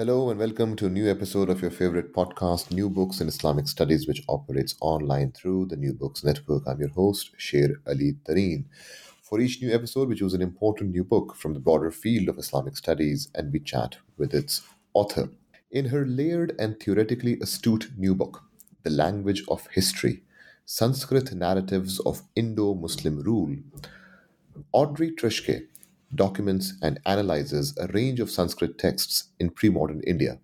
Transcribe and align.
Hello 0.00 0.30
and 0.30 0.40
welcome 0.40 0.76
to 0.76 0.86
a 0.86 0.88
new 0.88 1.10
episode 1.10 1.50
of 1.50 1.60
your 1.60 1.70
favorite 1.70 2.14
podcast, 2.14 2.70
New 2.70 2.88
Books 2.88 3.20
in 3.20 3.28
Islamic 3.28 3.68
Studies, 3.68 4.08
which 4.08 4.22
operates 4.30 4.74
online 4.80 5.30
through 5.32 5.66
the 5.66 5.76
New 5.76 5.92
Books 5.92 6.24
Network. 6.24 6.62
I'm 6.66 6.80
your 6.80 6.88
host, 6.88 7.32
Sher 7.36 7.82
Ali 7.86 8.14
Tareen. 8.24 8.64
For 9.20 9.40
each 9.40 9.60
new 9.60 9.70
episode, 9.70 10.08
we 10.08 10.14
choose 10.14 10.32
an 10.32 10.40
important 10.40 10.92
new 10.92 11.04
book 11.04 11.36
from 11.36 11.52
the 11.52 11.60
broader 11.60 11.90
field 11.90 12.30
of 12.30 12.38
Islamic 12.38 12.78
studies 12.78 13.28
and 13.34 13.52
we 13.52 13.60
chat 13.60 13.98
with 14.16 14.32
its 14.32 14.62
author. 14.94 15.28
In 15.70 15.84
her 15.88 16.06
layered 16.06 16.56
and 16.58 16.80
theoretically 16.80 17.38
astute 17.42 17.90
new 17.98 18.14
book, 18.14 18.42
The 18.84 18.90
Language 18.90 19.44
of 19.48 19.66
History 19.66 20.22
Sanskrit 20.64 21.30
Narratives 21.34 22.00
of 22.06 22.22
Indo 22.34 22.72
Muslim 22.72 23.20
Rule, 23.20 23.54
Audrey 24.72 25.10
Truschke 25.10 25.66
documents 26.14 26.74
and 26.82 27.00
analyzes 27.06 27.76
a 27.78 27.86
range 27.88 28.20
of 28.20 28.30
Sanskrit 28.30 28.78
texts 28.78 29.30
in 29.38 29.50
pre 29.50 29.68
modern 29.68 30.00
India, 30.02 30.38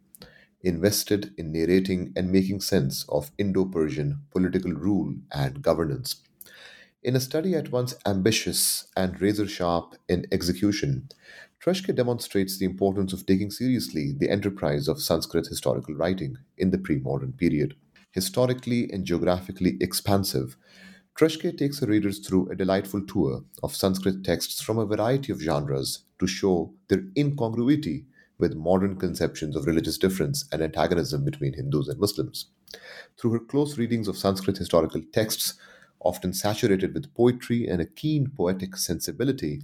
invested 0.62 1.32
in 1.36 1.52
narrating 1.52 2.12
and 2.16 2.30
making 2.30 2.60
sense 2.60 3.04
of 3.08 3.30
Indo 3.38 3.64
Persian 3.64 4.22
political 4.30 4.72
rule 4.72 5.14
and 5.32 5.62
governance. 5.62 6.22
In 7.02 7.14
a 7.14 7.20
study 7.20 7.54
at 7.54 7.70
once 7.70 7.94
ambitious 8.04 8.88
and 8.96 9.20
razor 9.20 9.46
sharp 9.46 9.94
in 10.08 10.26
execution, 10.32 11.08
Truschke 11.60 11.94
demonstrates 11.94 12.58
the 12.58 12.64
importance 12.64 13.12
of 13.12 13.26
taking 13.26 13.50
seriously 13.50 14.12
the 14.16 14.28
enterprise 14.28 14.88
of 14.88 15.00
Sanskrit 15.00 15.46
historical 15.46 15.94
writing 15.94 16.36
in 16.58 16.70
the 16.70 16.78
pre 16.78 16.98
modern 16.98 17.32
period. 17.32 17.76
Historically 18.10 18.90
and 18.90 19.04
geographically 19.04 19.76
expansive, 19.80 20.56
Truschke 21.16 21.56
takes 21.56 21.78
her 21.78 21.86
readers 21.86 22.18
through 22.18 22.50
a 22.50 22.54
delightful 22.54 23.00
tour 23.00 23.42
of 23.62 23.74
Sanskrit 23.74 24.22
texts 24.22 24.60
from 24.60 24.76
a 24.76 24.84
variety 24.84 25.32
of 25.32 25.40
genres 25.40 26.00
to 26.18 26.26
show 26.26 26.74
their 26.88 27.04
incongruity 27.16 28.04
with 28.36 28.54
modern 28.54 28.96
conceptions 28.96 29.56
of 29.56 29.64
religious 29.64 29.96
difference 29.96 30.44
and 30.52 30.60
antagonism 30.60 31.24
between 31.24 31.54
Hindus 31.54 31.88
and 31.88 31.98
Muslims. 31.98 32.48
Through 33.16 33.30
her 33.30 33.38
close 33.38 33.78
readings 33.78 34.08
of 34.08 34.18
Sanskrit 34.18 34.58
historical 34.58 35.00
texts, 35.14 35.54
often 36.00 36.34
saturated 36.34 36.92
with 36.92 37.14
poetry 37.14 37.66
and 37.66 37.80
a 37.80 37.86
keen 37.86 38.30
poetic 38.36 38.76
sensibility, 38.76 39.62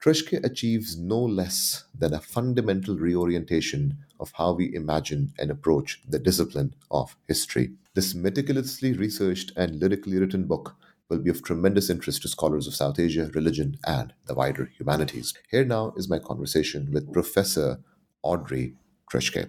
Truschke 0.00 0.44
achieves 0.44 0.96
no 0.96 1.18
less 1.18 1.86
than 1.98 2.14
a 2.14 2.20
fundamental 2.20 2.96
reorientation 2.96 3.96
of 4.20 4.30
how 4.36 4.52
we 4.52 4.72
imagine 4.72 5.32
and 5.40 5.50
approach 5.50 6.00
the 6.08 6.20
discipline 6.20 6.72
of 6.92 7.16
history. 7.26 7.72
This 7.94 8.14
meticulously 8.14 8.92
researched 8.92 9.50
and 9.56 9.80
lyrically 9.80 10.18
written 10.18 10.44
book 10.44 10.76
will 11.08 11.18
be 11.18 11.30
of 11.30 11.42
tremendous 11.42 11.90
interest 11.90 12.22
to 12.22 12.28
scholars 12.28 12.66
of 12.66 12.74
South 12.74 12.98
Asia, 12.98 13.30
religion, 13.34 13.78
and 13.86 14.12
the 14.26 14.34
wider 14.34 14.70
humanities. 14.76 15.34
Here 15.50 15.64
now 15.64 15.92
is 15.96 16.08
my 16.08 16.18
conversation 16.18 16.90
with 16.92 17.12
Professor 17.12 17.80
Audrey 18.22 18.74
Truschke. 19.10 19.48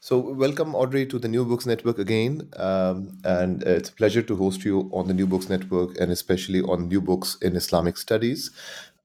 So, 0.00 0.18
welcome, 0.18 0.74
Audrey, 0.76 1.04
to 1.06 1.18
the 1.18 1.26
New 1.26 1.44
Books 1.44 1.66
Network 1.66 1.98
again. 1.98 2.48
Um, 2.56 3.18
and 3.24 3.62
it's 3.64 3.88
a 3.88 3.92
pleasure 3.92 4.22
to 4.22 4.36
host 4.36 4.64
you 4.64 4.88
on 4.92 5.08
the 5.08 5.14
New 5.14 5.26
Books 5.26 5.48
Network 5.48 5.98
and 6.00 6.12
especially 6.12 6.60
on 6.62 6.86
New 6.88 7.00
Books 7.00 7.36
in 7.42 7.56
Islamic 7.56 7.96
Studies. 7.96 8.52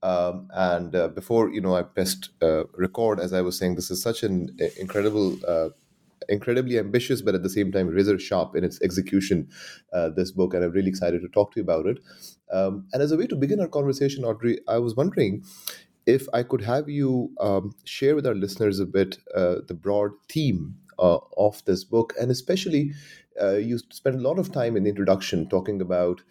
Um, 0.04 0.48
and 0.54 0.96
uh, 0.96 1.08
before 1.08 1.50
you 1.50 1.62
know, 1.62 1.76
I 1.76 1.84
pressed 1.84 2.30
uh, 2.42 2.66
record. 2.74 3.20
As 3.20 3.34
I 3.34 3.42
was 3.42 3.58
saying, 3.58 3.76
this 3.76 3.90
is 3.90 4.02
such 4.02 4.22
an 4.22 4.56
incredible 4.80 5.40
uh, 5.48 5.70
incredibly 6.30 6.78
ambitious, 6.80 7.22
but 7.22 7.36
at 7.36 7.44
the 7.44 7.50
same 7.50 7.72
time 7.72 7.88
razor 7.88 8.20
sharp 8.20 8.56
in 8.56 8.64
its 8.64 8.82
execution. 8.82 9.48
Uh, 9.94 10.10
this 10.10 10.32
book, 10.32 10.54
and 10.54 10.64
I'm 10.64 10.72
really 10.72 10.90
excited 10.90 11.22
to 11.22 11.28
talk 11.30 11.54
to 11.54 11.60
you 11.60 11.64
about 11.64 11.86
it. 11.86 12.00
Um, 12.52 12.88
and 12.94 13.02
as 13.02 13.12
a 13.12 13.18
way 13.18 13.28
to 13.28 13.36
begin 13.36 13.60
our 13.60 13.68
conversation, 13.68 14.24
Audrey, 14.26 14.60
I 14.68 14.78
was 14.78 14.96
wondering 14.96 15.44
if 16.06 16.28
I 16.34 16.44
could 16.44 16.62
have 16.62 16.90
you 16.90 17.32
um, 17.40 17.74
share 17.86 18.16
with 18.16 18.26
our 18.26 18.36
listeners 18.36 18.80
a 18.80 18.86
bit 18.86 19.18
uh, 19.36 19.58
the 19.68 19.74
broad 19.74 20.12
theme 20.30 20.76
uh, 21.00 21.20
of 21.38 21.64
this 21.66 21.84
book, 21.84 22.14
and 22.20 22.32
especially 22.32 22.94
uh, 23.42 23.54
you 23.54 23.78
spent 23.92 24.16
a 24.18 24.20
lot 24.22 24.40
of 24.40 24.52
time 24.52 24.76
in 24.76 24.84
the 24.84 24.90
introduction 24.90 25.48
talking 25.48 25.82
about 25.82 26.22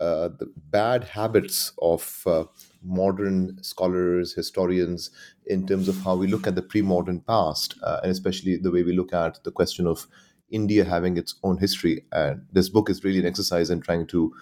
uh, 0.00 0.28
the 0.38 0.52
bad 0.70 1.04
habits 1.04 1.72
of 1.80 2.22
uh, 2.26 2.44
modern 2.82 3.62
scholars, 3.62 4.34
historians, 4.34 5.10
in 5.46 5.66
terms 5.66 5.88
of 5.88 5.96
how 6.02 6.16
we 6.16 6.26
look 6.26 6.46
at 6.46 6.54
the 6.54 6.62
pre 6.62 6.82
modern 6.82 7.20
past, 7.20 7.74
uh, 7.82 8.00
and 8.02 8.10
especially 8.10 8.56
the 8.56 8.70
way 8.70 8.82
we 8.82 8.96
look 8.96 9.12
at 9.12 9.42
the 9.44 9.50
question 9.50 9.86
of 9.86 10.06
India 10.50 10.84
having 10.84 11.16
its 11.16 11.34
own 11.42 11.58
history. 11.58 12.04
And 12.12 12.46
this 12.52 12.68
book 12.68 12.90
is 12.90 13.04
really 13.04 13.18
an 13.18 13.26
exercise 13.26 13.70
in 13.70 13.80
trying 13.80 14.06
to 14.08 14.32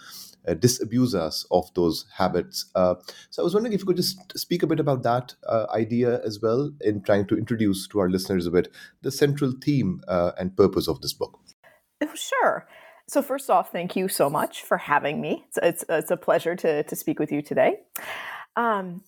uh, 0.47 0.55
disabuse 0.55 1.15
us 1.15 1.47
of 1.51 1.73
those 1.75 2.05
habits. 2.17 2.67
Uh, 2.75 2.95
so 3.31 3.43
I 3.43 3.45
was 3.45 3.55
wondering 3.55 3.73
if 3.73 3.81
you 3.81 3.87
could 3.87 3.97
just 3.97 4.37
speak 4.39 4.63
a 4.63 4.67
bit 4.67 4.81
about 4.81 5.03
that 5.05 5.35
uh, 5.47 5.67
idea 5.71 6.21
as 6.25 6.41
well 6.41 6.73
in 6.81 7.03
trying 7.03 7.27
to 7.29 7.37
introduce 7.37 7.87
to 7.89 8.01
our 8.01 8.09
listeners 8.09 8.47
a 8.47 8.51
bit 8.51 8.69
the 9.03 9.11
central 9.11 9.53
theme 9.63 10.01
uh, 10.09 10.33
and 10.39 10.57
purpose 10.57 10.89
of 10.89 11.01
this 11.01 11.13
book. 11.13 11.39
Oh, 12.03 12.15
sure. 12.15 12.67
So 13.09 13.23
first 13.23 13.51
off, 13.51 13.71
thank 13.71 13.95
you 13.95 14.09
so 14.09 14.29
much 14.31 14.63
for 14.63 14.79
having 14.79 15.21
me. 15.21 15.45
It's, 15.49 15.59
it's, 15.63 15.85
it's 15.89 16.11
a 16.11 16.17
pleasure 16.17 16.57
to, 16.57 16.83
to 16.83 16.97
speak 16.97 17.19
with 17.19 17.31
you 17.31 17.43
today. 17.43 17.77
Um, 18.57 19.03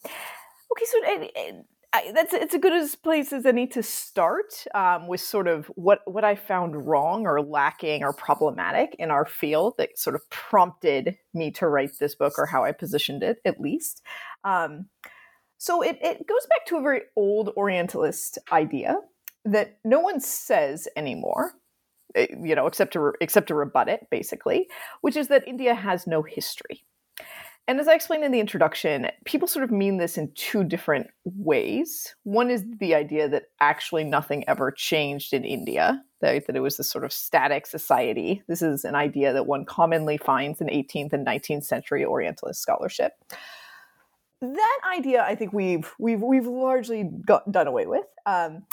okay, 0.73 0.85
so 0.85 0.99
it, 1.03 1.33
it, 1.35 1.67
That's 2.13 2.33
it's 2.33 2.55
a 2.55 2.59
good 2.59 2.73
as 2.73 2.95
place 2.97 3.33
as 3.33 3.47
any 3.47 3.67
to 3.69 3.83
start 3.83 4.65
um, 4.75 5.07
with 5.07 5.21
sort 5.21 5.47
of 5.47 5.67
what 5.77 6.01
what 6.07 6.25
I 6.25 6.35
found 6.35 6.87
wrong 6.87 7.27
or 7.27 7.41
lacking 7.41 8.03
or 8.03 8.13
problematic 8.13 8.97
in 8.99 9.11
our 9.11 9.25
field 9.25 9.75
that 9.79 9.99
sort 9.99 10.17
of 10.17 10.29
prompted 10.31 11.17
me 11.33 11.51
to 11.53 11.69
write 11.69 11.99
this 12.01 12.15
book 12.15 12.35
or 12.39 12.47
how 12.47 12.65
I 12.65 12.73
positioned 12.73 13.23
it 13.23 13.39
at 13.45 13.61
least. 13.61 14.03
Um, 14.45 14.87
so 15.59 15.83
it, 15.83 15.99
it 16.03 16.27
goes 16.27 16.47
back 16.51 16.67
to 16.67 16.77
a 16.77 16.83
very 16.83 17.03
old 17.17 17.51
Orientalist 17.57 18.39
idea 18.53 18.99
that 19.45 19.79
no 19.85 20.01
one 20.01 20.21
says 20.21 20.89
anymore, 20.97 21.53
eh, 22.15 22.27
you 22.43 22.55
know, 22.55 22.67
except 22.67 22.93
to 22.95 23.13
except 23.21 23.49
to 23.49 23.55
rebut 23.55 23.89
it, 23.89 24.09
basically, 24.11 24.69
which 25.01 25.17
is 25.17 25.29
that 25.29 25.47
India 25.47 25.75
has 25.75 26.07
no 26.07 26.23
history. 26.23 26.85
And 27.67 27.81
as 27.81 27.89
I 27.89 27.95
explained 27.95 28.25
in 28.25 28.33
the 28.33 28.41
introduction, 28.41 29.09
people 29.25 29.49
sort 29.49 29.65
of 29.65 29.71
mean 29.71 29.97
this 29.97 30.19
in 30.19 30.31
two 30.35 30.65
different 30.65 31.09
ways. 31.25 32.15
One 32.25 32.51
is 32.51 32.63
the 32.79 32.95
idea 32.95 33.27
that 33.31 33.45
actually 33.59 34.05
nothing 34.05 34.45
ever 34.47 34.71
changed 34.71 35.33
in 35.33 35.45
India, 35.45 36.03
that, 36.21 36.47
that 36.47 36.57
it 36.57 36.61
was 36.61 36.77
this 36.77 36.91
sort 36.91 37.05
of 37.05 37.13
static 37.13 37.67
society. 37.67 38.43
This 38.49 38.61
is 38.61 38.85
an 38.85 38.95
idea 38.95 39.33
that 39.33 39.47
one 39.47 39.65
commonly 39.65 40.19
finds 40.19 40.61
in 40.61 40.67
18th 40.67 41.15
and 41.15 41.27
19th 41.27 41.65
century 41.65 42.05
Orientalist 42.05 42.61
scholarship. 42.61 43.13
That 44.43 44.81
idea, 44.95 45.23
I 45.23 45.35
think 45.35 45.55
we've 45.55 45.91
we've 45.99 46.21
we've 46.21 46.47
largely 46.47 47.09
got, 47.25 47.51
done 47.51 47.67
away 47.67 47.87
with. 47.87 48.05
Um, 48.27 48.65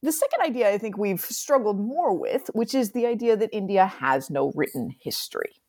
the 0.00 0.12
second 0.12 0.42
idea, 0.42 0.72
I 0.72 0.78
think 0.78 0.96
we've 0.96 1.20
struggled 1.20 1.80
more 1.80 2.16
with, 2.16 2.48
which 2.52 2.72
is 2.72 2.92
the 2.92 3.06
idea 3.06 3.36
that 3.36 3.50
India 3.52 3.86
has 3.86 4.30
no 4.30 4.52
written 4.54 4.94
history 5.00 5.60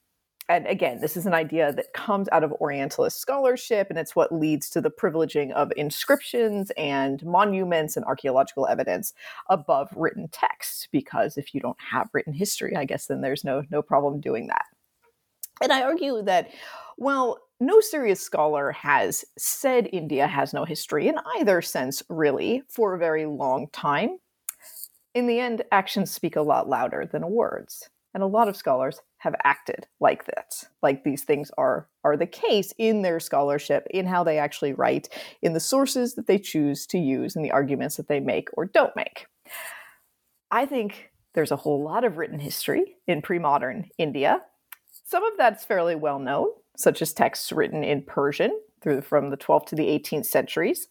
and 0.49 0.65
again, 0.65 0.99
this 0.99 1.15
is 1.15 1.27
an 1.27 1.35
idea 1.35 1.71
that 1.71 1.93
comes 1.93 2.27
out 2.31 2.43
of 2.43 2.51
Orientalist 2.53 3.19
scholarship, 3.19 3.87
and 3.89 3.99
it's 3.99 4.15
what 4.15 4.33
leads 4.33 4.67
to 4.71 4.81
the 4.81 4.89
privileging 4.89 5.51
of 5.51 5.71
inscriptions 5.77 6.71
and 6.71 7.23
monuments 7.23 7.95
and 7.95 8.03
archaeological 8.05 8.67
evidence 8.67 9.13
above 9.49 9.89
written 9.95 10.27
texts. 10.29 10.87
Because 10.91 11.37
if 11.37 11.53
you 11.53 11.61
don't 11.61 11.77
have 11.79 12.09
written 12.13 12.33
history, 12.33 12.75
I 12.75 12.85
guess 12.85 13.05
then 13.05 13.21
there's 13.21 13.43
no 13.43 13.63
no 13.69 13.83
problem 13.83 14.19
doing 14.19 14.47
that. 14.47 14.65
And 15.61 15.71
I 15.71 15.83
argue 15.83 16.23
that, 16.23 16.49
well, 16.97 17.39
no 17.59 17.79
serious 17.79 18.19
scholar 18.19 18.71
has 18.71 19.23
said 19.37 19.89
India 19.93 20.25
has 20.25 20.53
no 20.53 20.65
history 20.65 21.07
in 21.07 21.15
either 21.37 21.61
sense, 21.61 22.01
really, 22.09 22.63
for 22.69 22.95
a 22.95 22.99
very 22.99 23.25
long 23.25 23.67
time. 23.71 24.17
In 25.13 25.27
the 25.27 25.39
end, 25.39 25.63
actions 25.71 26.11
speak 26.11 26.35
a 26.35 26.41
lot 26.41 26.69
louder 26.69 27.05
than 27.05 27.29
words. 27.29 27.89
And 28.13 28.23
a 28.23 28.27
lot 28.27 28.47
of 28.47 28.55
scholars 28.55 28.99
have 29.19 29.35
acted 29.43 29.85
like 29.99 30.25
this, 30.25 30.65
like 30.81 31.03
these 31.03 31.23
things 31.23 31.51
are, 31.57 31.87
are 32.03 32.17
the 32.17 32.25
case 32.25 32.73
in 32.77 33.01
their 33.01 33.19
scholarship, 33.19 33.85
in 33.91 34.05
how 34.05 34.23
they 34.23 34.39
actually 34.39 34.73
write, 34.73 35.09
in 35.41 35.53
the 35.53 35.59
sources 35.59 36.15
that 36.15 36.25
they 36.25 36.39
choose 36.39 36.87
to 36.87 36.97
use, 36.97 37.35
and 37.35 37.43
the 37.43 37.51
arguments 37.51 37.97
that 37.97 38.07
they 38.07 38.19
make 38.19 38.47
or 38.53 38.65
don't 38.65 38.95
make. 38.95 39.27
I 40.51 40.65
think 40.65 41.11
there's 41.33 41.51
a 41.51 41.57
whole 41.57 41.83
lot 41.83 42.03
of 42.03 42.17
written 42.17 42.39
history 42.39 42.95
in 43.07 43.21
pre 43.21 43.39
modern 43.39 43.89
India. 43.97 44.41
Some 45.05 45.23
of 45.23 45.33
that's 45.37 45.65
fairly 45.65 45.95
well 45.95 46.19
known, 46.19 46.47
such 46.77 47.01
as 47.01 47.13
texts 47.13 47.51
written 47.51 47.83
in 47.83 48.03
Persian 48.03 48.57
through 48.81 49.01
from 49.01 49.29
the 49.29 49.37
12th 49.37 49.67
to 49.67 49.75
the 49.75 49.87
18th 49.87 50.25
centuries. 50.25 50.87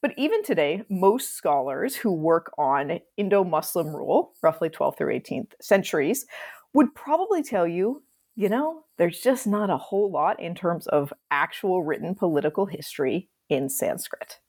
But 0.00 0.12
even 0.16 0.42
today, 0.44 0.84
most 0.90 1.34
scholars 1.34 1.96
who 1.96 2.12
work 2.12 2.52
on 2.58 3.00
Indo 3.16 3.42
Muslim 3.42 3.88
rule, 3.88 4.34
roughly 4.42 4.68
12th 4.68 4.98
through 4.98 5.18
18th 5.18 5.52
centuries, 5.60 6.26
would 6.74 6.94
probably 6.94 7.42
tell 7.42 7.66
you, 7.66 8.02
you 8.36 8.48
know, 8.48 8.82
there's 8.98 9.20
just 9.20 9.46
not 9.46 9.70
a 9.70 9.78
whole 9.78 10.10
lot 10.10 10.40
in 10.40 10.54
terms 10.54 10.86
of 10.88 11.12
actual 11.30 11.82
written 11.82 12.14
political 12.14 12.66
history 12.66 13.30
in 13.48 13.68
Sanskrit. 13.68 14.40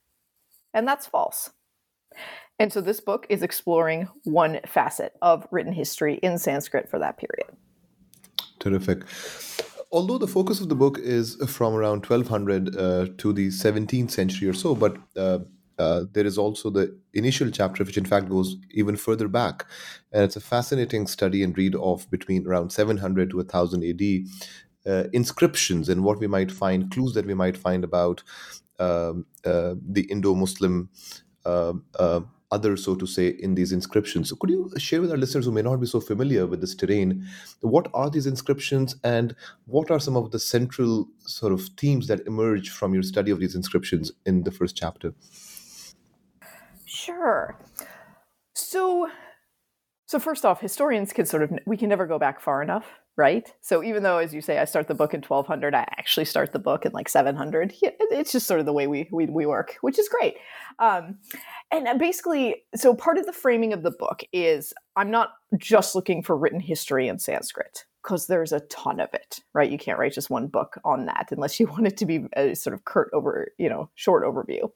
And 0.74 0.88
that's 0.88 1.06
false. 1.06 1.52
And 2.60 2.72
so 2.74 2.82
this 2.82 3.00
book 3.00 3.26
is 3.30 3.44
exploring 3.44 4.08
one 4.24 4.60
facet 4.66 5.14
of 5.22 5.48
written 5.52 5.74
history 5.74 6.16
in 6.24 6.38
Sanskrit 6.38 6.90
for 6.90 7.00
that 7.00 7.18
period. 7.18 7.56
Terrific. 8.60 9.04
Although 9.92 10.18
the 10.18 10.28
focus 10.28 10.60
of 10.62 10.70
the 10.70 10.76
book 10.76 10.98
is 10.98 11.36
from 11.48 11.74
around 11.76 12.06
1200 12.06 12.76
uh, 12.76 13.08
to 13.18 13.34
the 13.34 13.48
17th 13.48 14.12
century 14.12 14.48
or 14.48 14.54
so, 14.54 14.74
but 14.74 14.98
uh, 15.16 15.40
uh, 15.78 16.06
there 16.14 16.26
is 16.26 16.38
also 16.38 16.70
the 16.70 16.98
initial 17.14 17.50
chapter, 17.50 17.84
which 17.84 17.98
in 17.98 18.06
fact 18.06 18.30
goes 18.30 18.56
even 18.72 18.96
further 18.96 19.28
back. 19.28 19.66
And 20.12 20.24
it's 20.24 20.36
a 20.36 20.42
fascinating 20.42 21.08
study 21.08 21.44
and 21.44 21.58
read 21.58 21.76
of 21.76 22.10
between 22.10 22.48
around 22.48 22.72
700 22.72 23.32
to 23.32 23.38
1000 23.38 23.84
AD 23.84 24.92
uh, 24.92 25.10
inscriptions 25.14 25.90
and 25.90 26.04
what 26.04 26.20
we 26.20 26.28
might 26.28 26.52
find, 26.52 26.92
clues 26.92 27.14
that 27.14 27.26
we 27.26 27.34
might 27.34 27.58
find 27.58 27.84
about 27.84 28.24
um, 28.80 29.26
uh, 29.46 29.76
the 29.82 30.04
Indo 30.10 30.36
Muslim 30.36 30.90
uh, 31.46 31.74
uh, 31.98 32.22
others, 32.52 32.84
so 32.84 32.96
to 32.96 33.06
say, 33.06 33.28
in 33.40 33.56
these 33.56 33.72
inscriptions. 33.72 34.30
So, 34.30 34.36
could 34.36 34.50
you 34.50 34.72
share 34.78 35.02
with 35.02 35.12
our 35.12 35.18
listeners 35.18 35.46
who 35.46 35.52
may 35.52 35.62
not 35.62 35.80
be 35.80 35.88
so 35.88 36.00
familiar 36.00 36.46
with 36.46 36.62
this 36.62 36.76
terrain, 36.76 37.26
what 37.62 37.88
are 37.94 38.10
these 38.10 38.28
inscriptions 38.28 38.96
and 39.04 39.36
what 39.66 39.92
are 39.92 40.00
some 40.00 40.16
of 40.16 40.32
the 40.32 40.40
central 40.40 41.08
sort 41.20 41.54
of 41.54 41.62
themes 41.78 42.08
that 42.08 42.26
emerge 42.28 42.70
from 42.70 42.94
your 42.94 43.04
study 43.04 43.32
of 43.32 43.40
these 43.40 43.56
inscriptions 43.56 44.12
in 44.26 44.44
the 44.44 44.52
first 44.52 44.76
chapter? 44.76 45.14
Sure. 47.06 47.56
So, 48.56 49.10
so 50.08 50.18
first 50.18 50.44
off, 50.44 50.60
historians 50.60 51.14
can 51.14 51.26
sort 51.28 51.44
of 51.44 51.52
we 51.68 51.78
can 51.78 51.88
never 51.88 52.08
go 52.08 52.18
back 52.18 52.42
far 52.42 52.64
enough, 52.64 52.86
right? 53.16 53.48
So 53.62 53.84
even 53.84 54.02
though, 54.02 54.18
as 54.18 54.34
you 54.34 54.42
say, 54.42 54.58
I 54.58 54.66
start 54.66 54.88
the 54.88 54.96
book 54.96 55.14
in 55.14 55.22
1200, 55.22 55.76
I 55.76 55.82
actually 55.98 56.26
start 56.26 56.52
the 56.52 56.60
book 56.60 56.84
in 56.84 56.94
like 56.94 57.08
700. 57.08 57.74
It's 57.82 58.32
just 58.32 58.48
sort 58.48 58.60
of 58.60 58.66
the 58.66 58.74
way 58.74 58.88
we 58.88 59.08
we, 59.12 59.28
we 59.28 59.46
work, 59.46 59.78
which 59.82 60.00
is 60.00 60.10
great. 60.10 60.38
Um, 60.80 61.20
and 61.72 62.00
basically, 62.00 62.64
so 62.76 62.96
part 62.96 63.20
of 63.20 63.28
the 63.28 63.34
framing 63.34 63.72
of 63.72 63.84
the 63.84 63.92
book 63.92 64.24
is 64.34 64.74
I'm 64.96 65.12
not 65.12 65.34
just 65.58 65.94
looking 65.94 66.24
for 66.24 66.36
written 66.36 66.60
history 66.60 67.08
in 67.08 67.20
Sanskrit 67.20 67.86
because 68.06 68.28
there's 68.28 68.52
a 68.52 68.60
ton 68.62 69.00
of 69.00 69.10
it, 69.14 69.40
right? 69.54 69.72
You 69.72 69.80
can't 69.80 69.98
write 69.98 70.14
just 70.14 70.30
one 70.30 70.46
book 70.48 70.80
on 70.86 71.06
that 71.08 71.30
unless 71.32 71.60
you 71.60 71.68
want 71.72 71.88
it 71.88 71.98
to 71.98 72.06
be 72.06 72.26
a 72.36 72.56
sort 72.56 72.74
of 72.74 72.86
curt 72.86 73.10
over, 73.14 73.50
you 73.58 73.70
know, 73.70 73.90
short 73.96 74.24
overview. 74.24 74.70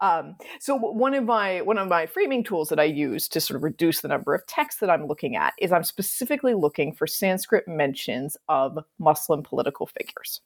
Um, 0.00 0.36
so 0.60 0.76
one 0.76 1.14
of 1.14 1.24
my 1.24 1.62
one 1.62 1.78
of 1.78 1.88
my 1.88 2.06
framing 2.06 2.44
tools 2.44 2.68
that 2.68 2.78
I 2.78 2.84
use 2.84 3.28
to 3.28 3.40
sort 3.40 3.56
of 3.56 3.64
reduce 3.64 4.00
the 4.00 4.08
number 4.08 4.34
of 4.34 4.46
texts 4.46 4.80
that 4.80 4.90
I'm 4.90 5.06
looking 5.06 5.36
at 5.36 5.54
is 5.58 5.72
I'm 5.72 5.84
specifically 5.84 6.54
looking 6.54 6.92
for 6.92 7.06
Sanskrit 7.06 7.66
mentions 7.66 8.36
of 8.48 8.78
Muslim 8.98 9.42
political 9.42 9.86
figures. 9.86 10.40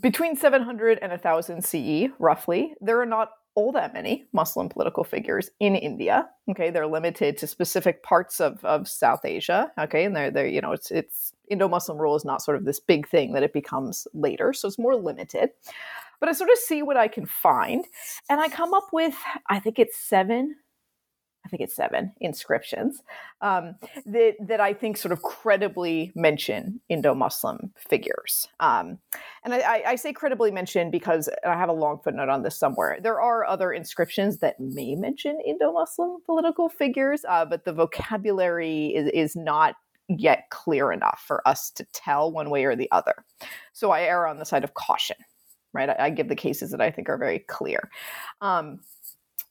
Between 0.00 0.36
700 0.36 0.98
and 1.00 1.10
1000 1.12 1.64
CE, 1.64 2.12
roughly, 2.18 2.74
there 2.80 3.00
are 3.00 3.06
not 3.06 3.30
all 3.58 3.72
that 3.72 3.92
many 3.92 4.24
Muslim 4.32 4.68
political 4.68 5.02
figures 5.02 5.50
in 5.58 5.74
India. 5.74 6.28
Okay, 6.48 6.70
they're 6.70 6.86
limited 6.86 7.36
to 7.38 7.46
specific 7.48 8.04
parts 8.04 8.40
of, 8.40 8.64
of 8.64 8.86
South 8.86 9.24
Asia. 9.24 9.72
Okay, 9.80 10.04
and 10.04 10.14
they're, 10.14 10.30
they're 10.30 10.46
you 10.46 10.60
know 10.60 10.72
it's 10.72 10.90
it's 10.90 11.32
Indo-Muslim 11.50 11.98
rule 11.98 12.14
is 12.14 12.24
not 12.24 12.42
sort 12.42 12.56
of 12.56 12.64
this 12.64 12.78
big 12.78 13.08
thing 13.08 13.32
that 13.32 13.42
it 13.42 13.52
becomes 13.52 14.06
later, 14.14 14.52
so 14.52 14.68
it's 14.68 14.78
more 14.78 14.94
limited. 14.94 15.50
But 16.20 16.28
I 16.28 16.32
sort 16.32 16.50
of 16.50 16.58
see 16.58 16.82
what 16.82 16.96
I 16.96 17.08
can 17.08 17.26
find, 17.26 17.84
and 18.28 18.40
I 18.40 18.48
come 18.48 18.74
up 18.74 18.88
with 18.92 19.14
I 19.48 19.60
think 19.60 19.78
it's 19.78 19.96
seven 19.96 20.56
I 21.48 21.48
think 21.48 21.62
it's 21.62 21.74
seven 21.74 22.12
inscriptions 22.20 23.02
um, 23.40 23.76
that 24.04 24.34
that 24.40 24.60
I 24.60 24.74
think 24.74 24.98
sort 24.98 25.12
of 25.12 25.22
credibly 25.22 26.12
mention 26.14 26.80
Indo-Muslim 26.90 27.72
figures. 27.74 28.48
Um, 28.60 28.98
and 29.44 29.54
I, 29.54 29.82
I, 29.86 29.96
say 29.96 30.12
credibly 30.12 30.50
mention 30.50 30.90
because 30.90 31.30
I 31.46 31.54
have 31.54 31.70
a 31.70 31.72
long 31.72 32.00
footnote 32.04 32.28
on 32.28 32.42
this 32.42 32.58
somewhere. 32.58 32.98
There 33.00 33.20
are 33.20 33.46
other 33.46 33.72
inscriptions 33.72 34.38
that 34.38 34.60
may 34.60 34.94
mention 34.94 35.38
Indo-Muslim 35.46 36.18
political 36.26 36.68
figures, 36.68 37.24
uh, 37.26 37.46
but 37.46 37.64
the 37.64 37.72
vocabulary 37.72 38.88
is, 38.88 39.10
is 39.14 39.34
not 39.34 39.76
yet 40.08 40.50
clear 40.50 40.92
enough 40.92 41.24
for 41.26 41.46
us 41.48 41.70
to 41.70 41.84
tell 41.94 42.30
one 42.30 42.50
way 42.50 42.64
or 42.64 42.76
the 42.76 42.90
other. 42.92 43.24
So 43.72 43.90
I 43.90 44.02
err 44.02 44.26
on 44.26 44.38
the 44.38 44.44
side 44.44 44.64
of 44.64 44.74
caution. 44.74 45.16
Right, 45.72 45.90
I, 45.90 45.96
I 45.98 46.10
give 46.10 46.28
the 46.28 46.36
cases 46.36 46.70
that 46.70 46.80
I 46.80 46.90
think 46.90 47.08
are 47.08 47.18
very 47.18 47.40
clear. 47.40 47.90
Um, 48.40 48.80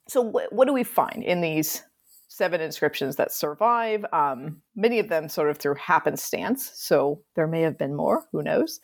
so 0.08 0.22
what, 0.22 0.52
what 0.52 0.66
do 0.66 0.74
we 0.74 0.84
find 0.84 1.24
in 1.24 1.42
these 1.42 1.84
seven 2.28 2.62
inscriptions 2.62 3.16
that 3.18 3.32
survive? 3.32 4.06
Um, 4.14 4.62
many 4.76 5.00
of 5.00 5.10
them 5.10 5.30
sort 5.30 5.50
of 5.50 5.58
through 5.58 5.76
happenstance 5.76 6.72
so 6.76 7.22
there 7.36 7.48
may 7.48 7.62
have 7.62 7.78
been 7.78 7.96
more 7.96 8.26
who 8.32 8.42
knows? 8.42 8.80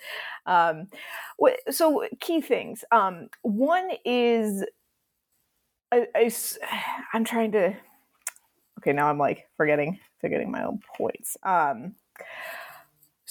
Um, 0.46 0.88
so 1.70 2.06
key 2.20 2.42
things 2.42 2.84
um, 2.92 3.30
one 3.42 3.90
is 4.06 4.64
I, 5.92 6.08
I, 6.16 6.32
i'm 7.14 7.24
trying 7.24 7.52
to 7.54 7.76
okay 8.80 8.94
now 8.94 9.10
i'm 9.10 9.20
like 9.20 9.48
forgetting 9.56 10.00
forgetting 10.24 10.50
my 10.50 10.64
own 10.64 10.80
points. 10.98 11.36
Um, 11.44 11.96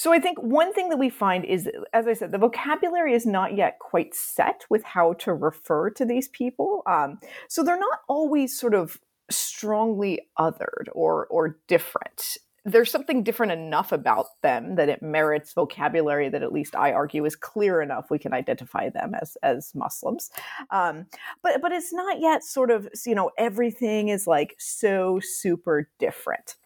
so 0.03 0.13
I 0.13 0.19
think 0.19 0.37
one 0.39 0.73
thing 0.73 0.89
that 0.89 0.97
we 0.97 1.11
find 1.11 1.45
is, 1.45 1.71
as 1.93 2.09
I 2.09 2.15
said, 2.15 2.33
the 2.33 2.39
vocabulary 2.39 3.15
is 3.15 3.25
not 3.25 3.57
yet 3.57 3.79
quite 3.79 4.17
set 4.17 4.65
with 4.69 4.83
how 4.83 5.13
to 5.21 5.33
refer 5.33 5.91
to 5.91 6.05
these 6.05 6.27
people. 6.27 6.83
Um, 6.87 7.21
so 7.47 7.63
they're 7.63 7.79
not 7.79 8.01
always 8.09 8.59
sort 8.59 8.75
of 8.75 8.99
strongly 9.31 10.23
othered 10.37 10.89
or 10.91 11.29
or 11.29 11.57
different. 11.69 12.37
There's 12.65 12.91
something 12.91 13.23
different 13.23 13.53
enough 13.53 13.93
about 13.93 14.27
them 14.43 14.75
that 14.75 14.89
it 14.89 15.03
merits 15.03 15.53
vocabulary 15.53 16.29
that 16.31 16.43
at 16.43 16.53
least 16.53 16.75
I 16.75 16.91
argue 16.91 17.25
is 17.25 17.37
clear 17.37 17.81
enough 17.81 18.11
we 18.11 18.19
can 18.19 18.33
identify 18.33 18.89
them 18.89 19.15
as 19.15 19.37
as 19.45 19.73
Muslims. 19.73 20.31
Um, 20.73 21.07
but 21.45 21.63
but 21.63 21.71
it's 21.71 21.93
not 21.93 22.19
yet 22.19 22.43
sort 22.43 22.73
of 22.73 22.89
you 23.07 23.15
know 23.15 23.31
everything 23.39 24.09
is 24.09 24.27
like 24.27 24.57
so 24.59 25.21
super 25.23 25.89
different 26.01 26.57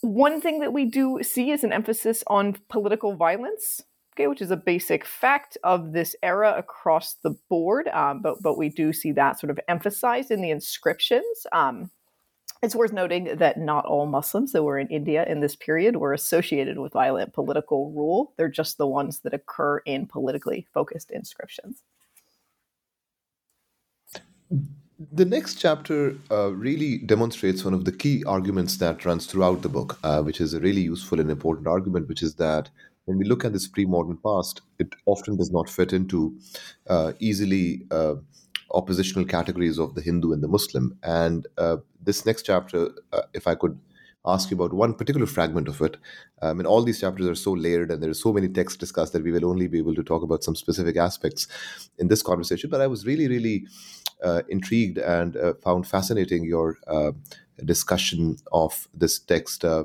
one 0.00 0.40
thing 0.40 0.60
that 0.60 0.72
we 0.72 0.84
do 0.84 1.20
see 1.22 1.50
is 1.50 1.64
an 1.64 1.72
emphasis 1.72 2.22
on 2.26 2.56
political 2.68 3.14
violence, 3.16 3.82
okay, 4.14 4.26
which 4.26 4.42
is 4.42 4.50
a 4.50 4.56
basic 4.56 5.04
fact 5.04 5.58
of 5.64 5.92
this 5.92 6.14
era 6.22 6.54
across 6.56 7.14
the 7.22 7.34
board. 7.48 7.88
Um, 7.88 8.22
but 8.22 8.42
but 8.42 8.58
we 8.58 8.68
do 8.68 8.92
see 8.92 9.12
that 9.12 9.38
sort 9.38 9.50
of 9.50 9.60
emphasized 9.68 10.30
in 10.30 10.40
the 10.40 10.50
inscriptions. 10.50 11.46
Um, 11.52 11.90
it's 12.62 12.74
worth 12.74 12.92
noting 12.92 13.36
that 13.36 13.58
not 13.58 13.84
all 13.84 14.06
Muslims 14.06 14.52
that 14.52 14.64
were 14.64 14.78
in 14.78 14.88
India 14.88 15.24
in 15.28 15.40
this 15.40 15.54
period 15.54 15.96
were 15.96 16.12
associated 16.12 16.78
with 16.78 16.92
violent 16.92 17.32
political 17.32 17.92
rule. 17.92 18.34
They're 18.36 18.48
just 18.48 18.78
the 18.78 18.86
ones 18.86 19.20
that 19.20 19.32
occur 19.32 19.78
in 19.78 20.06
politically 20.06 20.66
focused 20.74 21.12
inscriptions 21.12 21.82
the 24.98 25.24
next 25.24 25.56
chapter 25.56 26.16
uh, 26.30 26.52
really 26.52 26.98
demonstrates 26.98 27.64
one 27.64 27.74
of 27.74 27.84
the 27.84 27.92
key 27.92 28.24
arguments 28.24 28.78
that 28.78 29.04
runs 29.04 29.26
throughout 29.26 29.62
the 29.62 29.68
book, 29.68 29.98
uh, 30.02 30.22
which 30.22 30.40
is 30.40 30.54
a 30.54 30.60
really 30.60 30.80
useful 30.80 31.20
and 31.20 31.30
important 31.30 31.68
argument, 31.68 32.08
which 32.08 32.22
is 32.22 32.34
that 32.34 32.68
when 33.04 33.16
we 33.16 33.24
look 33.24 33.44
at 33.44 33.52
this 33.52 33.68
pre-modern 33.68 34.18
past, 34.18 34.60
it 34.78 34.88
often 35.06 35.36
does 35.36 35.52
not 35.52 35.70
fit 35.70 35.92
into 35.92 36.36
uh, 36.88 37.12
easily 37.20 37.86
uh, 37.92 38.16
oppositional 38.72 39.24
categories 39.24 39.78
of 39.78 39.94
the 39.94 40.02
Hindu 40.02 40.32
and 40.32 40.42
the 40.42 40.48
Muslim. 40.48 40.98
And 41.04 41.46
uh, 41.56 41.76
this 42.02 42.26
next 42.26 42.42
chapter, 42.42 42.90
uh, 43.12 43.22
if 43.32 43.46
I 43.46 43.54
could 43.54 43.78
ask 44.26 44.50
you 44.50 44.56
about 44.56 44.72
one 44.72 44.94
particular 44.94 45.26
fragment 45.26 45.68
of 45.68 45.80
it. 45.80 45.96
I 46.42 46.52
mean, 46.52 46.66
all 46.66 46.82
these 46.82 47.00
chapters 47.00 47.26
are 47.26 47.34
so 47.34 47.52
layered 47.52 47.90
and 47.90 48.02
there 48.02 48.10
are 48.10 48.14
so 48.14 48.32
many 48.32 48.48
texts 48.48 48.78
discussed 48.78 49.12
that 49.12 49.22
we 49.22 49.32
will 49.32 49.46
only 49.46 49.68
be 49.68 49.78
able 49.78 49.94
to 49.94 50.02
talk 50.02 50.22
about 50.22 50.44
some 50.44 50.54
specific 50.54 50.96
aspects 50.96 51.46
in 51.98 52.08
this 52.08 52.22
conversation. 52.22 52.68
But 52.68 52.80
I 52.80 52.86
was 52.86 53.06
really, 53.06 53.28
really 53.28 53.66
intrigued 54.48 54.98
and 54.98 55.36
uh, 55.36 55.54
found 55.62 55.86
fascinating 55.86 56.44
your 56.44 56.76
uh, 56.86 57.12
discussion 57.64 58.36
of 58.52 58.88
this 58.94 59.18
text, 59.18 59.64
uh, 59.64 59.84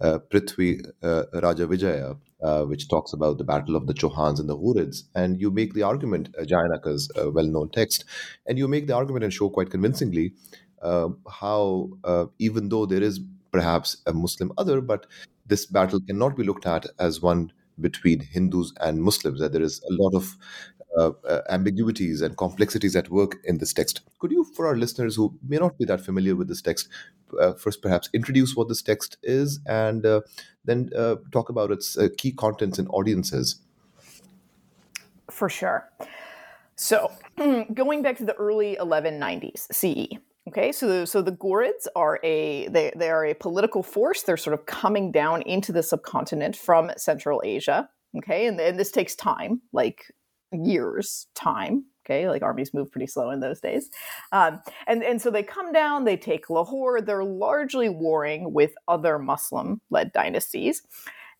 uh, 0.00 0.18
Prithvi 0.30 0.84
uh, 1.02 1.24
Raja 1.42 1.66
Vijaya, 1.66 2.16
uh, 2.42 2.64
which 2.64 2.88
talks 2.88 3.12
about 3.12 3.38
the 3.38 3.44
battle 3.44 3.76
of 3.76 3.86
the 3.86 3.94
Chauhans 3.94 4.40
and 4.40 4.48
the 4.48 4.56
Ghurids. 4.56 5.04
And 5.14 5.40
you 5.40 5.50
make 5.50 5.74
the 5.74 5.82
argument, 5.82 6.34
uh, 6.38 6.42
Jayanaka's 6.42 7.10
uh, 7.18 7.30
well 7.30 7.46
known 7.46 7.70
text, 7.70 8.04
and 8.46 8.58
you 8.58 8.68
make 8.68 8.86
the 8.86 8.94
argument 8.94 9.24
and 9.24 9.32
show 9.32 9.48
quite 9.48 9.70
convincingly 9.70 10.34
uh, 10.82 11.08
how, 11.30 11.90
uh, 12.04 12.26
even 12.38 12.68
though 12.68 12.86
there 12.86 13.02
is 13.02 13.20
perhaps 13.52 13.98
a 14.06 14.12
Muslim 14.12 14.52
other, 14.58 14.80
but 14.80 15.06
this 15.46 15.66
battle 15.66 16.00
cannot 16.00 16.36
be 16.36 16.42
looked 16.42 16.66
at 16.66 16.86
as 16.98 17.22
one 17.22 17.52
between 17.80 18.20
Hindus 18.20 18.72
and 18.80 19.02
Muslims, 19.02 19.40
that 19.40 19.52
there 19.52 19.62
is 19.62 19.80
a 19.88 19.92
lot 20.02 20.14
of 20.14 20.36
uh, 20.96 21.10
uh, 21.28 21.42
ambiguities 21.48 22.20
and 22.20 22.36
complexities 22.36 22.94
at 22.94 23.10
work 23.10 23.36
in 23.44 23.58
this 23.58 23.72
text. 23.72 24.02
Could 24.20 24.30
you, 24.30 24.44
for 24.44 24.66
our 24.66 24.76
listeners 24.76 25.16
who 25.16 25.36
may 25.46 25.56
not 25.56 25.76
be 25.78 25.84
that 25.86 26.00
familiar 26.00 26.36
with 26.36 26.48
this 26.48 26.62
text, 26.62 26.88
uh, 27.40 27.54
first 27.54 27.82
perhaps 27.82 28.08
introduce 28.12 28.54
what 28.54 28.68
this 28.68 28.82
text 28.82 29.16
is 29.22 29.58
and 29.66 30.06
uh, 30.06 30.20
then 30.64 30.90
uh, 30.96 31.16
talk 31.32 31.48
about 31.48 31.70
its 31.70 31.98
key 32.16 32.32
contents 32.32 32.78
and 32.78 32.88
audiences? 32.90 33.56
For 35.30 35.48
sure. 35.48 35.90
So, 36.76 37.10
going 37.74 38.02
back 38.02 38.16
to 38.18 38.24
the 38.24 38.34
early 38.34 38.76
1190s 38.80 39.72
CE, 39.72 40.18
Okay, 40.46 40.72
so 40.72 40.86
the, 40.86 41.06
so 41.06 41.22
the 41.22 41.32
Ghurids 41.32 41.86
are 41.96 42.20
a 42.22 42.68
they, 42.68 42.92
they 42.94 43.08
are 43.08 43.24
a 43.24 43.34
political 43.34 43.82
force. 43.82 44.22
They're 44.22 44.36
sort 44.36 44.52
of 44.52 44.66
coming 44.66 45.10
down 45.10 45.40
into 45.42 45.72
the 45.72 45.82
subcontinent 45.82 46.54
from 46.54 46.90
Central 46.98 47.40
Asia. 47.42 47.88
Okay, 48.18 48.46
and, 48.46 48.60
and 48.60 48.78
this 48.78 48.90
takes 48.90 49.14
time, 49.14 49.62
like 49.72 50.12
years 50.62 51.26
time. 51.34 51.84
Okay, 52.04 52.28
like 52.28 52.42
armies 52.42 52.74
move 52.74 52.92
pretty 52.92 53.06
slow 53.06 53.30
in 53.30 53.40
those 53.40 53.60
days, 53.60 53.88
um, 54.30 54.60
and 54.86 55.02
and 55.02 55.22
so 55.22 55.30
they 55.30 55.42
come 55.42 55.72
down. 55.72 56.04
They 56.04 56.18
take 56.18 56.50
Lahore. 56.50 57.00
They're 57.00 57.24
largely 57.24 57.88
warring 57.88 58.52
with 58.52 58.74
other 58.86 59.18
Muslim-led 59.18 60.12
dynasties, 60.12 60.82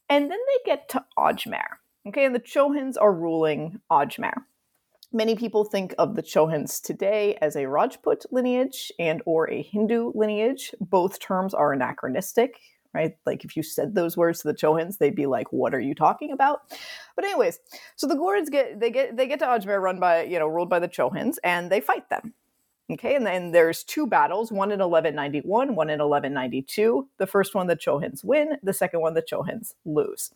and 0.08 0.30
then 0.30 0.38
they 0.38 0.70
get 0.70 0.88
to 0.90 1.04
Ajmer. 1.18 1.66
Okay, 2.08 2.24
and 2.24 2.34
the 2.34 2.40
Chauhans 2.40 2.96
are 2.98 3.12
ruling 3.12 3.80
Ajmer. 3.90 4.32
Many 5.12 5.36
people 5.36 5.64
think 5.64 5.94
of 5.96 6.16
the 6.16 6.22
Chauhans 6.22 6.82
today 6.82 7.36
as 7.40 7.54
a 7.54 7.68
Rajput 7.68 8.24
lineage 8.32 8.90
and 8.98 9.22
or 9.26 9.48
a 9.48 9.62
Hindu 9.62 10.10
lineage. 10.12 10.74
Both 10.80 11.20
terms 11.20 11.54
are 11.54 11.72
anachronistic, 11.72 12.58
right? 12.94 13.16
Like 13.26 13.44
if 13.44 13.56
you 13.56 13.62
said 13.62 13.94
those 13.94 14.16
words 14.16 14.40
to 14.40 14.48
the 14.48 14.54
Chauhans, 14.54 14.98
they'd 14.98 15.14
be 15.14 15.26
like, 15.26 15.52
"What 15.52 15.74
are 15.74 15.80
you 15.80 15.94
talking 15.94 16.30
about?" 16.30 16.60
But 17.16 17.24
anyways, 17.24 17.58
so 17.96 18.06
the 18.06 18.14
Ghurids 18.16 18.50
get 18.50 18.80
they 18.80 18.90
get 18.90 19.16
they 19.16 19.26
get 19.26 19.40
to 19.40 19.46
Ajmer, 19.46 19.80
run 19.80 20.00
by 20.00 20.22
you 20.22 20.38
know 20.38 20.46
ruled 20.46 20.70
by 20.70 20.78
the 20.78 20.88
Chauhans, 20.88 21.36
and 21.42 21.70
they 21.70 21.80
fight 21.80 22.08
them. 22.08 22.34
Okay, 22.92 23.14
and 23.14 23.26
then 23.26 23.52
there's 23.52 23.82
two 23.82 24.06
battles, 24.06 24.52
one 24.52 24.70
in 24.70 24.78
1191, 24.78 25.74
one 25.74 25.88
in 25.88 26.00
1192. 26.00 27.08
The 27.16 27.26
first 27.26 27.54
one 27.54 27.66
the 27.66 27.76
Chauhans 27.76 28.22
win, 28.22 28.58
the 28.62 28.74
second 28.74 29.00
one 29.00 29.14
the 29.14 29.22
Chauhans 29.22 29.72
lose. 29.86 30.30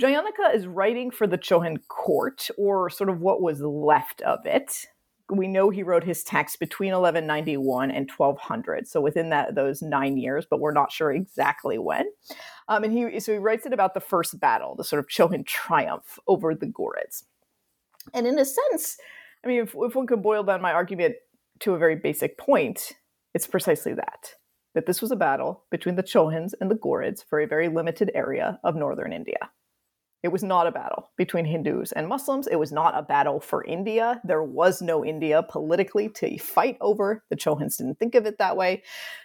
Jayanaka 0.00 0.54
is 0.54 0.66
writing 0.66 1.10
for 1.10 1.26
the 1.26 1.36
Chauhan 1.36 1.76
court, 1.88 2.48
or 2.56 2.88
sort 2.88 3.10
of 3.10 3.20
what 3.20 3.42
was 3.42 3.60
left 3.60 4.22
of 4.22 4.46
it. 4.46 4.86
We 5.36 5.48
know 5.48 5.70
he 5.70 5.82
wrote 5.82 6.04
his 6.04 6.22
text 6.22 6.60
between 6.60 6.92
1191 6.92 7.90
and 7.90 8.10
1200, 8.10 8.86
so 8.86 9.00
within 9.00 9.30
that 9.30 9.54
those 9.54 9.80
nine 9.82 10.16
years, 10.16 10.46
but 10.48 10.60
we're 10.60 10.72
not 10.72 10.92
sure 10.92 11.10
exactly 11.10 11.78
when. 11.78 12.06
Um, 12.68 12.84
and 12.84 12.92
he 12.92 13.18
so 13.18 13.32
he 13.32 13.38
writes 13.38 13.66
it 13.66 13.72
about 13.72 13.94
the 13.94 14.00
first 14.00 14.38
battle, 14.38 14.74
the 14.76 14.84
sort 14.84 15.00
of 15.00 15.08
Chauhan 15.08 15.46
triumph 15.46 16.18
over 16.26 16.54
the 16.54 16.66
Ghurids. 16.66 17.24
And 18.12 18.26
in 18.26 18.38
a 18.38 18.44
sense, 18.44 18.98
I 19.44 19.48
mean, 19.48 19.62
if, 19.62 19.74
if 19.74 19.94
one 19.94 20.06
could 20.06 20.22
boil 20.22 20.42
down 20.42 20.60
my 20.60 20.72
argument 20.72 21.14
to 21.60 21.74
a 21.74 21.78
very 21.78 21.96
basic 21.96 22.36
point, 22.36 22.92
it's 23.34 23.46
precisely 23.46 23.94
that 23.94 24.34
that 24.74 24.86
this 24.86 25.02
was 25.02 25.10
a 25.10 25.16
battle 25.16 25.64
between 25.70 25.96
the 25.96 26.02
Chauhans 26.02 26.54
and 26.60 26.70
the 26.70 26.74
Ghurids 26.74 27.24
for 27.24 27.40
a 27.40 27.46
very 27.46 27.68
limited 27.68 28.10
area 28.14 28.58
of 28.64 28.74
northern 28.74 29.12
India. 29.12 29.50
It 30.22 30.28
was 30.28 30.44
not 30.44 30.68
a 30.68 30.72
battle 30.72 31.10
between 31.16 31.44
Hindus 31.44 31.90
and 31.92 32.06
Muslims. 32.06 32.46
It 32.46 32.56
was 32.56 32.70
not 32.70 32.96
a 32.96 33.02
battle 33.02 33.40
for 33.40 33.64
India. 33.64 34.20
There 34.24 34.42
was 34.42 34.80
no 34.80 35.04
India 35.04 35.42
politically 35.42 36.08
to 36.10 36.38
fight 36.38 36.76
over. 36.80 37.24
The 37.28 37.36
Chauhans 37.36 37.78
didn't 37.78 37.98
think 37.98 38.14
of 38.14 38.24
it 38.24 38.38
that 38.38 38.56
way, 38.56 38.84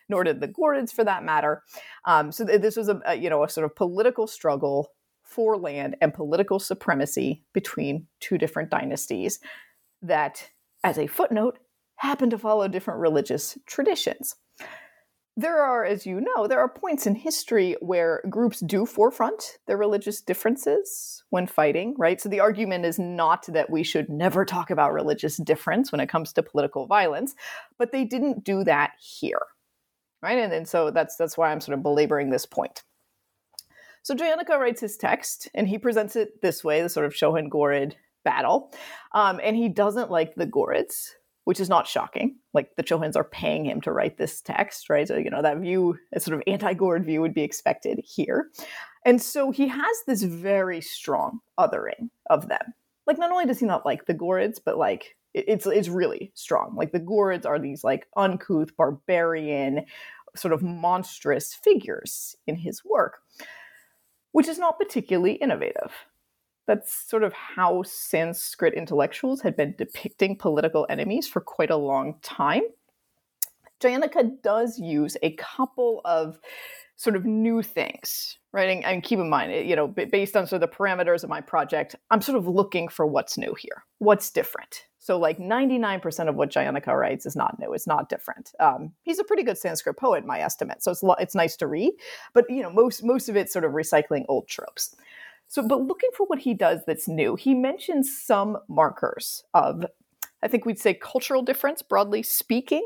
nor 0.09 0.23
did 0.23 0.41
the 0.41 0.47
Ghurids, 0.47 0.91
for 0.91 1.03
that 1.03 1.23
matter. 1.23 1.63
Um, 2.05 2.31
so 2.31 2.45
th- 2.45 2.61
this 2.61 2.75
was 2.75 2.89
a, 2.89 2.99
a 3.05 3.15
you 3.15 3.29
know 3.29 3.43
a 3.43 3.49
sort 3.49 3.65
of 3.65 3.75
political 3.75 4.25
struggle 4.25 4.91
for 5.23 5.57
land 5.57 5.95
and 6.01 6.13
political 6.13 6.59
supremacy 6.59 7.43
between 7.53 8.07
two 8.19 8.37
different 8.37 8.71
dynasties 8.71 9.39
that, 10.01 10.49
as 10.83 10.97
a 10.97 11.05
footnote, 11.05 11.59
happened 11.97 12.31
to 12.31 12.39
follow 12.39 12.67
different 12.67 12.99
religious 12.99 13.57
traditions 13.67 14.35
there 15.39 15.61
are, 15.61 15.85
as 15.85 16.07
you 16.07 16.19
know, 16.19 16.47
there 16.47 16.59
are 16.59 16.67
points 16.67 17.05
in 17.05 17.13
history 17.13 17.77
where 17.79 18.23
groups 18.27 18.59
do 18.59 18.87
forefront 18.87 19.59
their 19.67 19.77
religious 19.77 20.19
differences 20.19 21.23
when 21.29 21.45
fighting, 21.45 21.93
right? 21.95 22.19
So 22.19 22.27
the 22.27 22.39
argument 22.39 22.85
is 22.85 22.97
not 22.97 23.45
that 23.45 23.69
we 23.69 23.83
should 23.83 24.09
never 24.09 24.45
talk 24.45 24.71
about 24.71 24.93
religious 24.93 25.37
difference 25.37 25.91
when 25.91 26.01
it 26.01 26.09
comes 26.09 26.33
to 26.33 26.43
political 26.43 26.87
violence, 26.87 27.35
but 27.77 27.91
they 27.91 28.03
didn't 28.03 28.43
do 28.43 28.63
that 28.63 28.93
here, 28.99 29.43
right? 30.23 30.39
And, 30.39 30.51
and 30.51 30.67
so 30.67 30.89
that's 30.89 31.15
that's 31.17 31.37
why 31.37 31.51
I'm 31.51 31.61
sort 31.61 31.77
of 31.77 31.83
belaboring 31.83 32.31
this 32.31 32.47
point. 32.47 32.81
So 34.01 34.15
Jayanaka 34.15 34.57
writes 34.57 34.81
his 34.81 34.97
text, 34.97 35.49
and 35.53 35.67
he 35.67 35.77
presents 35.77 36.15
it 36.15 36.41
this 36.41 36.63
way: 36.63 36.81
the 36.81 36.89
sort 36.89 37.05
of 37.05 37.13
Chauhan 37.13 37.49
Ghurid 37.49 37.93
battle, 38.25 38.73
um, 39.13 39.39
and 39.43 39.55
he 39.55 39.69
doesn't 39.69 40.09
like 40.09 40.33
the 40.33 40.47
Ghurids 40.47 41.11
which 41.47 41.61
is 41.61 41.69
not 41.69 41.87
shocking. 41.87 42.35
Like 42.53 42.75
the 42.75 42.83
Chauhans 42.83 43.15
are 43.15 43.23
paying 43.23 43.65
him 43.65 43.79
to 43.79 43.93
write 43.93 44.17
this 44.17 44.41
text, 44.41 44.89
right? 44.89 45.07
So, 45.07 45.15
you 45.15 45.29
know, 45.29 45.41
that 45.41 45.59
view, 45.59 45.97
a 46.13 46.19
sort 46.19 46.35
of 46.35 46.43
anti 46.45 46.73
Ghurid 46.73 47.05
view, 47.05 47.21
would 47.21 47.33
be 47.33 47.43
expected 47.43 48.01
here. 48.03 48.49
And 49.05 49.21
so 49.21 49.49
he 49.49 49.69
has 49.69 49.97
this 50.05 50.23
very 50.23 50.81
strong 50.81 51.39
othering 51.57 52.09
of 52.29 52.49
them. 52.49 52.73
Like, 53.05 53.17
not 53.17 53.31
only 53.31 53.45
does 53.45 53.61
he 53.61 53.65
not 53.65 53.85
like 53.85 54.07
the 54.07 54.13
Ghurids, 54.13 54.59
but 54.63 54.77
like, 54.77 55.15
it's, 55.33 55.65
it's 55.65 55.87
really 55.87 56.33
strong. 56.35 56.75
Like, 56.75 56.91
the 56.91 56.99
Ghurids 56.99 57.45
are 57.45 57.59
these 57.59 57.81
like 57.81 58.07
uncouth, 58.17 58.75
barbarian, 58.75 59.85
sort 60.35 60.53
of 60.53 60.61
monstrous 60.61 61.53
figures 61.53 62.35
in 62.45 62.57
his 62.57 62.83
work, 62.83 63.19
which 64.33 64.49
is 64.49 64.59
not 64.59 64.77
particularly 64.77 65.35
innovative. 65.35 65.93
That's 66.67 66.93
sort 66.93 67.23
of 67.23 67.33
how 67.33 67.83
Sanskrit 67.83 68.73
intellectuals 68.73 69.41
had 69.41 69.55
been 69.55 69.73
depicting 69.77 70.35
political 70.35 70.85
enemies 70.89 71.27
for 71.27 71.41
quite 71.41 71.71
a 71.71 71.77
long 71.77 72.15
time. 72.21 72.63
Jayanaka 73.79 74.41
does 74.41 74.79
use 74.79 75.17
a 75.23 75.31
couple 75.33 76.01
of 76.03 76.39
sort 76.97 77.15
of 77.15 77.25
new 77.25 77.61
things, 77.61 78.37
right? 78.51 78.69
And, 78.69 78.83
and, 78.83 79.03
keep 79.03 79.19
in 79.19 79.29
mind, 79.29 79.69
you 79.69 79.75
know, 79.75 79.87
based 79.87 80.35
on 80.35 80.47
sort 80.47 80.61
of 80.63 80.69
the 80.69 80.75
parameters 80.75 81.23
of 81.23 81.29
my 81.29 81.41
project, 81.41 81.95
I'm 82.09 82.21
sort 82.21 82.37
of 82.37 82.47
looking 82.47 82.87
for 82.87 83.05
what's 83.05 83.37
new 83.37 83.53
here, 83.53 83.85
what's 83.99 84.31
different. 84.31 84.85
So, 84.99 85.17
like 85.17 85.37
99% 85.37 86.27
of 86.27 86.35
what 86.35 86.49
Jayanaka 86.51 86.87
writes 86.87 87.25
is 87.25 87.35
not 87.35 87.57
new; 87.59 87.71
it's 87.71 87.87
not 87.87 88.09
different. 88.09 88.51
Um, 88.59 88.91
he's 89.03 89.19
a 89.19 89.23
pretty 89.23 89.43
good 89.43 89.57
Sanskrit 89.57 89.95
poet, 89.95 90.25
my 90.25 90.41
estimate, 90.41 90.83
so 90.83 90.91
it's 90.91 91.03
it's 91.19 91.35
nice 91.35 91.55
to 91.57 91.67
read. 91.67 91.93
But 92.33 92.49
you 92.49 92.61
know, 92.61 92.69
most 92.69 93.05
most 93.05 93.29
of 93.29 93.37
it's 93.37 93.53
sort 93.53 93.63
of 93.63 93.71
recycling 93.71 94.25
old 94.27 94.49
tropes. 94.49 94.95
So, 95.47 95.65
but 95.65 95.81
looking 95.81 96.09
for 96.15 96.25
what 96.27 96.39
he 96.39 96.53
does 96.53 96.81
that's 96.85 97.07
new, 97.07 97.35
he 97.35 97.53
mentions 97.53 98.21
some 98.21 98.57
markers 98.67 99.43
of, 99.53 99.85
I 100.43 100.47
think 100.47 100.65
we'd 100.65 100.79
say 100.79 100.93
cultural 100.93 101.41
difference, 101.41 101.81
broadly 101.81 102.21
speaking, 102.21 102.83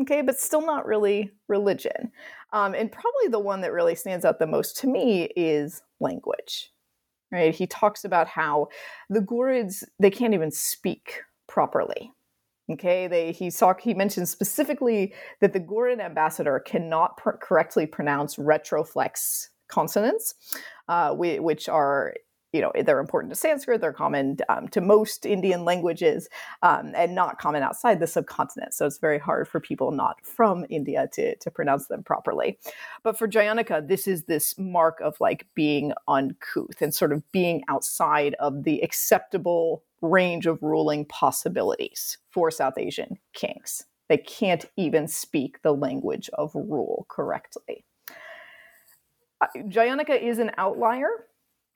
okay, 0.00 0.22
but 0.22 0.38
still 0.38 0.64
not 0.64 0.86
really 0.86 1.32
religion. 1.48 2.10
Um, 2.52 2.74
and 2.74 2.90
probably 2.90 3.28
the 3.30 3.38
one 3.38 3.60
that 3.60 3.72
really 3.72 3.94
stands 3.94 4.24
out 4.24 4.38
the 4.38 4.46
most 4.46 4.76
to 4.78 4.86
me 4.86 5.24
is 5.36 5.82
language. 6.00 6.70
Right? 7.30 7.54
He 7.54 7.66
talks 7.66 8.04
about 8.04 8.28
how 8.28 8.68
the 9.08 9.20
Ghurids 9.20 9.84
they 9.98 10.10
can't 10.10 10.34
even 10.34 10.50
speak 10.50 11.22
properly. 11.48 12.12
Okay, 12.70 13.08
they 13.08 13.32
he 13.32 13.50
talk 13.50 13.80
he 13.80 13.94
mentions 13.94 14.30
specifically 14.30 15.14
that 15.40 15.52
the 15.52 15.60
Ghurid 15.60 16.00
ambassador 16.00 16.60
cannot 16.60 17.16
pr- 17.16 17.30
correctly 17.40 17.86
pronounce 17.86 18.36
retroflex 18.36 19.48
consonants, 19.72 20.34
uh, 20.88 21.14
we, 21.16 21.38
which 21.40 21.68
are 21.68 22.14
you 22.52 22.60
know 22.60 22.70
they're 22.84 23.00
important 23.00 23.32
to 23.32 23.38
sanskrit 23.38 23.80
they're 23.80 23.92
common 23.92 24.36
um, 24.48 24.68
to 24.68 24.80
most 24.80 25.24
indian 25.24 25.64
languages 25.64 26.28
um, 26.62 26.92
and 26.94 27.14
not 27.14 27.38
common 27.38 27.62
outside 27.62 27.98
the 27.98 28.06
subcontinent. 28.06 28.74
So 28.74 28.86
it's 28.86 28.98
very 28.98 29.18
hard 29.18 29.48
for 29.48 29.58
people 29.58 29.90
not 29.90 30.24
from 30.24 30.66
india 30.68 31.08
to, 31.14 31.34
to 31.36 31.50
pronounce 31.50 31.86
them 31.86 32.02
properly. 32.02 32.58
But 33.02 33.18
for 33.18 33.26
jayanaka 33.26 33.88
this 33.88 34.06
is 34.06 34.24
this 34.24 34.58
mark 34.58 35.00
of 35.00 35.16
like 35.18 35.46
being 35.54 35.92
uncouth 36.06 36.80
and 36.80 36.94
sort 36.94 37.12
of 37.12 37.22
being 37.32 37.62
outside 37.68 38.34
of 38.38 38.64
the 38.64 38.80
acceptable 38.82 39.82
range 40.02 40.46
of 40.46 40.62
ruling 40.62 41.06
possibilities 41.06 42.18
for 42.30 42.50
south 42.50 42.76
asian 42.76 43.18
kings. 43.32 43.84
They 44.08 44.18
can't 44.18 44.66
even 44.76 45.08
speak 45.08 45.62
the 45.62 45.72
language 45.72 46.28
of 46.34 46.54
rule 46.54 47.06
correctly 47.08 47.86
Jayanaka 49.56 50.20
is 50.20 50.38
an 50.38 50.50
outlier 50.58 51.26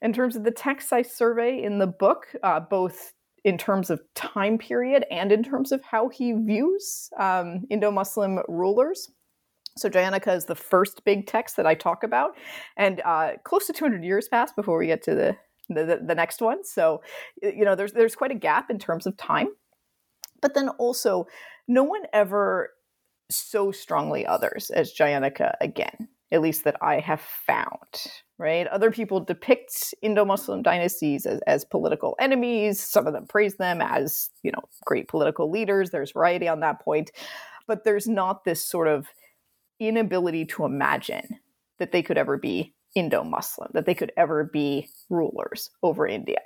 in 0.03 0.13
terms 0.13 0.37
of 0.37 0.45
the 0.45 0.51
texts 0.51 0.93
I 0.93 1.03
survey 1.03 1.63
in 1.63 1.79
the 1.79 1.87
book, 1.87 2.27
uh, 2.43 2.61
both 2.61 3.13
in 3.45 3.57
terms 3.57 3.91
of 3.91 4.01
time 4.15 4.59
period 4.59 5.05
and 5.11 5.31
in 5.31 5.43
terms 5.43 5.71
of 5.73 5.83
how 5.85 6.09
he 6.09 6.33
views 6.33 7.09
um, 7.19 7.65
Indo 7.71 7.91
Muslim 7.91 8.41
rulers. 8.49 9.11
So 9.79 9.89
Jayanaka 9.89 10.35
is 10.35 10.47
the 10.47 10.55
first 10.55 11.05
big 11.05 11.27
text 11.27 11.57
that 11.57 11.67
I 11.67 11.75
talk 11.75 12.03
about, 12.03 12.37
and 12.77 13.03
uh, 13.05 13.33
close 13.45 13.67
to 13.67 13.73
200 13.73 14.03
years 14.03 14.27
passed 14.27 14.57
before 14.57 14.79
we 14.79 14.87
get 14.87 15.03
to 15.03 15.15
the, 15.15 15.37
the 15.69 16.01
the 16.03 16.15
next 16.15 16.41
one. 16.41 16.65
So 16.65 17.03
you 17.43 17.65
know, 17.65 17.75
there's 17.75 17.93
there's 17.93 18.17
quite 18.17 18.31
a 18.31 18.37
gap 18.37 18.71
in 18.71 18.79
terms 18.79 19.07
of 19.07 19.17
time, 19.17 19.49
but 20.41 20.55
then 20.55 20.71
also, 20.71 21.27
no 21.69 21.85
one 21.85 22.03
ever 22.13 22.71
so 23.31 23.71
strongly 23.71 24.25
others 24.27 24.71
as 24.71 24.95
Jayanaka 24.95 25.55
again, 25.61 26.09
at 26.33 26.43
least 26.43 26.65
that 26.65 26.77
I 26.81 27.01
have 27.01 27.21
found. 27.21 28.07
Right, 28.39 28.67
other 28.67 28.91
people 28.91 29.21
depict 29.21 29.95
Indo-Muslim 30.03 30.63
dynasties 30.63 31.25
as, 31.25 31.41
as 31.47 31.65
political 31.65 32.17
enemies. 32.21 32.83
Some 32.83 33.07
of 33.07 33.15
them 33.15 33.27
praise 33.27 33.57
them 33.57 33.81
as 33.81 34.29
you 34.43 34.53
know 34.53 34.63
great 34.85 35.09
political 35.09 35.51
leaders. 35.51 35.91
There's 35.91 36.13
variety 36.13 36.47
on 36.47 36.61
that 36.61 36.83
point, 36.83 37.13
but 37.67 37.85
there's 37.85 38.07
not 38.07 38.45
this 38.45 38.63
sort 38.63 38.89
of 38.89 39.07
inability 39.81 40.45
to 40.47 40.65
imagine 40.65 41.39
that 41.79 41.93
they 41.93 42.03
could 42.03 42.19
ever 42.19 42.37
be 42.37 42.75
Indo 42.95 43.25
Muslim, 43.25 43.71
that 43.73 43.87
they 43.87 43.95
could 43.95 44.13
ever 44.17 44.45
be 44.45 44.89
rulers 45.09 45.71
over 45.83 46.07
India. 46.07 46.41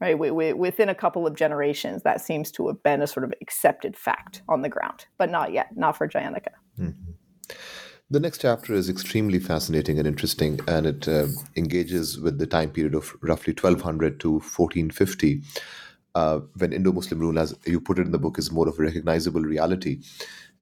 Right, 0.00 0.18
within 0.18 0.88
a 0.88 0.96
couple 0.96 1.28
of 1.28 1.36
generations, 1.36 2.02
that 2.02 2.20
seems 2.20 2.50
to 2.52 2.66
have 2.66 2.82
been 2.82 3.02
a 3.02 3.06
sort 3.06 3.22
of 3.22 3.32
accepted 3.40 3.96
fact 3.96 4.42
on 4.48 4.62
the 4.62 4.68
ground, 4.68 5.06
but 5.16 5.30
not 5.30 5.52
yet, 5.52 5.76
not 5.76 5.96
for 5.96 6.08
Jayanaka. 6.08 6.48
Mm-hmm. 6.76 7.12
The 8.12 8.20
next 8.20 8.42
chapter 8.42 8.74
is 8.74 8.90
extremely 8.90 9.38
fascinating 9.38 9.98
and 9.98 10.06
interesting, 10.06 10.60
and 10.68 10.84
it 10.84 11.08
uh, 11.08 11.28
engages 11.56 12.20
with 12.20 12.36
the 12.36 12.46
time 12.46 12.68
period 12.68 12.94
of 12.94 13.16
roughly 13.22 13.54
1200 13.54 14.20
to 14.20 14.32
1450, 14.32 15.40
uh, 16.14 16.40
when 16.58 16.74
Indo 16.74 16.92
Muslim 16.92 17.20
rule, 17.20 17.38
as 17.38 17.56
you 17.64 17.80
put 17.80 17.98
it 17.98 18.04
in 18.04 18.12
the 18.12 18.18
book, 18.18 18.38
is 18.38 18.52
more 18.52 18.68
of 18.68 18.78
a 18.78 18.82
recognizable 18.82 19.40
reality. 19.40 20.02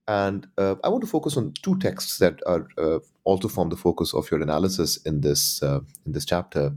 And 0.07 0.47
uh, 0.59 0.76
I 0.85 0.90
want 0.90 1.00
to 1.00 1.11
focus 1.11 1.37
on 1.37 1.52
two 1.61 1.76
texts 1.80 2.19
that 2.19 2.38
are 2.47 2.69
uh, 2.78 3.00
also 3.25 3.49
form 3.49 3.71
the 3.71 3.76
focus 3.76 4.14
of 4.14 4.30
your 4.30 4.40
analysis 4.40 4.99
in 4.99 5.21
this 5.23 5.61
uh, 5.61 5.80
in 6.07 6.12
this 6.12 6.25
chapter. 6.25 6.71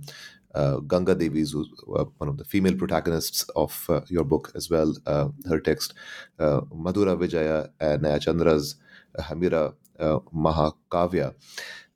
Uh, 0.56 0.78
Ganga 0.78 1.14
Devi 1.14 1.42
is 1.42 1.56
one 1.86 2.30
of 2.30 2.38
the 2.38 2.46
female 2.46 2.76
protagonists 2.76 3.48
of 3.56 3.88
your 4.10 4.24
book 4.24 4.52
as 4.56 4.72
well. 4.72 4.96
her 5.06 5.60
text, 5.60 5.94
Madhura 6.40 7.16
Vijaya 7.16 7.70
and 7.80 8.02
Naya 8.02 8.20
Chandra's 8.20 8.76
Hamira 10.00 10.24
Mahakavya. 10.34 11.34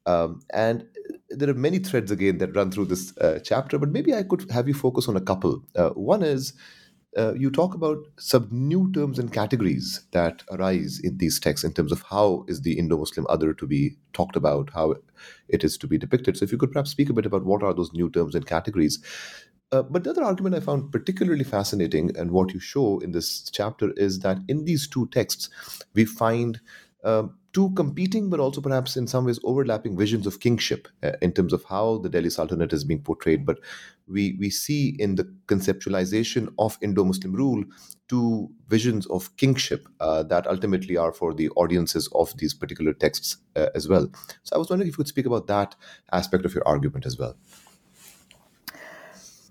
Um, 0.05 0.41
and 0.51 0.85
there 1.29 1.49
are 1.49 1.53
many 1.53 1.79
threads 1.79 2.11
again 2.11 2.37
that 2.37 2.55
run 2.55 2.71
through 2.71 2.85
this 2.85 3.13
chapter, 3.43 3.77
but 3.77 3.89
maybe 3.89 4.13
I 4.13 4.23
could 4.23 4.49
have 4.51 4.67
you 4.67 4.73
focus 4.73 5.07
on 5.07 5.17
a 5.17 5.21
couple. 5.21 5.61
one 5.95 6.23
is 6.23 6.53
uh, 7.17 7.33
you 7.33 7.49
talk 7.49 7.73
about 7.73 7.97
some 8.17 8.47
new 8.51 8.91
terms 8.91 9.17
and 9.17 9.33
categories 9.33 10.05
that 10.11 10.43
arise 10.51 10.99
in 11.03 11.17
these 11.17 11.39
texts 11.39 11.65
in 11.65 11.73
terms 11.73 11.91
of 11.91 12.03
how 12.03 12.45
is 12.47 12.61
the 12.61 12.77
Indo-Muslim 12.77 13.25
other 13.27 13.53
to 13.53 13.65
be 13.65 13.95
talked 14.13 14.35
about, 14.35 14.69
how 14.73 14.95
it 15.49 15.63
is 15.63 15.77
to 15.79 15.87
be 15.87 15.97
depicted. 15.97 16.37
So 16.37 16.43
if 16.43 16.51
you 16.51 16.57
could 16.59 16.71
perhaps 16.71 16.91
speak 16.91 17.09
a 17.09 17.13
bit 17.13 17.25
about 17.25 17.43
what 17.43 17.63
are 17.63 17.73
those 17.73 17.91
new 17.93 18.09
terms 18.09 18.35
and 18.35 18.45
categories. 18.45 18.99
Uh, 19.71 19.81
but 19.81 20.03
the 20.03 20.11
other 20.11 20.23
argument 20.23 20.55
I 20.55 20.59
found 20.59 20.91
particularly 20.91 21.43
fascinating 21.43 22.15
and 22.15 22.31
what 22.31 22.53
you 22.53 22.59
show 22.59 22.99
in 22.99 23.11
this 23.11 23.49
chapter 23.49 23.91
is 23.97 24.19
that 24.19 24.37
in 24.47 24.65
these 24.65 24.87
two 24.87 25.07
texts, 25.07 25.49
we 25.93 26.05
find 26.05 26.61
um, 27.07 27.35
two 27.53 27.71
competing 27.71 28.29
but 28.29 28.39
also 28.39 28.61
perhaps 28.61 28.97
in 28.97 29.07
some 29.07 29.25
ways 29.25 29.39
overlapping 29.43 29.97
visions 29.97 30.27
of 30.27 30.39
kingship 30.39 30.87
uh, 31.03 31.13
in 31.21 31.31
terms 31.31 31.53
of 31.53 31.63
how 31.63 31.97
the 31.99 32.09
Delhi 32.09 32.29
Sultanate 32.29 32.73
is 32.73 32.83
being 32.83 33.01
portrayed. 33.01 33.45
But 33.45 33.59
we, 34.07 34.35
we 34.39 34.49
see 34.49 34.95
in 34.99 35.15
the 35.15 35.23
conceptualization 35.47 36.53
of 36.59 36.77
Indo 36.81 37.03
Muslim 37.03 37.33
rule 37.33 37.63
two 38.09 38.49
visions 38.67 39.05
of 39.07 39.35
kingship 39.37 39.87
uh, 39.99 40.23
that 40.23 40.47
ultimately 40.47 40.97
are 40.97 41.13
for 41.13 41.33
the 41.33 41.49
audiences 41.51 42.09
of 42.13 42.35
these 42.37 42.53
particular 42.53 42.93
texts 42.93 43.37
uh, 43.55 43.67
as 43.73 43.87
well. 43.87 44.09
So 44.43 44.55
I 44.55 44.59
was 44.59 44.69
wondering 44.69 44.89
if 44.89 44.93
you 44.93 44.97
could 44.97 45.07
speak 45.07 45.25
about 45.25 45.47
that 45.47 45.75
aspect 46.11 46.45
of 46.45 46.53
your 46.53 46.67
argument 46.67 47.05
as 47.05 47.17
well. 47.17 47.35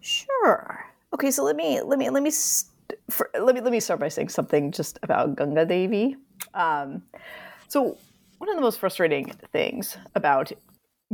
Sure. 0.01 0.85
Okay, 1.13 1.31
so 1.31 1.43
let 1.43 1.57
me 1.57 1.81
let 1.81 1.99
me 1.99 2.11
let 2.11 2.23
me 2.23 2.31
st- 2.31 2.73
for, 3.11 3.31
let 3.41 3.55
me 3.55 3.61
let 3.61 3.73
me 3.73 3.81
start 3.81 4.01
by 4.01 4.09
saying 4.09 4.29
something 4.29 4.71
just 4.71 4.99
about 5.03 5.37
Ganga 5.37 5.65
Devi. 5.65 6.17
Um, 6.55 7.03
so, 7.69 7.99
one 8.39 8.51
of 8.51 8.57
the 8.57 8.63
most 8.63 8.79
frustrating 8.79 9.33
things 9.53 9.97
about 10.15 10.53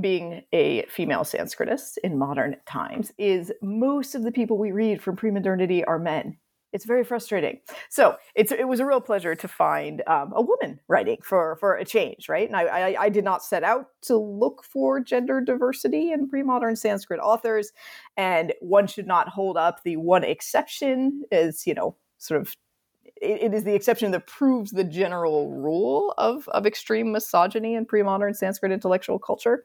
being 0.01 0.43
a 0.53 0.85
female 0.87 1.23
Sanskritist 1.23 1.99
in 2.03 2.19
modern 2.19 2.57
times 2.67 3.13
is 3.19 3.53
most 3.63 4.15
of 4.15 4.23
the 4.23 4.33
people 4.33 4.59
we 4.59 4.73
read 4.73 5.03
from 5.03 5.17
pre-modernity 5.17 5.85
are 5.85 5.99
men. 5.99 6.39
It's 6.73 6.87
very 6.87 7.05
frustrating. 7.05 7.59
So 7.91 8.17
it 8.35 8.67
was 8.67 8.81
a 8.81 8.87
real 8.87 9.03
pleasure 9.03 9.35
to 9.35 9.47
find 9.47 10.03
um, 10.07 10.33
a 10.35 10.41
woman 10.41 10.81
writing 10.89 11.19
for 11.23 11.57
for 11.57 11.75
a 11.75 11.85
change, 11.85 12.31
right? 12.31 12.49
And 12.49 12.57
I, 12.57 12.63
I, 12.63 13.03
I 13.03 13.09
did 13.11 13.25
not 13.25 13.45
set 13.45 13.63
out 13.63 13.89
to 14.03 14.17
look 14.17 14.65
for 14.65 14.99
gender 14.99 15.43
diversity 15.43 16.13
in 16.13 16.31
pre-modern 16.31 16.77
Sanskrit 16.77 17.21
authors, 17.21 17.73
and 18.17 18.55
one 18.61 18.87
should 18.87 19.07
not 19.07 19.29
hold 19.29 19.59
up 19.59 19.83
the 19.85 19.99
one 19.99 20.25
exception 20.25 21.25
as 21.31 21.67
you 21.67 21.75
know 21.75 21.95
sort 22.17 22.41
of 22.41 22.57
it, 23.05 23.43
it 23.43 23.55
is 23.55 23.65
the 23.65 23.75
exception 23.75 24.11
that 24.13 24.27
proves 24.27 24.71
the 24.71 24.85
general 24.85 25.51
rule 25.51 26.15
of, 26.19 26.49
of 26.49 26.67
extreme 26.67 27.13
misogyny 27.13 27.75
in 27.75 27.87
pre-modern 27.87 28.35
Sanskrit 28.35 28.73
intellectual 28.73 29.19
culture. 29.19 29.65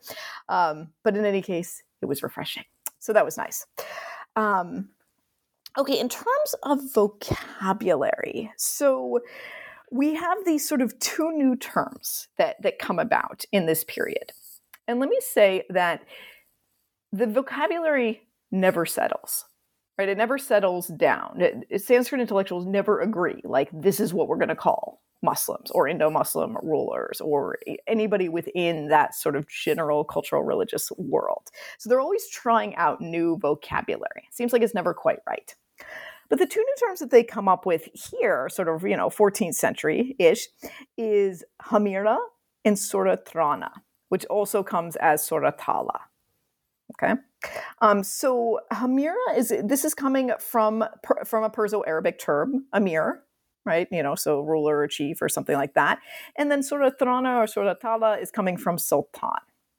Um, 0.49 0.89
but 1.03 1.17
in 1.17 1.25
any 1.25 1.41
case, 1.41 1.83
it 2.01 2.05
was 2.05 2.23
refreshing. 2.23 2.63
So 2.99 3.13
that 3.13 3.25
was 3.25 3.37
nice. 3.37 3.65
Um, 4.35 4.89
okay, 5.77 5.99
in 5.99 6.09
terms 6.09 6.55
of 6.63 6.79
vocabulary, 6.93 8.51
so 8.57 9.19
we 9.91 10.13
have 10.15 10.37
these 10.45 10.67
sort 10.67 10.81
of 10.81 10.97
two 10.99 11.31
new 11.31 11.55
terms 11.55 12.27
that, 12.37 12.61
that 12.61 12.79
come 12.79 12.99
about 12.99 13.45
in 13.51 13.65
this 13.65 13.83
period. 13.83 14.31
And 14.87 14.99
let 14.99 15.09
me 15.09 15.19
say 15.21 15.63
that 15.69 16.03
the 17.11 17.27
vocabulary 17.27 18.21
never 18.51 18.85
settles 18.85 19.45
right? 19.97 20.09
It 20.09 20.17
never 20.17 20.37
settles 20.37 20.87
down. 20.87 21.41
It, 21.41 21.81
Sanskrit 21.81 22.21
intellectuals 22.21 22.65
never 22.65 23.01
agree, 23.01 23.41
like, 23.43 23.69
this 23.73 23.99
is 23.99 24.13
what 24.13 24.27
we're 24.27 24.37
going 24.37 24.49
to 24.49 24.55
call 24.55 25.01
Muslims 25.23 25.71
or 25.71 25.87
Indo 25.87 26.09
Muslim 26.09 26.57
rulers 26.61 27.19
or 27.21 27.57
anybody 27.87 28.29
within 28.29 28.87
that 28.89 29.15
sort 29.15 29.35
of 29.35 29.47
general 29.47 30.03
cultural 30.03 30.43
religious 30.43 30.91
world. 30.97 31.49
So 31.79 31.89
they're 31.89 31.99
always 31.99 32.29
trying 32.29 32.75
out 32.75 33.01
new 33.01 33.37
vocabulary. 33.37 34.27
It 34.27 34.35
seems 34.35 34.53
like 34.53 34.61
it's 34.61 34.75
never 34.75 34.93
quite 34.93 35.19
right. 35.27 35.53
But 36.29 36.39
the 36.39 36.45
two 36.45 36.59
new 36.59 36.75
terms 36.79 36.99
that 36.99 37.09
they 37.09 37.23
come 37.23 37.47
up 37.47 37.65
with 37.65 37.87
here, 37.93 38.49
sort 38.49 38.67
of, 38.67 38.83
you 38.83 38.97
know, 38.97 39.09
14th 39.09 39.55
century 39.55 40.15
ish, 40.19 40.47
is 40.97 41.43
Hamira 41.63 42.17
and 42.65 42.75
Suratrana, 42.75 43.71
which 44.09 44.25
also 44.25 44.61
comes 44.61 44.97
as 44.97 45.27
Suratala. 45.27 45.99
Okay. 46.93 47.13
Um, 47.81 48.03
so 48.03 48.59
Hamira 48.71 49.15
is 49.35 49.53
this 49.63 49.85
is 49.85 49.93
coming 49.93 50.31
from 50.39 50.83
from 51.25 51.43
a 51.43 51.49
Perso-Arabic 51.49 52.19
term, 52.19 52.65
Amir, 52.73 53.23
right? 53.65 53.87
You 53.91 54.03
know, 54.03 54.15
so 54.15 54.41
ruler 54.41 54.79
or 54.79 54.87
chief 54.87 55.21
or 55.21 55.29
something 55.29 55.55
like 55.55 55.73
that. 55.75 55.99
And 56.35 56.51
then 56.51 56.61
Suratrana 56.61 57.37
or 57.37 57.45
Suratala 57.45 58.21
is 58.21 58.31
coming 58.31 58.57
from 58.57 58.77
Sultan, 58.77 59.29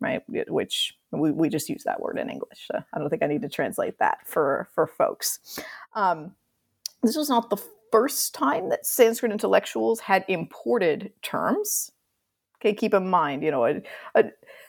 right? 0.01 0.23
Which 0.29 0.97
we, 1.11 1.31
we 1.31 1.49
just 1.49 1.69
use 1.69 1.85
that 1.85 2.01
word 2.01 2.19
in 2.19 2.31
English. 2.31 2.69
So 2.71 2.83
I 2.93 2.99
don't 2.99 3.09
think 3.11 3.23
I 3.23 3.27
need 3.27 3.43
to 3.43 3.49
translate 3.49 3.99
that 3.99 4.27
for 4.27 4.69
for 4.75 4.87
folks. 4.87 5.59
Um, 5.95 6.35
this 7.03 7.17
was 7.17 7.29
not 7.29 7.51
the 7.51 7.63
first 7.91 8.35
time 8.35 8.69
that 8.69 8.85
Sanskrit 8.85 9.33
intellectuals 9.33 10.01
had 10.01 10.25
imported 10.29 11.13
terms. 11.23 11.93
Okay, 12.61 12.75
keep 12.75 12.93
in 12.93 13.09
mind, 13.09 13.45
you 13.45 13.53
know, 13.53 13.65
a, 13.65 13.81
a, 14.17 14.25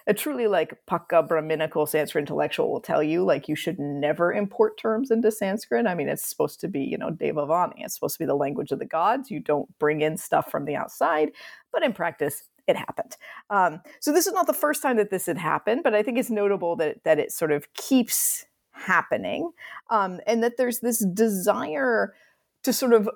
a 0.10 0.13
truly 0.13 0.48
like 0.48 0.74
Pakka 0.89 1.28
Brahminical 1.28 1.86
Sanskrit 1.86 2.24
intellectual 2.24 2.72
will 2.72 2.82
tell 2.82 3.04
you 3.04 3.24
like 3.24 3.48
you 3.48 3.56
should 3.56 3.78
never 3.78 4.34
import 4.34 4.76
terms 4.76 5.12
into 5.12 5.30
Sanskrit. 5.30 5.86
I 5.86 5.93
mean, 5.93 6.10
it's 6.10 6.28
supposed 6.28 6.60
to 6.62 6.67
be, 6.67 6.82
you 6.82 6.98
know, 6.98 7.12
Devavani. 7.12 7.76
It's 7.78 7.93
supposed 7.93 8.15
to 8.15 8.19
be 8.19 8.26
the 8.26 8.34
language 8.34 8.72
of 8.72 8.80
the 8.80 8.86
gods. 8.86 9.30
You 9.30 9.39
don't 9.39 9.69
bring 9.78 10.02
in 10.02 10.17
stuff 10.17 10.50
from 10.50 10.65
the 10.65 10.76
outside. 10.76 11.30
But 11.72 11.84
in 11.84 11.93
practice, 11.93 12.45
it 12.65 12.76
happened. 12.76 13.17
Um, 13.52 13.82
so 14.00 14.12
this 14.12 14.26
is 14.26 14.34
not 14.34 14.48
the 14.48 14.54
first 14.54 14.82
time 14.82 14.98
that 14.98 15.12
this 15.12 15.28
had 15.28 15.38
happened, 15.38 15.82
but 15.84 15.93
I 15.93 16.02
think 16.02 16.17
it's 16.17 16.32
notable 16.32 16.76
that 16.78 17.04
that 17.04 17.19
it 17.19 17.32
sort 17.32 17.52
of 17.52 17.72
keeps 17.76 18.45
happening, 18.72 19.52
um, 19.91 20.22
and 20.26 20.41
that 20.41 20.58
there's 20.58 20.80
this 20.80 21.06
desire 21.06 22.15
to 22.63 22.74
sort 22.74 22.93
of 22.93 23.08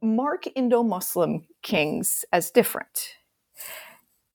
mark 0.00 0.46
Indo-Muslim 0.54 1.46
kings 1.60 2.24
as 2.32 2.50
different. 2.50 3.16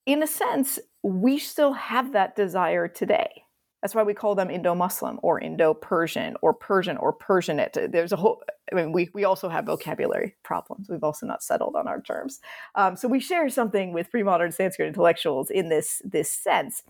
In 0.06 0.22
a 0.22 0.28
sense, 0.28 0.78
we 1.06 1.38
still 1.38 1.74
have 1.74 2.14
that 2.14 2.36
desire 2.36 2.88
today. 2.88 3.44
That's 3.82 3.94
why 3.94 4.02
we 4.02 4.16
call 4.16 4.34
them 4.34 4.50
Indo-Muslim 4.50 5.20
or 5.22 5.40
Indo-Persian 5.40 6.36
or 6.42 6.52
Persian 6.52 6.98
or 6.98 7.16
Persianate. 7.16 7.92
There's 7.92 8.12
a 8.12 8.16
whole. 8.16 8.42
I 8.72 8.76
mean, 8.76 8.92
we 8.92 9.10
we 9.14 9.24
also 9.24 9.48
have 9.48 9.68
vocabulary 9.68 10.36
problems. 10.42 10.90
We've 10.90 11.04
also 11.04 11.28
not 11.28 11.44
settled 11.44 11.76
on 11.76 11.88
our 11.88 12.02
terms. 12.02 12.40
Um, 12.74 12.96
so 12.96 13.08
we 13.08 13.20
share 13.20 13.48
something 13.50 13.94
with 13.94 14.10
pre-modern 14.10 14.52
Sanskrit 14.52 14.88
intellectuals 14.88 15.52
in 15.52 15.70
this 15.70 16.02
this 16.04 16.32
sense, 16.32 16.82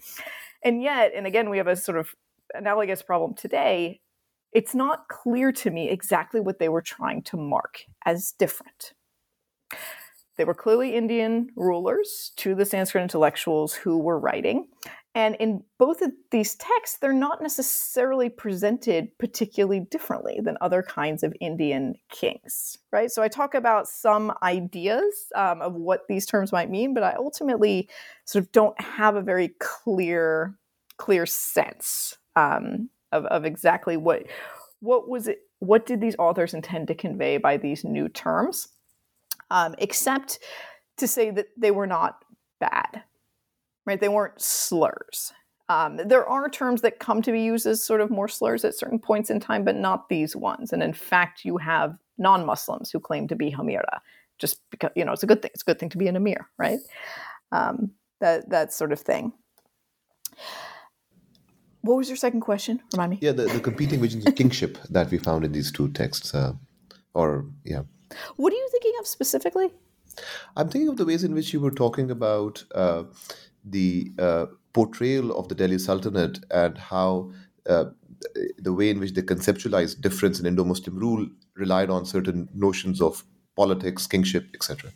and 0.63 0.81
yet, 0.81 1.11
and 1.13 1.27
again, 1.27 1.49
we 1.49 1.57
have 1.57 1.67
a 1.67 1.75
sort 1.75 1.97
of 1.97 2.15
analogous 2.53 3.01
problem 3.01 3.33
today. 3.33 3.99
It's 4.53 4.73
not 4.73 5.09
clear 5.09 5.51
to 5.51 5.69
me 5.69 5.89
exactly 5.89 6.39
what 6.39 6.59
they 6.59 6.69
were 6.69 6.81
trying 6.81 7.23
to 7.23 7.35
mark 7.35 7.81
as 8.05 8.31
different. 8.31 8.93
They 10.37 10.45
were 10.45 10.53
clearly 10.53 10.95
Indian 10.95 11.49
rulers 11.55 12.31
to 12.37 12.55
the 12.55 12.65
Sanskrit 12.65 13.03
intellectuals 13.03 13.73
who 13.73 13.97
were 13.97 14.19
writing. 14.19 14.67
And 15.13 15.35
in 15.35 15.63
both 15.77 16.01
of 16.01 16.11
these 16.31 16.55
texts, 16.55 16.97
they're 16.97 17.13
not 17.13 17.41
necessarily 17.41 18.27
presented 18.27 19.17
particularly 19.17 19.79
differently 19.79 20.41
than 20.43 20.57
other 20.59 20.83
kinds 20.83 21.23
of 21.23 21.33
Indian 21.39 21.95
kings, 22.09 22.77
right? 22.91 23.09
So 23.09 23.23
I 23.23 23.29
talk 23.29 23.53
about 23.53 23.87
some 23.87 24.33
ideas 24.43 25.31
um, 25.35 25.61
of 25.61 25.73
what 25.73 26.01
these 26.09 26.25
terms 26.25 26.51
might 26.51 26.69
mean, 26.69 26.93
but 26.93 27.03
I 27.03 27.15
ultimately 27.17 27.89
sort 28.25 28.43
of 28.43 28.51
don't 28.51 28.79
have 28.81 29.15
a 29.15 29.21
very 29.21 29.51
clear, 29.59 30.57
clear 30.97 31.25
sense 31.25 32.17
um, 32.35 32.89
of, 33.13 33.25
of 33.27 33.45
exactly 33.45 33.95
what 33.95 34.23
what 34.81 35.09
was 35.09 35.27
it, 35.27 35.39
what 35.59 35.85
did 35.85 36.01
these 36.01 36.15
authors 36.19 36.53
intend 36.53 36.87
to 36.87 36.95
convey 36.95 37.37
by 37.37 37.57
these 37.57 37.83
new 37.83 38.07
terms, 38.09 38.67
um, 39.51 39.75
except 39.77 40.39
to 40.97 41.07
say 41.07 41.29
that 41.31 41.47
they 41.57 41.71
were 41.71 41.87
not 41.87 42.23
bad 42.59 43.03
right? 43.85 43.99
They 43.99 44.09
weren't 44.09 44.41
slurs. 44.41 45.31
Um, 45.69 45.97
there 45.97 46.27
are 46.27 46.49
terms 46.49 46.81
that 46.81 46.99
come 46.99 47.21
to 47.23 47.31
be 47.31 47.41
used 47.41 47.65
as 47.65 47.83
sort 47.83 48.01
of 48.01 48.11
more 48.11 48.27
slurs 48.27 48.63
at 48.65 48.75
certain 48.75 48.99
points 48.99 49.29
in 49.29 49.39
time, 49.39 49.63
but 49.63 49.75
not 49.75 50.09
these 50.09 50.35
ones. 50.35 50.71
And 50.71 50.83
in 50.83 50.93
fact, 50.93 51.43
you 51.43 51.57
have 51.57 51.97
non-Muslims 52.17 52.91
who 52.91 52.99
claim 52.99 53.27
to 53.27 53.35
be 53.35 53.51
Hamira, 53.51 53.99
just 54.37 54.61
because 54.69 54.91
you 54.95 55.03
know 55.03 55.11
it's 55.11 55.23
a 55.23 55.27
good 55.27 55.41
thing. 55.41 55.51
It's 55.53 55.63
a 55.63 55.65
good 55.65 55.79
thing 55.79 55.89
to 55.89 55.97
be 55.97 56.07
an 56.07 56.15
Amir, 56.15 56.47
right? 56.57 56.79
Um, 57.51 57.91
that 58.21 58.49
that 58.49 58.73
sort 58.73 58.91
of 58.91 58.99
thing. 58.99 59.33
What 61.81 61.97
was 61.97 62.09
your 62.09 62.17
second 62.17 62.41
question? 62.41 62.81
Remind 62.93 63.11
me. 63.11 63.19
Yeah, 63.21 63.31
the, 63.31 63.45
the 63.45 63.59
competing 63.59 64.01
visions 64.01 64.25
of 64.25 64.35
kingship 64.35 64.77
that 64.89 65.09
we 65.11 65.17
found 65.17 65.45
in 65.45 65.51
these 65.51 65.71
two 65.71 65.89
texts, 65.89 66.33
uh, 66.33 66.53
or 67.13 67.45
yeah. 67.63 67.83
What 68.35 68.53
are 68.53 68.55
you 68.55 68.69
thinking 68.71 68.93
of 68.99 69.07
specifically? 69.07 69.71
I'm 70.55 70.69
thinking 70.69 70.89
of 70.89 70.97
the 70.97 71.05
ways 71.05 71.23
in 71.23 71.33
which 71.33 71.53
you 71.53 71.59
were 71.59 71.71
talking 71.71 72.11
about. 72.11 72.63
Uh, 72.73 73.03
the 73.65 74.11
uh, 74.19 74.45
portrayal 74.73 75.37
of 75.37 75.47
the 75.47 75.55
Delhi 75.55 75.79
Sultanate 75.79 76.39
and 76.51 76.77
how 76.77 77.31
uh, 77.67 77.85
the 78.57 78.73
way 78.73 78.89
in 78.89 78.99
which 78.99 79.13
they 79.13 79.21
conceptualized 79.21 80.01
difference 80.01 80.39
in 80.39 80.45
Indo-Muslim 80.45 80.97
rule 80.97 81.27
relied 81.55 81.89
on 81.89 82.05
certain 82.05 82.47
notions 82.53 83.01
of 83.01 83.23
politics, 83.55 84.05
kingship, 84.05 84.47
etc. 84.53 84.91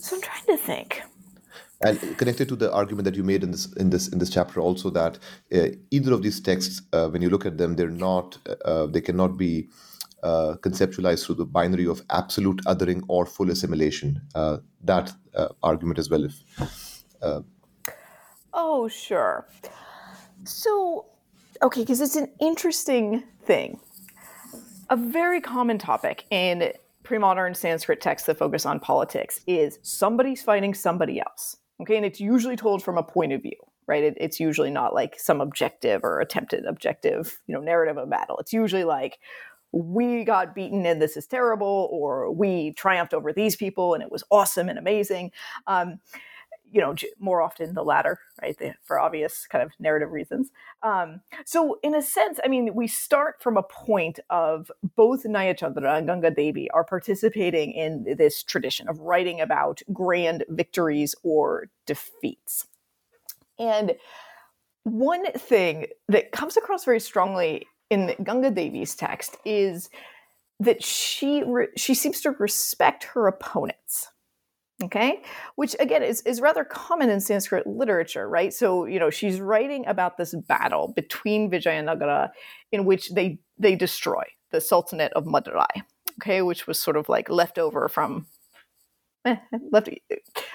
So 0.00 0.16
I'm 0.16 0.22
trying 0.22 0.46
to 0.46 0.56
think. 0.56 1.02
And 1.84 2.16
connected 2.16 2.48
to 2.48 2.56
the 2.56 2.72
argument 2.72 3.04
that 3.06 3.16
you 3.16 3.24
made 3.24 3.42
in 3.42 3.50
this 3.50 3.72
in 3.72 3.90
this 3.90 4.08
in 4.08 4.18
this 4.18 4.30
chapter, 4.30 4.60
also 4.60 4.90
that 4.90 5.18
uh, 5.54 5.68
either 5.90 6.12
of 6.12 6.22
these 6.22 6.40
texts, 6.40 6.82
uh, 6.92 7.08
when 7.08 7.22
you 7.22 7.30
look 7.30 7.44
at 7.44 7.58
them, 7.58 7.74
they're 7.76 7.90
not 7.90 8.38
uh, 8.64 8.86
they 8.86 9.00
cannot 9.00 9.36
be 9.36 9.68
uh, 10.22 10.54
conceptualized 10.60 11.26
through 11.26 11.34
the 11.34 11.44
binary 11.44 11.86
of 11.86 12.02
absolute 12.10 12.60
othering 12.66 13.02
or 13.08 13.26
full 13.26 13.50
assimilation. 13.50 14.20
Uh, 14.34 14.58
that 14.84 15.12
uh, 15.34 15.48
argument 15.62 15.98
as 15.98 16.08
well. 16.08 16.24
If 16.24 17.02
uh, 17.20 17.40
oh, 18.52 18.88
sure. 18.88 19.48
So, 20.44 21.06
okay, 21.62 21.80
because 21.80 22.00
it's 22.00 22.16
an 22.16 22.30
interesting 22.40 23.24
thing. 23.44 23.80
A 24.90 24.96
very 24.96 25.40
common 25.40 25.78
topic 25.78 26.26
in 26.30 26.72
pre-modern 27.02 27.54
Sanskrit 27.54 28.00
texts 28.00 28.26
that 28.26 28.38
focus 28.38 28.66
on 28.66 28.78
politics 28.78 29.40
is 29.46 29.78
somebody's 29.82 30.42
fighting 30.42 30.74
somebody 30.74 31.20
else. 31.20 31.56
Okay, 31.82 31.96
and 31.96 32.06
it's 32.06 32.20
usually 32.20 32.56
told 32.56 32.82
from 32.82 32.98
a 32.98 33.02
point 33.02 33.32
of 33.32 33.42
view 33.42 33.56
right? 33.86 34.04
It, 34.04 34.16
it's 34.18 34.40
usually 34.40 34.70
not 34.70 34.94
like 34.94 35.18
some 35.18 35.40
objective 35.40 36.04
or 36.04 36.20
attempted 36.20 36.64
objective, 36.66 37.40
you 37.46 37.54
know, 37.54 37.60
narrative 37.60 37.96
of 37.96 38.08
battle. 38.08 38.38
It's 38.38 38.52
usually 38.52 38.84
like 38.84 39.18
we 39.72 40.24
got 40.24 40.54
beaten 40.54 40.84
and 40.86 41.00
this 41.00 41.16
is 41.16 41.26
terrible, 41.26 41.88
or 41.90 42.30
we 42.30 42.72
triumphed 42.74 43.14
over 43.14 43.32
these 43.32 43.56
people 43.56 43.94
and 43.94 44.02
it 44.02 44.12
was 44.12 44.22
awesome 44.30 44.68
and 44.68 44.78
amazing. 44.78 45.32
Um, 45.66 45.98
you 46.72 46.80
know, 46.80 46.94
more 47.18 47.42
often 47.42 47.74
the 47.74 47.84
latter, 47.84 48.18
right? 48.40 48.56
The, 48.58 48.74
for 48.82 48.98
obvious 48.98 49.46
kind 49.46 49.62
of 49.62 49.72
narrative 49.78 50.10
reasons. 50.10 50.50
Um, 50.82 51.20
so, 51.44 51.78
in 51.82 51.94
a 51.94 52.02
sense, 52.02 52.40
I 52.42 52.48
mean, 52.48 52.74
we 52.74 52.86
start 52.86 53.42
from 53.42 53.58
a 53.58 53.62
point 53.62 54.18
of 54.30 54.70
both 54.96 55.24
Naya 55.26 55.54
Chandra 55.54 55.96
and 55.96 56.06
Ganga 56.06 56.30
Devi 56.30 56.70
are 56.70 56.82
participating 56.82 57.72
in 57.72 58.16
this 58.16 58.42
tradition 58.42 58.88
of 58.88 58.98
writing 59.00 59.40
about 59.40 59.82
grand 59.92 60.44
victories 60.48 61.14
or 61.22 61.68
defeats. 61.86 62.66
And 63.58 63.94
one 64.84 65.30
thing 65.32 65.86
that 66.08 66.32
comes 66.32 66.56
across 66.56 66.84
very 66.86 67.00
strongly 67.00 67.66
in 67.90 68.14
Ganga 68.24 68.50
Devi's 68.50 68.94
text 68.94 69.36
is 69.44 69.90
that 70.58 70.82
she 70.82 71.42
re- 71.44 71.68
she 71.76 71.94
seems 71.94 72.22
to 72.22 72.30
respect 72.30 73.04
her 73.04 73.26
opponents 73.26 74.08
okay? 74.82 75.22
Which 75.56 75.76
again 75.80 76.02
is, 76.02 76.20
is 76.22 76.40
rather 76.40 76.64
common 76.64 77.10
in 77.10 77.20
sanskrit 77.20 77.66
literature 77.66 78.28
right? 78.28 78.52
So 78.52 78.84
you 78.86 78.98
know 78.98 79.10
she's 79.10 79.40
writing 79.40 79.86
about 79.86 80.16
this 80.16 80.34
battle 80.48 80.92
between 80.94 81.50
vijayanagara 81.50 82.30
in 82.70 82.84
which 82.84 83.10
they 83.10 83.38
they 83.58 83.74
destroy 83.74 84.24
the 84.50 84.60
sultanate 84.60 85.12
of 85.14 85.24
madurai 85.24 85.82
okay 86.20 86.42
which 86.42 86.66
was 86.66 86.78
sort 86.78 86.96
of 86.96 87.08
like 87.08 87.28
left 87.30 87.58
over 87.58 87.88
from 87.88 88.26
left 89.70 89.88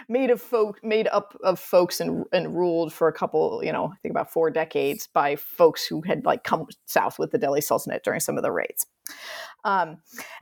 made 0.10 0.30
of 0.30 0.42
folk 0.42 0.84
made 0.84 1.08
up 1.08 1.38
of 1.44 1.60
folks 1.60 2.00
and 2.00 2.26
and 2.32 2.56
ruled 2.56 2.92
for 2.92 3.08
a 3.08 3.14
couple 3.14 3.62
you 3.64 3.72
know 3.72 3.86
i 3.86 3.96
think 4.02 4.12
about 4.12 4.32
four 4.32 4.50
decades 4.50 5.08
by 5.14 5.36
folks 5.36 5.86
who 5.86 6.02
had 6.02 6.26
like 6.26 6.44
come 6.44 6.66
south 6.86 7.18
with 7.18 7.32
the 7.32 7.38
delhi 7.38 7.62
sultanate 7.62 8.04
during 8.04 8.20
some 8.20 8.38
of 8.38 8.44
the 8.44 8.52
raids. 8.52 8.86
Um, 9.64 9.98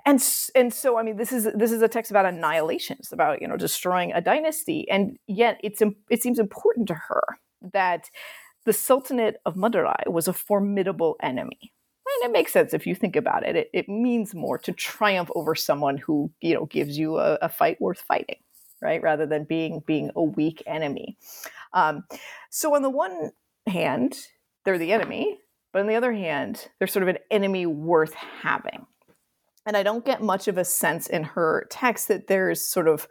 and 0.05 0.23
and 0.55 0.73
so 0.73 0.97
i 0.97 1.03
mean 1.03 1.17
this 1.17 1.31
is 1.31 1.47
this 1.55 1.71
is 1.71 1.81
a 1.81 1.87
text 1.87 2.11
about 2.11 2.25
annihilation 2.25 2.97
it's 2.99 3.11
about 3.11 3.41
you 3.41 3.47
know 3.47 3.57
destroying 3.57 4.11
a 4.13 4.21
dynasty. 4.21 4.89
And 4.89 5.17
yet 5.27 5.59
it's 5.63 5.81
it 6.09 6.23
seems 6.23 6.39
important 6.39 6.87
to 6.87 6.95
her 6.95 7.23
that 7.73 8.09
the 8.65 8.73
sultanate 8.73 9.37
of 9.45 9.55
madurai 9.55 10.07
was 10.07 10.27
a 10.27 10.33
formidable 10.33 11.15
enemy 11.21 11.71
and 12.21 12.29
it 12.29 12.33
makes 12.33 12.51
sense 12.51 12.73
if 12.73 12.85
you 12.87 12.95
think 12.95 13.15
about 13.15 13.45
it. 13.45 13.55
It, 13.55 13.69
it 13.73 13.89
means 13.89 14.33
more 14.33 14.57
to 14.59 14.71
triumph 14.71 15.29
over 15.35 15.55
someone 15.55 15.97
who 15.97 16.31
you 16.41 16.53
know 16.53 16.65
gives 16.65 16.97
you 16.97 17.17
a, 17.17 17.37
a 17.41 17.49
fight 17.49 17.79
worth 17.81 17.99
fighting, 17.99 18.39
right? 18.81 19.01
Rather 19.01 19.25
than 19.25 19.43
being 19.43 19.83
being 19.85 20.11
a 20.15 20.23
weak 20.23 20.63
enemy. 20.65 21.17
Um, 21.73 22.05
so 22.49 22.75
on 22.75 22.81
the 22.81 22.89
one 22.89 23.31
hand, 23.67 24.17
they're 24.63 24.77
the 24.77 24.93
enemy, 24.93 25.39
but 25.73 25.81
on 25.81 25.87
the 25.87 25.95
other 25.95 26.13
hand, 26.13 26.69
they're 26.79 26.87
sort 26.87 27.03
of 27.03 27.09
an 27.09 27.17
enemy 27.29 27.65
worth 27.65 28.13
having. 28.13 28.85
And 29.65 29.75
I 29.75 29.83
don't 29.83 30.05
get 30.05 30.21
much 30.21 30.47
of 30.47 30.57
a 30.57 30.65
sense 30.65 31.07
in 31.07 31.23
her 31.23 31.67
text 31.69 32.07
that 32.07 32.27
there's 32.27 32.61
sort 32.61 32.87
of 32.87 33.07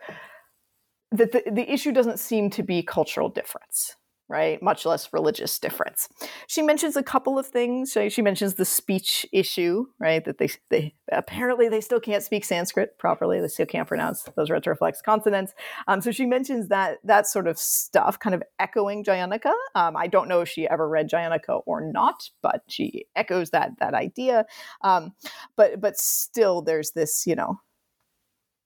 that 1.10 1.32
the, 1.32 1.42
the 1.50 1.70
issue 1.70 1.92
doesn't 1.92 2.18
seem 2.18 2.50
to 2.50 2.62
be 2.62 2.82
cultural 2.82 3.28
difference 3.28 3.96
right? 4.28 4.62
Much 4.62 4.86
less 4.86 5.12
religious 5.12 5.58
difference. 5.58 6.08
She 6.46 6.62
mentions 6.62 6.96
a 6.96 7.02
couple 7.02 7.38
of 7.38 7.46
things. 7.46 7.96
She 8.08 8.22
mentions 8.22 8.54
the 8.54 8.64
speech 8.64 9.26
issue, 9.32 9.86
right? 9.98 10.24
That 10.24 10.38
they, 10.38 10.48
they 10.70 10.94
apparently 11.12 11.68
they 11.68 11.80
still 11.80 12.00
can't 12.00 12.22
speak 12.22 12.44
Sanskrit 12.44 12.98
properly. 12.98 13.40
They 13.40 13.48
still 13.48 13.66
can't 13.66 13.86
pronounce 13.86 14.22
those 14.36 14.48
retroflex 14.48 15.02
consonants. 15.04 15.52
Um, 15.86 16.00
so 16.00 16.10
she 16.10 16.24
mentions 16.26 16.68
that 16.68 16.98
that 17.04 17.26
sort 17.26 17.46
of 17.46 17.58
stuff, 17.58 18.18
kind 18.18 18.34
of 18.34 18.42
echoing 18.58 19.04
Jayanaka. 19.04 19.52
Um, 19.74 19.96
I 19.96 20.06
don't 20.06 20.28
know 20.28 20.40
if 20.40 20.48
she 20.48 20.66
ever 20.68 20.88
read 20.88 21.10
Jayanaka 21.10 21.62
or 21.66 21.80
not, 21.80 22.30
but 22.42 22.62
she 22.68 23.06
echoes 23.14 23.50
that 23.50 23.72
that 23.78 23.94
idea. 23.94 24.46
Um, 24.82 25.12
but 25.56 25.80
but 25.80 25.98
still, 25.98 26.62
there's 26.62 26.92
this, 26.92 27.26
you 27.26 27.34
know, 27.34 27.60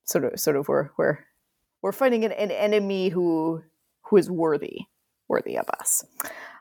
sort 0.04 0.24
of 0.24 0.38
sort 0.38 0.56
of 0.56 0.68
we're 0.68 0.90
we're 0.96 1.18
we're 1.82 1.92
fighting 1.92 2.24
an, 2.24 2.32
an 2.32 2.52
enemy 2.52 3.08
who 3.08 3.62
who 4.02 4.16
is 4.16 4.30
worthy 4.30 4.86
worthy 5.28 5.58
of 5.58 5.68
us. 5.80 6.04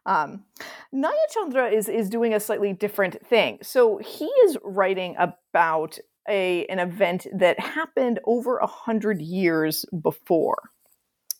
Um, 0.05 0.45
Naya 0.91 1.13
Chandra 1.33 1.69
is 1.69 1.89
is 1.89 2.09
doing 2.09 2.33
a 2.33 2.39
slightly 2.39 2.73
different 2.73 3.25
thing. 3.27 3.59
So 3.61 3.97
he 3.97 4.25
is 4.25 4.57
writing 4.63 5.15
about 5.19 5.99
a 6.27 6.65
an 6.67 6.79
event 6.79 7.27
that 7.33 7.59
happened 7.59 8.19
over 8.25 8.57
a 8.57 8.67
hundred 8.67 9.21
years 9.21 9.85
before 10.01 10.69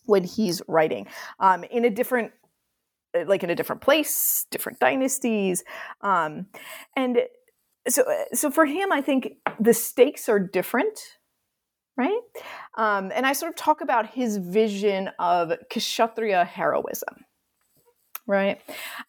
when 0.05 0.23
he's 0.23 0.61
writing 0.67 1.07
um, 1.39 1.63
in 1.65 1.85
a 1.85 1.89
different 1.89 2.31
uh, 3.15 3.23
like 3.27 3.43
in 3.43 3.49
a 3.49 3.55
different 3.55 3.81
place 3.81 4.45
different 4.51 4.79
dynasties 4.79 5.63
um, 6.01 6.47
and 6.95 7.19
so 7.87 8.03
so 8.33 8.49
for 8.49 8.65
him 8.65 8.91
i 8.91 9.01
think 9.01 9.33
the 9.59 9.73
stakes 9.73 10.29
are 10.29 10.39
different 10.39 11.17
right? 11.97 12.19
Um, 12.77 13.11
and 13.13 13.25
I 13.25 13.33
sort 13.33 13.49
of 13.49 13.55
talk 13.55 13.81
about 13.81 14.07
his 14.07 14.37
vision 14.37 15.09
of 15.19 15.51
Kshatriya 15.69 16.45
heroism. 16.45 17.25
Right. 18.27 18.59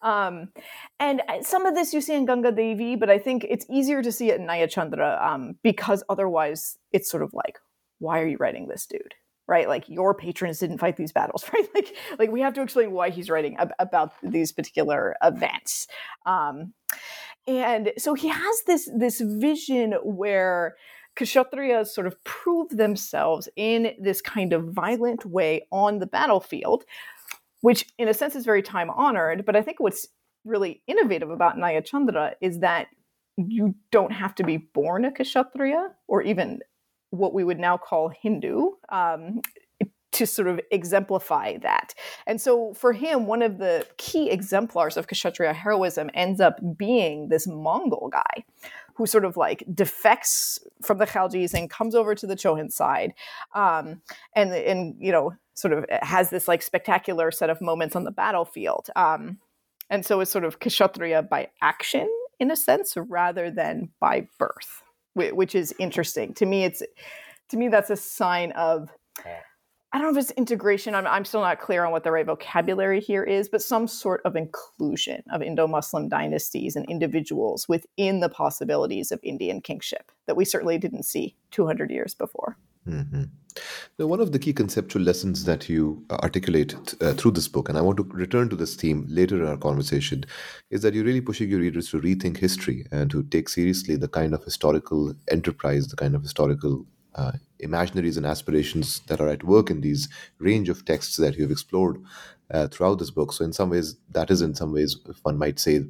Um, 0.01 0.49
and 0.99 1.21
some 1.41 1.65
of 1.65 1.75
this 1.75 1.93
you 1.93 1.99
see 1.99 2.15
in 2.15 2.25
Ganga 2.25 2.53
Devi, 2.53 2.95
but 2.95 3.09
I 3.09 3.19
think 3.19 3.45
it's 3.49 3.65
easier 3.69 4.01
to 4.01 4.13
see 4.13 4.31
it 4.31 4.39
in 4.39 4.45
Naya 4.45 4.67
Chandra 4.67 5.19
um, 5.21 5.55
because 5.61 6.03
otherwise 6.09 6.77
it's 6.93 7.11
sort 7.11 7.21
of 7.21 7.33
like, 7.33 7.59
why 7.99 8.21
are 8.21 8.27
you 8.27 8.37
writing 8.37 8.67
this 8.67 8.85
dude? 8.85 9.13
Right, 9.45 9.67
like 9.67 9.89
your 9.89 10.13
patrons 10.13 10.59
didn't 10.59 10.77
fight 10.77 10.95
these 10.95 11.11
battles, 11.11 11.43
right? 11.53 11.67
Like, 11.75 11.95
like 12.17 12.31
we 12.31 12.39
have 12.41 12.53
to 12.53 12.61
explain 12.61 12.91
why 12.91 13.09
he's 13.09 13.29
writing 13.29 13.57
ab- 13.57 13.73
about 13.79 14.13
these 14.23 14.51
particular 14.51 15.15
events. 15.21 15.87
Um, 16.25 16.73
and 17.45 17.91
so 17.97 18.13
he 18.13 18.27
has 18.27 18.63
this 18.67 18.89
this 18.95 19.19
vision 19.21 19.93
where 20.03 20.75
kshatriyas 21.19 21.87
sort 21.87 22.07
of 22.07 22.21
prove 22.23 22.69
themselves 22.69 23.49
in 23.55 23.93
this 23.99 24.21
kind 24.21 24.53
of 24.53 24.65
violent 24.69 25.25
way 25.25 25.67
on 25.71 25.99
the 25.99 26.07
battlefield, 26.07 26.83
which 27.61 27.85
in 27.97 28.07
a 28.07 28.13
sense 28.13 28.35
is 28.35 28.45
very 28.45 28.61
time 28.61 28.89
honored. 28.89 29.45
But 29.45 29.55
I 29.55 29.61
think 29.61 29.79
what's 29.79 30.07
really 30.45 30.81
innovative 30.87 31.29
about 31.29 31.57
Naya 31.57 31.81
Chandra 31.81 32.33
is 32.41 32.59
that 32.59 32.87
you 33.37 33.75
don't 33.91 34.11
have 34.11 34.35
to 34.35 34.43
be 34.43 34.57
born 34.57 35.05
a 35.05 35.11
kshatriya 35.11 35.89
or 36.07 36.21
even 36.21 36.59
what 37.11 37.33
we 37.33 37.43
would 37.43 37.59
now 37.59 37.77
call 37.77 38.09
Hindu 38.09 38.71
um, 38.89 39.41
to 40.11 40.25
sort 40.25 40.47
of 40.47 40.59
exemplify 40.71 41.57
that. 41.57 41.93
And 42.27 42.41
so 42.41 42.73
for 42.73 42.93
him, 42.93 43.25
one 43.25 43.41
of 43.41 43.57
the 43.57 43.85
key 43.97 44.29
exemplars 44.29 44.97
of 44.97 45.07
Kshatriya 45.07 45.53
heroism 45.53 46.09
ends 46.13 46.41
up 46.41 46.59
being 46.77 47.29
this 47.29 47.47
Mongol 47.47 48.09
guy 48.11 48.43
who 48.99 49.05
sort 49.05 49.23
of 49.23 49.37
like 49.37 49.63
defects 49.73 50.59
from 50.83 50.97
the 50.97 51.07
Khaljis 51.07 51.53
and 51.53 51.69
comes 51.69 51.95
over 51.95 52.13
to 52.13 52.27
the 52.27 52.35
Chauhan 52.35 52.69
side, 52.69 53.13
um, 53.55 54.01
and 54.35 54.53
and 54.53 54.93
you 54.99 55.13
know 55.13 55.31
sort 55.53 55.71
of 55.71 55.85
has 56.01 56.31
this 56.31 56.49
like 56.49 56.61
spectacular 56.61 57.31
set 57.31 57.49
of 57.49 57.61
moments 57.61 57.95
on 57.95 58.03
the 58.03 58.11
battlefield. 58.11 58.89
Um, 58.97 59.39
and 59.89 60.05
so 60.05 60.19
it's 60.19 60.29
sort 60.29 60.43
of 60.43 60.59
Kshatriya 60.59 61.23
by 61.23 61.47
action 61.61 62.09
in 62.41 62.51
a 62.51 62.57
sense 62.57 62.97
rather 62.97 63.49
than 63.49 63.89
by 64.01 64.27
birth, 64.37 64.83
which 65.13 65.55
is 65.55 65.73
interesting 65.79 66.33
to 66.33 66.45
me. 66.45 66.65
It's 66.65 66.83
to 67.51 67.57
me 67.57 67.69
that's 67.69 67.89
a 67.89 67.95
sign 67.95 68.51
of 68.51 68.89
I 69.91 69.97
don't 69.97 70.13
know 70.13 70.19
if 70.19 70.23
it's 70.23 70.31
integration. 70.37 70.93
I'm, 70.93 71.07
I'm 71.07 71.25
still 71.25 71.41
not 71.41 71.59
clear 71.59 71.83
on 71.83 71.91
what 71.91 72.03
the 72.03 72.11
right 72.11 72.25
vocabulary 72.25 72.99
here 72.99 73.23
is, 73.23 73.49
but 73.49 73.61
some 73.61 73.87
sort 73.87 74.21
of 74.23 74.35
inclusion 74.35 75.23
of 75.31 75.41
Indo 75.41 75.67
Muslim 75.67 76.07
dynasties 76.07 76.75
and 76.75 76.85
individuals 76.87 77.67
within 77.67 78.19
the 78.19 78.29
possibilities 78.29 79.11
of 79.11 79.19
Indian 79.23 79.61
kingship 79.61 80.11
that 80.27 80.37
we 80.37 80.45
certainly 80.45 80.77
didn't 80.77 81.03
see 81.03 81.35
200 81.51 81.89
years 81.89 82.13
before. 82.13 82.55
Mm-hmm. 82.87 83.23
Now, 83.97 84.05
one 84.05 84.21
of 84.21 84.31
the 84.31 84.39
key 84.39 84.53
conceptual 84.53 85.01
lessons 85.01 85.43
that 85.45 85.67
you 85.67 86.05
articulate 86.11 86.75
uh, 87.01 87.13
through 87.13 87.31
this 87.31 87.47
book, 87.47 87.67
and 87.67 87.77
I 87.77 87.81
want 87.81 87.97
to 87.97 88.03
return 88.03 88.47
to 88.49 88.55
this 88.55 88.75
theme 88.75 89.05
later 89.09 89.37
in 89.37 89.47
our 89.47 89.57
conversation, 89.57 90.23
is 90.69 90.83
that 90.83 90.93
you're 90.93 91.03
really 91.03 91.19
pushing 91.19 91.49
your 91.49 91.59
readers 91.59 91.89
to 91.89 91.99
rethink 91.99 92.37
history 92.37 92.85
and 92.91 93.09
to 93.09 93.23
take 93.23 93.49
seriously 93.49 93.95
the 93.95 94.07
kind 94.07 94.35
of 94.35 94.43
historical 94.43 95.13
enterprise, 95.29 95.87
the 95.87 95.95
kind 95.95 96.15
of 96.15 96.21
historical 96.21 96.85
uh, 97.19 97.31
imaginaries 97.61 98.17
and 98.17 98.25
aspirations 98.25 98.99
that 99.07 99.21
are 99.21 99.29
at 99.29 99.43
work 99.43 99.69
in 99.69 99.81
these 99.81 100.07
range 100.39 100.69
of 100.69 100.85
texts 100.85 101.17
that 101.17 101.35
you've 101.35 101.51
explored 101.51 101.97
uh, 102.51 102.67
throughout 102.67 102.99
this 102.99 103.11
book. 103.11 103.33
So, 103.33 103.43
in 103.45 103.53
some 103.53 103.69
ways, 103.69 103.95
that 104.11 104.31
is 104.31 104.41
in 104.41 104.55
some 104.55 104.71
ways, 104.71 104.97
one 105.23 105.37
might 105.37 105.59
say, 105.59 105.85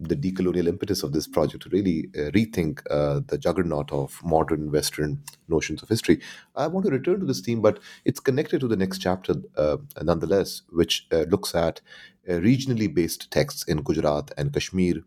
the 0.00 0.16
decolonial 0.16 0.66
impetus 0.66 1.02
of 1.02 1.12
this 1.12 1.28
project 1.28 1.62
to 1.62 1.68
really 1.68 2.08
uh, 2.16 2.30
rethink 2.32 2.80
uh, 2.90 3.20
the 3.26 3.38
juggernaut 3.38 3.92
of 3.92 4.20
modern 4.24 4.72
Western 4.72 5.22
notions 5.48 5.82
of 5.82 5.88
history. 5.88 6.20
I 6.56 6.66
want 6.66 6.86
to 6.86 6.92
return 6.92 7.20
to 7.20 7.26
this 7.26 7.40
theme, 7.40 7.60
but 7.60 7.78
it's 8.04 8.20
connected 8.20 8.60
to 8.60 8.68
the 8.68 8.76
next 8.76 8.98
chapter 8.98 9.34
uh, 9.56 9.76
nonetheless, 10.02 10.62
which 10.70 11.06
uh, 11.12 11.24
looks 11.34 11.54
at 11.54 11.80
regionally 12.28 12.92
based 12.92 13.30
texts 13.30 13.64
in 13.64 13.82
Gujarat 13.82 14.32
and 14.36 14.52
Kashmir, 14.52 15.02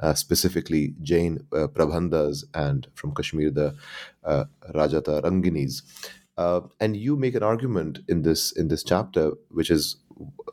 uh, 0.00 0.14
specifically 0.14 0.94
Jain 1.02 1.46
Prabandhas, 1.50 2.44
and 2.54 2.86
from 2.94 3.14
Kashmir, 3.14 3.50
the 3.50 3.74
Rajataranginis. 4.74 5.82
and 6.80 6.96
you 6.96 7.16
make 7.16 7.34
an 7.34 7.42
argument 7.42 8.00
in 8.08 8.22
this 8.22 8.52
in 8.52 8.68
this 8.68 8.82
chapter, 8.82 9.32
which 9.50 9.70
is 9.70 9.96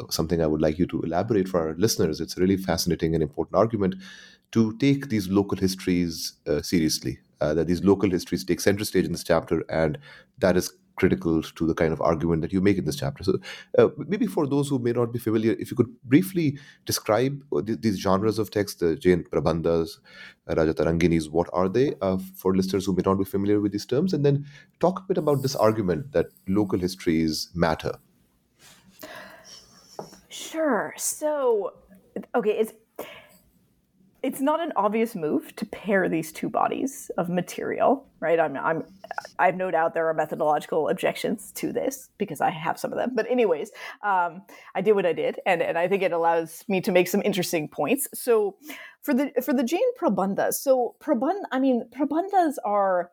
something 0.10 0.42
I 0.42 0.48
would 0.48 0.62
like 0.62 0.80
you 0.80 0.88
to 0.88 1.02
elaborate 1.02 1.48
for 1.48 1.60
our 1.60 1.76
listeners. 1.76 2.20
It's 2.20 2.38
a 2.38 2.42
really 2.42 2.58
fascinating 2.58 3.14
and 3.14 3.24
important 3.24 3.56
argument 3.56 3.96
to 4.52 4.76
take 4.78 5.10
these 5.10 5.30
local 5.30 5.58
histories 5.58 6.34
uh, 6.48 6.62
seriously. 6.62 7.20
Uh, 7.40 7.56
that 7.56 7.66
these 7.66 7.84
local 7.84 8.08
histories 8.12 8.44
take 8.44 8.60
center 8.60 8.86
stage 8.86 9.06
in 9.06 9.12
this 9.14 9.24
chapter, 9.24 9.64
and 9.68 9.98
that 10.38 10.56
is 10.56 10.74
critical 11.02 11.42
to 11.60 11.68
the 11.72 11.78
kind 11.82 11.94
of 11.98 12.02
argument 12.12 12.42
that 12.44 12.54
you 12.58 12.62
make 12.68 12.78
in 12.78 12.86
this 12.86 13.00
chapter. 13.04 13.24
So, 13.30 13.38
uh, 13.78 13.90
maybe 14.14 14.28
for 14.38 14.48
those 14.54 14.70
who 14.70 14.80
may 14.88 14.94
not 15.00 15.12
be 15.18 15.20
familiar, 15.28 15.56
if 15.66 15.72
you 15.72 15.78
could 15.78 15.92
briefly 16.04 16.48
describe 16.86 17.42
uh, 17.56 17.62
these 17.86 18.00
genres 18.06 18.40
of 18.46 18.52
text, 18.58 18.80
the 18.80 18.96
Jain 19.08 19.24
Prabandhas, 19.34 19.98
uh, 20.48 20.56
Rajataranginis, 20.56 21.30
what 21.40 21.50
are 21.62 21.68
they 21.80 21.88
uh, 22.02 22.18
for 22.44 22.56
listeners 22.56 22.86
who 22.86 22.96
may 23.02 23.04
not 23.06 23.24
be 23.24 23.30
familiar 23.34 23.60
with 23.60 23.72
these 23.78 23.90
terms? 23.96 24.14
And 24.14 24.26
then 24.30 24.46
talk 24.80 25.00
a 25.00 25.08
bit 25.10 25.18
about 25.18 25.42
this 25.42 25.56
argument 25.56 26.12
that 26.14 26.28
local 26.48 26.88
histories 26.88 27.50
matter 27.54 27.98
Sure. 30.52 30.94
So, 30.98 31.74
okay, 32.36 32.52
it's 32.52 32.74
it's 34.24 34.40
not 34.40 34.60
an 34.60 34.72
obvious 34.76 35.16
move 35.16 35.56
to 35.56 35.66
pair 35.66 36.08
these 36.08 36.32
two 36.32 36.48
bodies 36.48 37.10
of 37.18 37.28
material, 37.30 38.08
right? 38.20 38.40
I'm, 38.40 38.56
I'm, 38.56 38.84
I 39.40 39.48
have 39.48 39.56
no 39.56 39.72
doubt 39.72 39.96
there 39.96 40.08
are 40.08 40.14
methodological 40.14 40.90
objections 40.90 41.52
to 41.54 41.74
this 41.74 42.10
because 42.20 42.40
I 42.40 42.52
have 42.52 42.80
some 42.80 42.92
of 42.92 43.00
them. 43.00 43.14
But 43.16 43.30
anyways, 43.30 43.72
um, 44.04 44.44
I 44.76 44.82
did 44.82 44.94
what 44.94 45.08
I 45.08 45.14
did, 45.14 45.40
and, 45.48 45.62
and 45.64 45.78
I 45.78 45.88
think 45.88 46.04
it 46.04 46.12
allows 46.12 46.64
me 46.68 46.82
to 46.82 46.92
make 46.92 47.08
some 47.08 47.22
interesting 47.24 47.68
points. 47.68 48.08
So, 48.14 48.58
for 49.02 49.16
the 49.16 49.32
for 49.44 49.52
the 49.52 49.64
Jain 49.64 49.82
Prabandhas, 50.00 50.54
so 50.54 50.96
Prabandh, 51.02 51.42
I 51.52 51.60
mean, 51.60 51.90
Prabandhas 51.90 52.58
are 52.64 53.10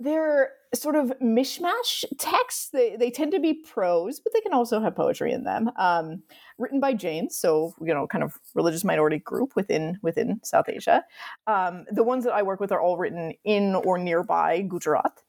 they're 0.00 0.52
sort 0.74 0.96
of 0.96 1.12
mishmash 1.22 2.04
texts. 2.18 2.70
They, 2.72 2.96
they 2.96 3.10
tend 3.10 3.32
to 3.32 3.40
be 3.40 3.54
prose, 3.54 4.18
but 4.18 4.32
they 4.32 4.40
can 4.40 4.54
also 4.54 4.80
have 4.80 4.96
poetry 4.96 5.32
in 5.32 5.44
them. 5.44 5.70
Um, 5.76 6.22
written 6.58 6.80
by 6.80 6.94
Jains, 6.94 7.36
so 7.36 7.74
you 7.80 7.92
know, 7.92 8.06
kind 8.06 8.24
of 8.24 8.38
religious 8.54 8.82
minority 8.82 9.18
group 9.18 9.54
within 9.54 9.98
within 10.02 10.40
South 10.42 10.68
Asia. 10.68 11.04
Um, 11.46 11.84
the 11.90 12.02
ones 12.02 12.24
that 12.24 12.32
I 12.32 12.42
work 12.42 12.60
with 12.60 12.72
are 12.72 12.80
all 12.80 12.96
written 12.96 13.34
in 13.44 13.74
or 13.74 13.98
nearby 13.98 14.62
Gujarat, 14.62 15.22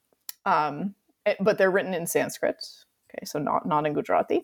um, 0.46 0.96
eh, 1.26 1.36
but 1.42 1.58
they're 1.58 1.72
written 1.72 1.94
in 1.94 2.08
Sanskrit. 2.08 2.56
Okay, 3.10 3.26
so 3.26 3.40
not 3.40 3.68
not 3.68 3.86
in 3.86 3.94
Gujarati. 3.94 4.44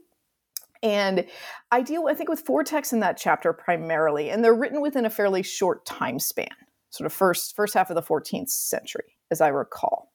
And 0.83 1.25
I 1.71 1.81
deal, 1.81 2.05
I 2.07 2.13
think, 2.13 2.29
with 2.29 2.41
four 2.41 2.63
texts 2.63 2.93
in 2.93 2.99
that 2.99 3.17
chapter 3.17 3.51
primarily, 3.51 4.29
and 4.29 4.43
they're 4.43 4.53
written 4.53 4.81
within 4.81 5.05
a 5.05 5.09
fairly 5.09 5.41
short 5.41 5.85
time 5.85 6.19
span, 6.19 6.49
sort 6.89 7.05
of 7.05 7.13
first 7.13 7.55
first 7.55 7.73
half 7.73 7.89
of 7.89 7.95
the 7.95 8.01
14th 8.01 8.49
century, 8.49 9.15
as 9.31 9.41
I 9.41 9.47
recall. 9.47 10.11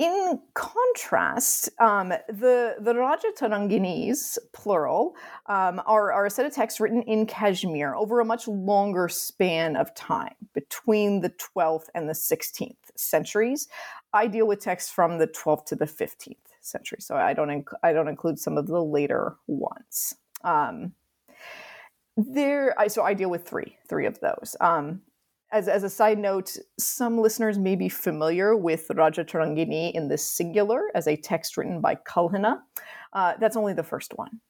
In 0.00 0.40
contrast, 0.54 1.68
um, 1.78 2.08
the, 2.08 2.76
the 2.80 2.94
Rajataranginis, 2.94 4.38
plural, 4.54 5.14
um, 5.44 5.82
are, 5.84 6.10
are 6.10 6.24
a 6.24 6.30
set 6.30 6.46
of 6.46 6.54
texts 6.54 6.80
written 6.80 7.02
in 7.02 7.26
Kashmir 7.26 7.94
over 7.94 8.18
a 8.18 8.24
much 8.24 8.48
longer 8.48 9.10
span 9.10 9.76
of 9.76 9.94
time, 9.94 10.34
between 10.54 11.20
the 11.20 11.28
12th 11.54 11.88
and 11.94 12.08
the 12.08 12.14
16th 12.14 12.76
centuries. 12.96 13.68
I 14.14 14.26
deal 14.26 14.46
with 14.46 14.60
texts 14.60 14.90
from 14.90 15.18
the 15.18 15.26
12th 15.26 15.66
to 15.66 15.76
the 15.76 15.84
15th 15.84 16.36
century, 16.62 16.98
so 17.02 17.16
I 17.16 17.34
don't, 17.34 17.48
inc- 17.48 17.78
I 17.82 17.92
don't 17.92 18.08
include 18.08 18.38
some 18.38 18.56
of 18.56 18.68
the 18.68 18.82
later 18.82 19.36
ones. 19.48 20.14
Um, 20.42 20.94
there, 22.16 22.74
I, 22.80 22.88
so 22.88 23.02
I 23.02 23.12
deal 23.12 23.28
with 23.28 23.46
three, 23.46 23.76
three 23.86 24.06
of 24.06 24.18
those. 24.20 24.56
As, 25.52 25.66
as 25.66 25.82
a 25.82 25.90
side 25.90 26.18
note, 26.18 26.56
some 26.78 27.18
listeners 27.18 27.58
may 27.58 27.74
be 27.74 27.88
familiar 27.88 28.56
with 28.56 28.90
Raja 28.94 29.24
Tarangini 29.24 29.92
in 29.92 30.08
the 30.08 30.16
singular 30.16 30.90
as 30.94 31.08
a 31.08 31.16
text 31.16 31.56
written 31.56 31.80
by 31.80 31.96
Kalhana. 31.96 32.58
Uh, 33.12 33.34
that's 33.40 33.56
only 33.56 33.72
the 33.72 33.82
first 33.82 34.12
one. 34.16 34.40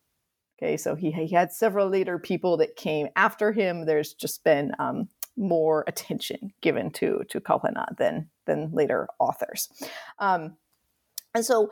Okay, 0.63 0.77
so 0.77 0.95
he, 0.95 1.11
he 1.11 1.35
had 1.35 1.53
several 1.53 1.89
later 1.89 2.19
people 2.19 2.59
that 2.59 2.77
came 2.77 3.09
after 3.17 3.51
him. 3.51 3.87
There's 3.87 4.13
just 4.13 4.45
been 4.45 4.73
um, 4.79 5.09
more 5.37 5.85
attention 5.89 6.53
given 6.61 6.91
to 6.91 7.23
to 7.31 7.41
Kalhana 7.41 7.97
than 7.97 8.29
than 8.47 8.71
later 8.73 9.09
authors. 9.19 9.69
Um, 10.19 10.57
and 11.35 11.45
so 11.45 11.71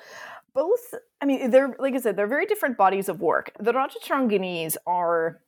both, 0.55 0.95
I 1.21 1.27
mean, 1.27 1.51
they're 1.51 1.77
like 1.79 1.95
I 1.95 1.99
said, 1.99 2.17
they're 2.17 2.27
very 2.27 2.47
different 2.47 2.79
bodies 2.79 3.09
of 3.09 3.21
work. 3.21 3.53
The 3.61 3.73
Raja 3.73 3.99
Tarangini's 4.05 4.79
are 4.87 5.41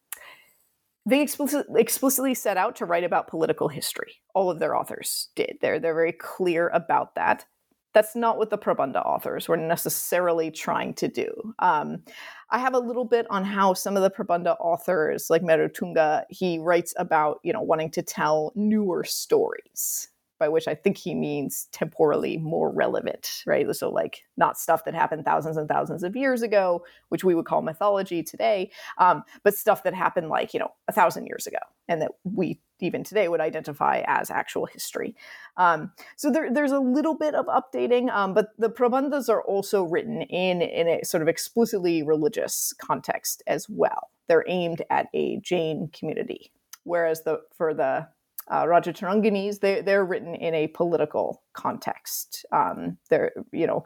they 1.06 1.22
explicit, 1.22 1.66
explicitly 1.76 2.34
set 2.34 2.56
out 2.56 2.76
to 2.76 2.86
write 2.86 3.04
about 3.04 3.28
political 3.28 3.68
history. 3.68 4.16
All 4.34 4.50
of 4.50 4.58
their 4.58 4.76
authors 4.76 5.28
did. 5.34 5.58
They're 5.60 5.78
they're 5.78 5.94
very 5.94 6.12
clear 6.12 6.68
about 6.68 7.14
that. 7.14 7.46
That's 7.92 8.14
not 8.14 8.38
what 8.38 8.50
the 8.50 8.58
Prabandha 8.58 9.04
authors 9.04 9.48
were 9.48 9.56
necessarily 9.56 10.52
trying 10.52 10.94
to 10.94 11.08
do. 11.08 11.54
Um, 11.58 12.04
I 12.50 12.58
have 12.58 12.74
a 12.74 12.78
little 12.78 13.04
bit 13.04 13.26
on 13.30 13.44
how 13.44 13.74
some 13.74 13.96
of 13.96 14.02
the 14.04 14.10
Prabandha 14.10 14.56
authors, 14.60 15.28
like 15.28 15.42
Merutunga, 15.42 16.22
he 16.28 16.58
writes 16.58 16.94
about 16.96 17.40
you 17.42 17.52
know 17.52 17.62
wanting 17.62 17.90
to 17.92 18.02
tell 18.02 18.52
newer 18.54 19.04
stories 19.04 20.09
by 20.40 20.48
which 20.48 20.66
I 20.66 20.74
think 20.74 20.96
he 20.96 21.14
means 21.14 21.68
temporally 21.70 22.38
more 22.38 22.72
relevant, 22.72 23.44
right? 23.46 23.64
So, 23.76 23.88
like, 23.90 24.24
not 24.37 24.59
stuff 24.59 24.85
that 24.87 24.94
happened 24.94 25.24
thousands 25.24 25.57
and 25.57 25.68
thousands 25.68 26.03
of 26.03 26.16
years 26.16 26.42
ago, 26.42 26.85
which 27.11 27.22
we 27.22 27.37
would 27.37 27.44
call 27.44 27.62
mythology 27.62 28.24
today, 28.24 28.72
um, 28.98 29.22
but 29.44 29.55
stuff 29.55 29.85
that 29.85 29.94
happened 29.94 30.29
like, 30.29 30.53
you 30.53 30.59
know, 30.59 30.72
a 30.88 30.92
thousand 30.92 31.26
years 31.26 31.46
ago, 31.46 31.59
and 31.87 32.03
that 32.03 32.11
we 32.24 32.61
even 32.81 33.05
today 33.05 33.29
would 33.29 33.40
identify 33.40 34.03
as 34.07 34.31
actual 34.31 34.66
history. 34.66 35.14
Um, 35.59 35.92
so 36.16 36.33
there, 36.33 36.53
there's 36.53 36.72
a 36.72 36.81
little 36.81 37.14
bit 37.14 37.35
of 37.35 37.46
updating, 37.46 38.11
um, 38.11 38.35
but 38.35 38.48
the 38.59 38.70
prabandhas 38.70 39.29
are 39.29 39.42
also 39.42 39.85
written 39.85 40.22
in, 40.22 40.62
in 40.62 40.88
a 40.88 41.05
sort 41.05 41.22
of 41.22 41.29
explicitly 41.29 42.03
religious 42.03 42.72
context 42.81 43.42
as 43.46 43.68
well. 43.68 44.09
They're 44.29 44.46
aimed 44.48 44.83
at 44.90 45.07
a 45.12 45.38
Jain 45.40 45.90
community 45.92 46.53
whereas 46.85 47.22
the 47.22 47.40
for 47.57 47.74
the 47.74 48.09
uh, 48.50 48.66
Raja 48.66 48.92
Taranginis, 48.92 49.60
they 49.60 49.80
they're 49.80 50.04
written 50.04 50.34
in 50.34 50.54
a 50.54 50.66
political 50.68 51.42
context. 51.52 52.44
Um, 52.52 52.98
they're 53.08 53.32
you 53.52 53.66
know 53.66 53.84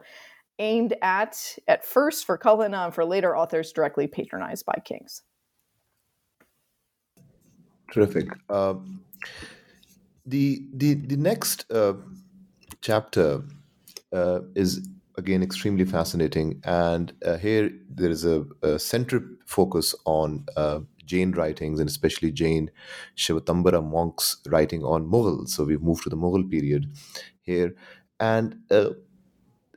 aimed 0.59 0.93
at 1.01 1.57
at 1.67 1.85
first 1.85 2.25
for 2.25 2.37
Kalhana 2.37 2.85
and 2.85 2.93
for 2.93 3.05
later 3.05 3.37
authors 3.37 3.71
directly 3.71 4.07
patronized 4.07 4.65
by 4.65 4.81
kings. 4.83 5.21
Terrific. 7.91 8.27
Uh, 8.49 8.75
the 10.25 10.65
the 10.73 10.95
the 10.95 11.17
next 11.17 11.71
uh, 11.71 11.93
chapter 12.81 13.43
uh, 14.11 14.39
is 14.55 14.87
again 15.17 15.43
extremely 15.43 15.85
fascinating, 15.85 16.61
and 16.63 17.13
uh, 17.23 17.37
here 17.37 17.69
there 17.89 18.09
is 18.09 18.25
a, 18.25 18.45
a 18.63 18.79
central 18.79 19.21
focus 19.45 19.93
on 20.05 20.45
uh, 20.57 20.79
Jain 21.05 21.31
writings 21.31 21.79
and 21.79 21.89
especially 21.89 22.31
Jain 22.31 22.71
Shvetambara 23.15 23.83
monks 23.83 24.37
writing 24.47 24.83
on 24.83 25.09
Mughal. 25.09 25.47
So 25.47 25.63
we've 25.63 25.81
moved 25.81 26.03
to 26.03 26.09
the 26.09 26.17
Mughal 26.17 26.49
period 26.49 26.91
here, 27.41 27.75
and 28.19 28.57
uh, 28.71 28.89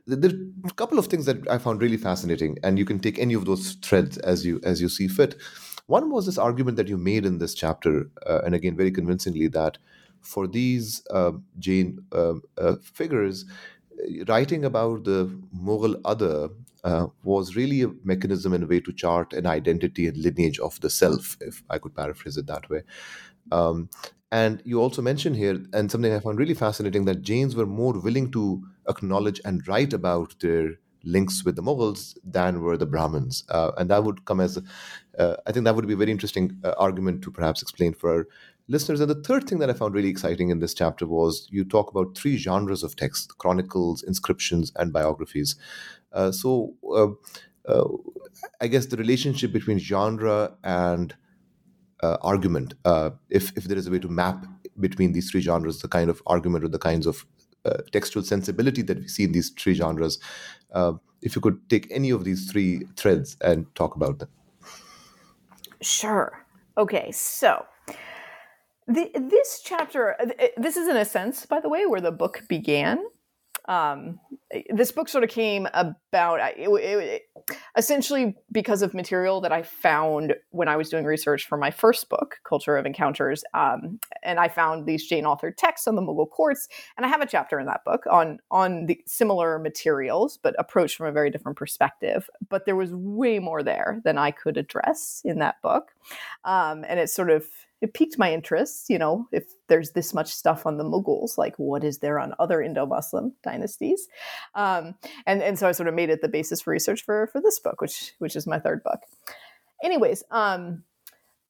there 0.07 0.31
are 0.31 0.69
a 0.69 0.73
couple 0.73 0.97
of 0.97 1.07
things 1.07 1.25
that 1.25 1.49
I 1.49 1.57
found 1.57 1.81
really 1.81 1.97
fascinating, 1.97 2.57
and 2.63 2.79
you 2.79 2.85
can 2.85 2.99
take 2.99 3.19
any 3.19 3.33
of 3.33 3.45
those 3.45 3.73
threads 3.81 4.17
as 4.19 4.45
you 4.45 4.59
as 4.63 4.81
you 4.81 4.89
see 4.89 5.07
fit. 5.07 5.35
One 5.87 6.11
was 6.11 6.25
this 6.25 6.37
argument 6.37 6.77
that 6.77 6.87
you 6.87 6.97
made 6.97 7.25
in 7.25 7.39
this 7.39 7.53
chapter, 7.53 8.09
uh, 8.25 8.41
and 8.45 8.55
again 8.55 8.75
very 8.75 8.91
convincingly, 8.91 9.47
that 9.49 9.77
for 10.21 10.47
these 10.47 11.03
uh, 11.11 11.31
Jain 11.57 11.99
uh, 12.11 12.35
uh 12.57 12.75
figures, 12.81 13.45
writing 14.27 14.65
about 14.65 15.03
the 15.03 15.25
Mughal 15.55 15.99
other 16.05 16.49
uh, 16.83 17.07
was 17.23 17.55
really 17.55 17.81
a 17.81 17.91
mechanism 18.03 18.53
and 18.53 18.63
a 18.63 18.67
way 18.67 18.79
to 18.79 18.93
chart 18.93 19.33
an 19.33 19.45
identity 19.45 20.07
and 20.07 20.17
lineage 20.17 20.59
of 20.59 20.79
the 20.81 20.89
self, 20.89 21.37
if 21.41 21.63
I 21.69 21.77
could 21.77 21.95
paraphrase 21.95 22.37
it 22.37 22.47
that 22.47 22.69
way. 22.69 22.81
Um, 23.51 23.89
and 24.31 24.61
you 24.63 24.79
also 24.79 25.01
mentioned 25.01 25.35
here, 25.35 25.59
and 25.73 25.91
something 25.91 26.13
I 26.13 26.19
found 26.19 26.37
really 26.37 26.53
fascinating, 26.53 27.05
that 27.05 27.21
Jains 27.21 27.55
were 27.55 27.65
more 27.65 27.93
willing 27.99 28.31
to 28.31 28.63
acknowledge 28.87 29.41
and 29.43 29.67
write 29.67 29.93
about 29.93 30.35
their 30.39 30.73
links 31.03 31.43
with 31.45 31.55
the 31.55 31.63
Mughals 31.63 32.15
than 32.23 32.61
were 32.61 32.77
the 32.77 32.85
Brahmins. 32.85 33.43
Uh, 33.49 33.71
and 33.77 33.89
that 33.89 34.03
would 34.03 34.25
come 34.25 34.39
as, 34.39 34.59
uh, 35.17 35.35
I 35.47 35.51
think 35.51 35.65
that 35.65 35.75
would 35.75 35.87
be 35.87 35.93
a 35.93 35.97
very 35.97 36.11
interesting 36.11 36.59
uh, 36.63 36.73
argument 36.77 37.23
to 37.23 37.31
perhaps 37.31 37.61
explain 37.61 37.93
for 37.93 38.27
listeners. 38.69 39.01
And 39.01 39.09
the 39.09 39.21
third 39.23 39.49
thing 39.49 39.59
that 39.59 39.69
I 39.69 39.73
found 39.73 39.93
really 39.93 40.09
exciting 40.09 40.49
in 40.49 40.59
this 40.59 40.73
chapter 40.73 41.05
was 41.05 41.47
you 41.51 41.65
talk 41.65 41.91
about 41.91 42.17
three 42.17 42.37
genres 42.37 42.83
of 42.83 42.95
text 42.95 43.37
chronicles, 43.39 44.03
inscriptions, 44.03 44.71
and 44.77 44.93
biographies. 44.93 45.55
Uh, 46.13 46.31
so 46.31 46.73
uh, 46.95 47.09
uh, 47.69 47.87
I 48.61 48.67
guess 48.67 48.85
the 48.85 48.97
relationship 48.97 49.51
between 49.51 49.79
genre 49.79 50.55
and 50.63 51.15
uh, 52.01 52.17
argument, 52.21 52.75
uh, 52.85 53.09
if 53.29 53.51
if 53.57 53.65
there 53.65 53.77
is 53.77 53.87
a 53.87 53.91
way 53.91 53.99
to 53.99 54.07
map 54.07 54.45
between 54.79 55.11
these 55.11 55.29
three 55.29 55.41
genres, 55.41 55.81
the 55.81 55.87
kind 55.89 56.09
of 56.09 56.21
argument 56.25 56.63
or 56.63 56.69
the 56.69 56.79
kinds 56.79 57.05
of 57.05 57.25
textual 57.91 58.23
sensibility 58.23 58.81
that 58.81 58.97
we 58.97 59.07
see 59.07 59.25
in 59.25 59.33
these 59.33 59.49
three 59.49 59.73
genres, 59.73 60.17
if 61.21 61.35
you 61.35 61.41
could 61.41 61.59
take 61.69 61.87
any 61.91 62.09
of 62.09 62.23
these 62.23 62.49
three 62.49 62.85
threads 62.95 63.35
and 63.41 63.67
talk 63.75 63.95
about 63.95 64.19
them. 64.19 64.29
Sure. 65.81 66.45
Okay, 66.77 67.11
so 67.11 67.65
the, 68.89 69.11
this 69.15 69.61
chapter, 69.63 70.15
this 70.57 70.75
is 70.75 70.87
in 70.87 70.97
a 70.97 71.05
sense, 71.05 71.45
by 71.45 71.59
the 71.59 71.69
way, 71.69 71.85
where 71.85 72.01
the 72.01 72.11
book 72.11 72.43
began. 72.49 72.99
Um, 73.67 74.19
this 74.69 74.91
book 74.91 75.07
sort 75.09 75.23
of 75.23 75.29
came 75.29 75.67
about 76.11 76.39
it, 76.57 76.67
it, 76.67 77.21
essentially 77.77 78.35
because 78.51 78.81
of 78.81 78.93
material 78.93 79.41
that 79.41 79.51
I 79.51 79.63
found 79.63 80.35
when 80.49 80.67
I 80.67 80.75
was 80.75 80.89
doing 80.89 81.05
research 81.05 81.47
for 81.47 81.57
my 81.57 81.71
first 81.71 82.09
book, 82.09 82.39
Culture 82.43 82.77
of 82.77 82.85
Encounters. 82.85 83.43
Um, 83.53 83.99
and 84.23 84.39
I 84.39 84.47
found 84.47 84.85
these 84.85 85.05
Jain 85.05 85.23
authored 85.23 85.55
texts 85.57 85.87
on 85.87 85.95
the 85.95 86.01
Mughal 86.01 86.29
courts, 86.29 86.67
and 86.97 87.05
I 87.05 87.09
have 87.09 87.21
a 87.21 87.27
chapter 87.27 87.59
in 87.59 87.67
that 87.67 87.83
book 87.85 88.05
on 88.09 88.39
on 88.51 88.87
the 88.87 88.99
similar 89.05 89.59
materials, 89.59 90.37
but 90.41 90.55
approached 90.57 90.97
from 90.97 91.07
a 91.07 91.11
very 91.11 91.29
different 91.29 91.57
perspective. 91.57 92.29
But 92.49 92.65
there 92.65 92.75
was 92.75 92.91
way 92.93 93.39
more 93.39 93.63
there 93.63 94.01
than 94.03 94.17
I 94.17 94.31
could 94.31 94.57
address 94.57 95.21
in 95.23 95.39
that 95.39 95.61
book, 95.61 95.91
um, 96.43 96.83
and 96.87 96.99
it 96.99 97.09
sort 97.09 97.29
of 97.29 97.45
it 97.81 97.93
piqued 97.93 98.17
my 98.17 98.33
interest. 98.33 98.89
You 98.89 98.99
know, 98.99 99.27
if 99.31 99.45
there's 99.67 99.91
this 99.91 100.13
much 100.13 100.33
stuff 100.33 100.65
on 100.65 100.77
the 100.77 100.83
Mughals, 100.83 101.37
like 101.37 101.55
what 101.57 101.83
is 101.83 101.99
there 101.99 102.19
on 102.19 102.33
other 102.39 102.61
Indo-Muslim 102.61 103.33
dynasties? 103.43 104.07
Um, 104.55 104.95
and 105.25 105.41
and 105.41 105.57
so 105.57 105.67
I 105.67 105.71
sort 105.71 105.87
of 105.87 105.95
made 105.99 106.09
it 106.09 106.21
the 106.21 106.29
basis 106.29 106.61
for 106.61 106.71
research 106.71 107.03
for 107.03 107.27
for 107.27 107.41
this 107.41 107.59
book, 107.59 107.81
which 107.81 108.13
which 108.19 108.35
is 108.35 108.47
my 108.47 108.59
third 108.59 108.81
book. 108.83 109.01
Anyways, 109.83 110.23
um, 110.31 110.83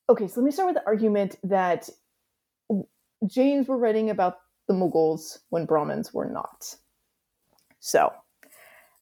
okay, 0.09 0.27
so 0.27 0.39
let 0.39 0.45
me 0.45 0.51
start 0.51 0.67
with 0.67 0.75
the 0.75 0.87
argument 0.87 1.35
that 1.43 1.89
Jains 3.27 3.67
were 3.67 3.77
writing 3.77 4.09
about 4.09 4.37
the 4.67 4.73
Mughals 4.73 5.39
when 5.49 5.65
Brahmins 5.65 6.13
were 6.13 6.25
not. 6.25 6.75
So 7.79 8.11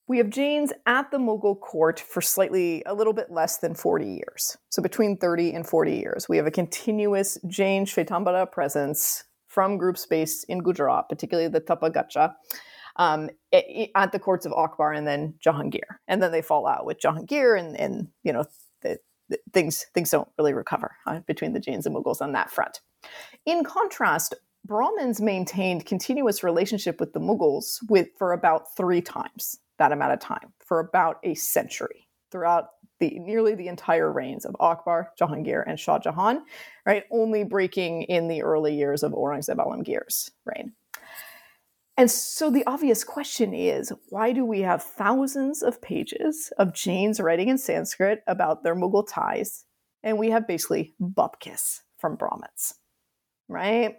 we 0.07 0.17
have 0.17 0.29
Jains 0.29 0.71
at 0.85 1.11
the 1.11 1.17
Mughal 1.17 1.59
court 1.59 1.99
for 1.99 2.21
slightly 2.21 2.83
a 2.85 2.93
little 2.93 3.13
bit 3.13 3.31
less 3.31 3.57
than 3.57 3.73
40 3.73 4.05
years. 4.05 4.57
So 4.69 4.81
between 4.81 5.17
30 5.17 5.53
and 5.53 5.67
40 5.67 5.95
years. 5.95 6.29
We 6.29 6.37
have 6.37 6.47
a 6.47 6.51
continuous 6.51 7.37
Jain 7.47 7.85
Shvetambara 7.85 8.49
presence 8.51 9.25
from 9.47 9.77
groups 9.77 10.05
based 10.05 10.45
in 10.47 10.59
Gujarat, 10.59 11.09
particularly 11.09 11.49
the 11.49 11.59
Tapagacha, 11.59 12.35
um, 12.97 13.29
at 13.53 14.11
the 14.11 14.19
courts 14.19 14.45
of 14.45 14.53
Akbar 14.53 14.91
and 14.91 15.07
then 15.07 15.35
Jahangir. 15.45 15.97
And 16.07 16.21
then 16.21 16.31
they 16.31 16.41
fall 16.41 16.67
out 16.67 16.85
with 16.85 16.99
Jahangir 16.99 17.57
and, 17.57 17.79
and 17.79 18.07
you 18.23 18.33
know, 18.33 18.45
the, 18.81 18.97
the, 19.29 19.39
things, 19.53 19.85
things 19.93 20.09
don't 20.09 20.27
really 20.37 20.53
recover 20.53 20.95
uh, 21.05 21.19
between 21.27 21.53
the 21.53 21.59
Jains 21.59 21.85
and 21.85 21.95
Mughals 21.95 22.21
on 22.21 22.33
that 22.33 22.51
front. 22.51 22.81
In 23.45 23.63
contrast, 23.63 24.35
Brahmins 24.65 25.21
maintained 25.21 25.85
continuous 25.85 26.43
relationship 26.43 26.99
with 26.99 27.13
the 27.13 27.19
Mughals 27.19 27.77
with, 27.89 28.09
for 28.17 28.33
about 28.33 28.75
three 28.75 29.01
times 29.01 29.57
that 29.79 29.91
amount 29.91 30.13
of 30.13 30.19
time 30.19 30.53
for 30.59 30.79
about 30.79 31.17
a 31.23 31.35
century 31.35 32.07
throughout 32.31 32.69
the 32.99 33.19
nearly 33.19 33.53
the 33.53 33.67
entire 33.67 34.11
reigns 34.11 34.43
of 34.43 34.55
Akbar, 34.59 35.11
Jahangir, 35.21 35.63
and 35.67 35.79
Shah 35.79 35.99
Jahan, 35.99 36.41
right? 36.85 37.03
Only 37.11 37.43
breaking 37.43 38.03
in 38.03 38.27
the 38.27 38.41
early 38.41 38.75
years 38.75 39.03
of 39.03 39.11
Aurangzeb 39.11 39.57
Alamgir's 39.57 40.31
reign. 40.45 40.73
And 41.97 42.11
so 42.11 42.51
the 42.51 42.65
obvious 42.67 43.03
question 43.03 43.53
is 43.53 43.91
why 44.09 44.31
do 44.31 44.45
we 44.45 44.61
have 44.61 44.83
thousands 44.83 45.63
of 45.63 45.81
pages 45.81 46.53
of 46.59 46.73
Jains 46.73 47.19
writing 47.19 47.47
in 47.49 47.57
Sanskrit 47.57 48.23
about 48.27 48.63
their 48.63 48.75
Mughal 48.75 49.07
ties, 49.07 49.65
and 50.03 50.19
we 50.19 50.29
have 50.29 50.47
basically 50.47 50.93
bupkis 51.01 51.81
from 51.97 52.15
Brahmins, 52.15 52.75
right? 53.47 53.95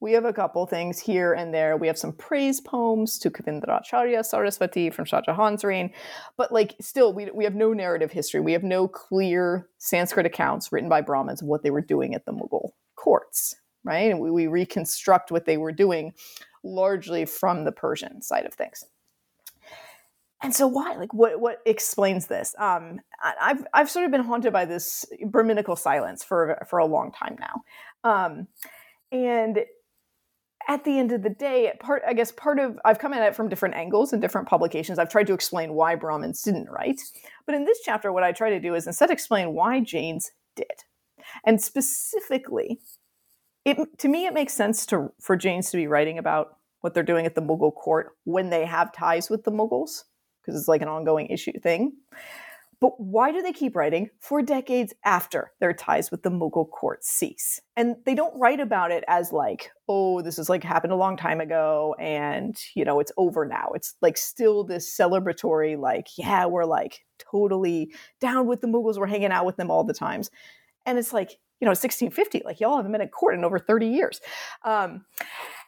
we 0.00 0.12
have 0.12 0.24
a 0.24 0.32
couple 0.32 0.66
things 0.66 0.98
here 0.98 1.34
and 1.34 1.52
there. 1.52 1.76
We 1.76 1.86
have 1.86 1.98
some 1.98 2.12
praise 2.12 2.60
poems 2.60 3.18
to 3.18 3.30
Kavindracharya 3.30 4.24
Saraswati 4.24 4.90
from 4.90 5.04
Shah 5.04 5.20
Jahan's 5.20 5.62
reign, 5.62 5.92
but 6.36 6.50
like 6.50 6.74
still, 6.80 7.12
we, 7.12 7.30
we 7.32 7.44
have 7.44 7.54
no 7.54 7.72
narrative 7.72 8.10
history. 8.10 8.40
We 8.40 8.52
have 8.52 8.64
no 8.64 8.88
clear 8.88 9.68
Sanskrit 9.78 10.26
accounts 10.26 10.72
written 10.72 10.88
by 10.88 11.02
Brahmins 11.02 11.42
of 11.42 11.48
what 11.48 11.62
they 11.62 11.70
were 11.70 11.82
doing 11.82 12.14
at 12.14 12.24
the 12.24 12.32
Mughal 12.32 12.70
courts, 12.96 13.54
right? 13.84 14.10
And 14.10 14.20
we, 14.20 14.30
we 14.30 14.46
reconstruct 14.46 15.30
what 15.30 15.44
they 15.44 15.58
were 15.58 15.72
doing 15.72 16.14
largely 16.62 17.24
from 17.24 17.64
the 17.64 17.72
Persian 17.72 18.22
side 18.22 18.46
of 18.46 18.54
things. 18.54 18.84
And 20.42 20.54
so 20.54 20.66
why? 20.66 20.94
Like 20.96 21.12
what 21.12 21.38
what 21.40 21.58
explains 21.66 22.26
this? 22.26 22.54
Um, 22.58 23.00
I've 23.22 23.66
I've 23.74 23.90
sort 23.90 24.06
of 24.06 24.10
been 24.10 24.22
haunted 24.22 24.52
by 24.52 24.64
this 24.64 25.04
Brahminical 25.26 25.76
silence 25.76 26.24
for 26.24 26.64
for 26.68 26.78
a 26.78 26.86
long 26.86 27.12
time 27.12 27.36
now. 27.38 27.62
Um, 28.10 28.48
and 29.12 29.60
at 30.68 30.84
the 30.84 30.98
end 30.98 31.12
of 31.12 31.22
the 31.22 31.30
day, 31.30 31.72
part 31.80 32.02
I 32.06 32.14
guess 32.14 32.32
part 32.32 32.58
of 32.58 32.78
I've 32.84 32.98
come 32.98 33.12
at 33.12 33.26
it 33.26 33.36
from 33.36 33.50
different 33.50 33.74
angles 33.74 34.12
and 34.12 34.22
different 34.22 34.48
publications. 34.48 34.98
I've 34.98 35.10
tried 35.10 35.26
to 35.26 35.34
explain 35.34 35.74
why 35.74 35.94
Brahmins 35.94 36.42
didn't 36.42 36.70
write, 36.70 37.00
but 37.44 37.54
in 37.54 37.66
this 37.66 37.80
chapter, 37.84 38.10
what 38.10 38.22
I 38.22 38.32
try 38.32 38.48
to 38.50 38.60
do 38.60 38.74
is 38.74 38.86
instead 38.86 39.10
explain 39.10 39.52
why 39.52 39.80
Jains 39.80 40.30
did, 40.56 40.84
and 41.44 41.60
specifically, 41.60 42.80
it 43.64 43.98
to 43.98 44.08
me 44.08 44.26
it 44.26 44.34
makes 44.34 44.52
sense 44.52 44.86
to 44.86 45.12
for 45.20 45.36
Jains 45.36 45.70
to 45.70 45.76
be 45.76 45.86
writing 45.86 46.18
about 46.18 46.56
what 46.80 46.94
they're 46.94 47.02
doing 47.02 47.26
at 47.26 47.34
the 47.34 47.42
Mughal 47.42 47.74
court 47.74 48.12
when 48.24 48.50
they 48.50 48.64
have 48.64 48.92
ties 48.92 49.28
with 49.28 49.44
the 49.44 49.52
Mughals 49.52 50.04
because 50.40 50.58
it's 50.58 50.68
like 50.68 50.82
an 50.82 50.88
ongoing 50.88 51.26
issue 51.26 51.58
thing. 51.60 51.92
But 52.80 52.98
why 52.98 53.30
do 53.30 53.42
they 53.42 53.52
keep 53.52 53.76
writing 53.76 54.08
for 54.20 54.40
decades 54.40 54.94
after 55.04 55.52
their 55.60 55.74
ties 55.74 56.10
with 56.10 56.22
the 56.22 56.30
Mughal 56.30 56.70
court 56.70 57.04
cease? 57.04 57.60
And 57.76 57.96
they 58.06 58.14
don't 58.14 58.38
write 58.40 58.58
about 58.58 58.90
it 58.90 59.04
as 59.06 59.32
like, 59.32 59.70
oh, 59.86 60.22
this 60.22 60.38
is 60.38 60.48
like 60.48 60.64
happened 60.64 60.94
a 60.94 60.96
long 60.96 61.18
time 61.18 61.42
ago 61.42 61.94
and, 61.98 62.58
you 62.74 62.86
know, 62.86 62.98
it's 62.98 63.12
over 63.18 63.44
now. 63.44 63.72
It's 63.74 63.94
like 64.00 64.16
still 64.16 64.64
this 64.64 64.96
celebratory, 64.96 65.78
like, 65.78 66.06
yeah, 66.16 66.46
we're 66.46 66.64
like 66.64 67.00
totally 67.18 67.92
down 68.18 68.46
with 68.46 68.62
the 68.62 68.66
Mughals. 68.66 68.96
We're 68.96 69.06
hanging 69.06 69.30
out 69.30 69.44
with 69.44 69.56
them 69.56 69.70
all 69.70 69.84
the 69.84 69.92
times. 69.92 70.30
And 70.86 70.98
it's 70.98 71.12
like, 71.12 71.38
you 71.60 71.66
know, 71.66 71.70
1650, 71.70 72.42
like 72.44 72.58
y'all 72.60 72.76
haven't 72.76 72.92
been 72.92 73.00
at 73.00 73.12
court 73.12 73.34
in 73.34 73.44
over 73.44 73.58
30 73.58 73.86
years. 73.86 74.20
Um, 74.64 75.04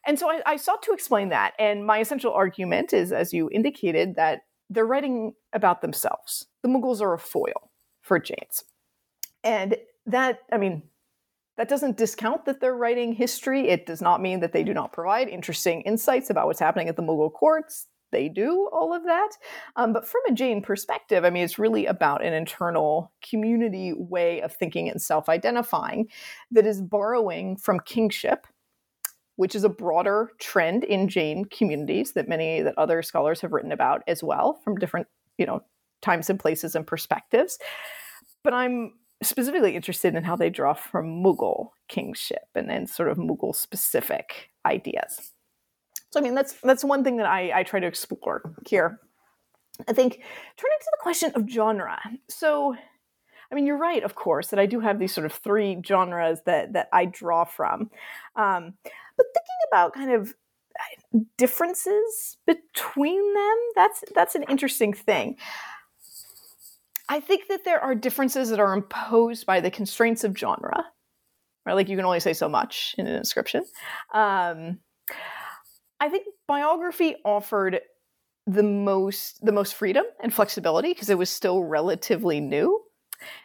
and 0.07 0.19
so 0.19 0.31
I, 0.31 0.41
I 0.47 0.57
sought 0.57 0.83
to 0.85 0.93
explain 0.93 1.29
that. 1.29 1.53
And 1.59 1.87
my 1.87 1.99
essential 1.99 2.33
argument 2.33 2.93
is, 2.93 3.13
as 3.13 3.33
you 3.33 3.51
indicated, 3.53 4.17
that 4.17 4.41
they're 4.71 4.87
writing 4.87 5.35
about 5.53 5.83
themselves. 5.83 6.47
The 6.63 6.69
Mughals 6.69 7.01
are 7.01 7.13
a 7.13 7.19
foil 7.19 7.71
for 8.01 8.19
Jains. 8.19 8.65
And 9.45 9.77
that, 10.07 10.41
I 10.51 10.57
mean, 10.57 10.83
That 11.59 11.69
doesn't 11.69 11.99
discount 11.99 12.47
that 12.47 12.61
they're 12.61 12.75
writing 12.75 13.13
history. 13.13 13.69
It 13.69 13.85
does 13.85 14.01
not 14.01 14.23
mean 14.23 14.41
that 14.41 14.53
they 14.53 14.65
do 14.65 14.73
not 14.73 14.93
provide 14.93 15.29
interesting 15.29 15.83
insights 15.83 16.31
about 16.31 16.47
what's 16.47 16.59
happening 16.59 16.89
at 16.89 16.97
the 16.97 17.03
Mughal 17.03 17.31
courts. 17.33 17.89
They 18.13 18.29
do 18.29 18.69
all 18.73 18.95
of 18.95 19.05
that. 19.05 19.31
Um, 19.77 19.93
but 19.93 20.07
from 20.07 20.21
a 20.29 20.33
Jain 20.33 20.63
perspective, 20.63 21.25
I 21.25 21.31
mean, 21.31 21.43
it's 21.43 21.59
really 21.59 21.87
about 21.87 22.25
an 22.25 22.33
internal 22.33 23.13
community 23.29 23.93
way 23.97 24.41
of 24.43 24.55
thinking 24.55 24.89
and 24.89 25.03
self 25.03 25.29
identifying 25.29 26.09
that 26.51 26.67
is 26.67 26.81
borrowing 26.81 27.57
from 27.57 27.81
kingship 27.81 28.47
which 29.37 29.55
is 29.55 29.65
a 29.65 29.69
broader 29.69 30.31
trend 30.39 30.85
in 30.85 31.09
Jain 31.09 31.45
communities 31.47 32.13
that 32.13 32.29
many 32.29 32.61
that 32.61 32.77
other 32.77 33.03
scholars 33.03 33.41
have 33.41 33.53
written 33.53 33.73
about 33.73 34.03
as 34.07 34.23
well 34.23 34.61
from 34.63 34.77
different, 34.77 35.07
you 35.39 35.47
know, 35.47 35.63
times 36.03 36.29
and 36.29 36.39
places 36.39 36.75
and 36.75 36.87
perspectives. 36.87 37.59
But 38.45 38.55
I'm 38.55 38.93
specifically 39.23 39.75
interested 39.75 40.15
in 40.15 40.25
how 40.25 40.37
they 40.37 40.51
draw 40.51 40.75
from 40.75 41.23
Mughal 41.23 41.71
kingship 41.89 42.45
and 42.55 42.69
then 42.69 42.87
sort 42.87 43.09
of 43.09 43.19
Mughal 43.19 43.55
specific 43.55 44.51
ideas. 44.67 45.33
So 46.13 46.21
I 46.21 46.23
mean 46.23 46.35
that's 46.35 46.55
that's 46.63 46.85
one 46.85 47.03
thing 47.03 47.17
that 47.17 47.27
I, 47.27 47.61
I 47.61 47.63
try 47.63 47.81
to 47.81 47.87
explore 47.87 48.55
here. 48.67 49.01
I 49.89 49.93
think 49.93 50.13
turning 50.57 50.79
to 50.81 50.91
the 50.93 51.03
question 51.03 51.33
of 51.35 51.49
genre. 51.49 51.99
So 52.29 52.77
I 53.51 53.55
mean, 53.55 53.67
you're 53.67 53.79
right, 53.79 54.03
of 54.03 54.15
course, 54.15 54.49
that 54.49 54.59
I 54.59 54.65
do 54.65 54.81
have 54.81 54.99
these 54.99 55.13
sort 55.13 55.27
of 55.27 55.33
three 55.33 55.81
genres 55.87 56.41
that 56.47 56.73
that 56.73 56.89
I 56.93 57.05
draw 57.05 57.45
from. 57.45 57.91
Um, 58.35 58.75
but 59.17 59.27
thinking 59.35 59.61
about 59.71 59.93
kind 59.93 60.13
of 60.13 60.31
uh, 60.31 61.19
differences 61.37 62.39
between 62.47 63.35
them, 63.35 63.57
that's 63.75 64.05
that's 64.15 64.35
an 64.35 64.45
interesting 64.45 64.95
thing. 64.95 65.37
I 67.11 67.21
think 67.21 67.49
that 67.49 67.65
there 67.65 67.81
are 67.81 67.95
differences 67.95 68.49
that 68.49 68.61
are 68.61 68.73
imposed 68.73 69.45
by 69.45 69.61
the 69.61 69.71
constraints 69.71 70.25
of 70.25 70.37
genre, 70.37 70.87
right? 71.67 71.75
Like 71.75 71.91
you 71.91 71.97
can 71.97 72.07
only 72.07 72.21
say 72.21 72.33
so 72.33 72.49
much 72.49 72.95
in 72.97 73.07
an 73.07 73.15
inscription. 73.15 73.65
Um, 74.15 74.79
I 76.03 76.09
think 76.09 76.27
biography 76.49 77.15
offered 77.25 77.81
the 78.45 78.65
most 78.65 79.39
the 79.47 79.53
most 79.53 79.77
freedom 79.77 80.05
and 80.21 80.35
flexibility 80.35 80.89
because 80.89 81.09
it 81.09 81.17
was 81.17 81.31
still 81.31 81.63
relatively 81.63 82.41
new. 82.41 82.83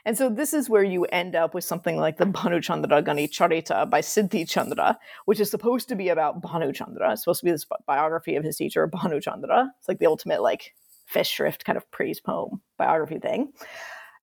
And 0.05 0.17
so 0.17 0.27
this 0.27 0.55
is 0.55 0.67
where 0.67 0.83
you 0.83 1.05
end 1.05 1.35
up 1.35 1.53
with 1.53 1.63
something 1.63 1.97
like 1.97 2.17
the 2.17 2.25
Bhanu 2.25 2.63
Chandra 2.63 3.03
Gani 3.03 3.27
Charita 3.27 3.87
by 3.87 4.01
Siddhi 4.01 4.49
Chandra, 4.49 4.97
which 5.25 5.39
is 5.39 5.51
supposed 5.51 5.87
to 5.89 5.95
be 5.95 6.09
about 6.09 6.41
Bhanu 6.41 6.73
Chandra. 6.73 7.11
It's 7.11 7.21
supposed 7.21 7.41
to 7.41 7.45
be 7.45 7.51
this 7.51 7.67
biography 7.85 8.35
of 8.35 8.43
his 8.43 8.57
teacher, 8.57 8.87
Bhanu 8.87 9.21
Chandra. 9.21 9.71
It's 9.77 9.87
like 9.87 9.99
the 9.99 10.07
ultimate 10.07 10.41
like 10.41 10.73
Festschrift 11.13 11.63
kind 11.63 11.77
of 11.77 11.89
praise 11.91 12.19
poem 12.19 12.63
biography 12.79 13.19
thing. 13.19 13.53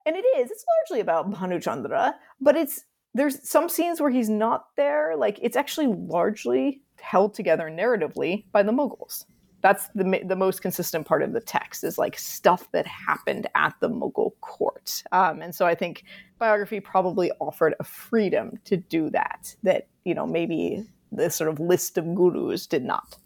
And 0.06 0.16
it 0.16 0.26
is, 0.38 0.50
it's 0.50 0.64
largely 0.80 1.00
about 1.00 1.30
Bhanu 1.30 1.62
Chandra, 1.62 2.16
but 2.40 2.56
it's 2.56 2.82
there's 3.14 3.48
some 3.48 3.68
scenes 3.68 4.00
where 4.00 4.10
he's 4.10 4.28
not 4.28 4.64
there. 4.76 5.14
Like 5.16 5.38
it's 5.40 5.56
actually 5.56 5.86
largely 5.86 6.82
held 7.00 7.34
together 7.34 7.70
narratively 7.70 8.44
by 8.52 8.62
the 8.62 8.72
Mughals 8.72 9.24
that's 9.64 9.88
the 9.94 10.20
the 10.26 10.36
most 10.36 10.60
consistent 10.60 11.06
part 11.06 11.22
of 11.22 11.32
the 11.32 11.40
text 11.40 11.84
is 11.84 11.96
like 11.96 12.18
stuff 12.18 12.70
that 12.72 12.86
happened 12.86 13.46
at 13.54 13.74
the 13.80 13.88
Mughal 13.88 14.32
court, 14.42 15.02
um, 15.10 15.40
and 15.40 15.54
so 15.54 15.64
I 15.64 15.74
think 15.74 16.04
biography 16.38 16.80
probably 16.80 17.32
offered 17.40 17.74
a 17.80 17.84
freedom 17.84 18.58
to 18.66 18.76
do 18.76 19.08
that 19.10 19.56
that 19.62 19.88
you 20.04 20.14
know 20.14 20.26
maybe 20.26 20.84
the 21.10 21.30
sort 21.30 21.48
of 21.48 21.58
list 21.60 21.96
of 21.96 22.04
gurus 22.14 22.66
did 22.66 22.84
not. 22.84 23.16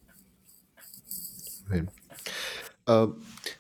Right. 1.69 1.89
Uh, 2.87 3.09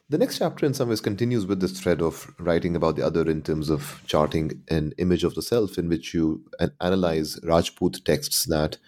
the 0.08 0.16
next 0.16 0.38
chapter, 0.38 0.64
in 0.64 0.72
some 0.72 0.88
ways, 0.88 1.00
continues 1.00 1.46
with 1.46 1.60
this 1.60 1.80
thread 1.80 2.00
of 2.00 2.32
writing 2.38 2.76
about 2.76 2.94
the 2.94 3.04
other 3.04 3.28
in 3.28 3.42
terms 3.42 3.70
of 3.70 4.00
charting 4.06 4.62
an 4.68 4.94
image 4.98 5.24
of 5.24 5.34
the 5.34 5.42
self, 5.42 5.78
in 5.78 5.88
which 5.88 6.14
you 6.14 6.44
analyze 6.80 7.40
Rajput 7.42 8.04
texts 8.04 8.44
that, 8.44 8.78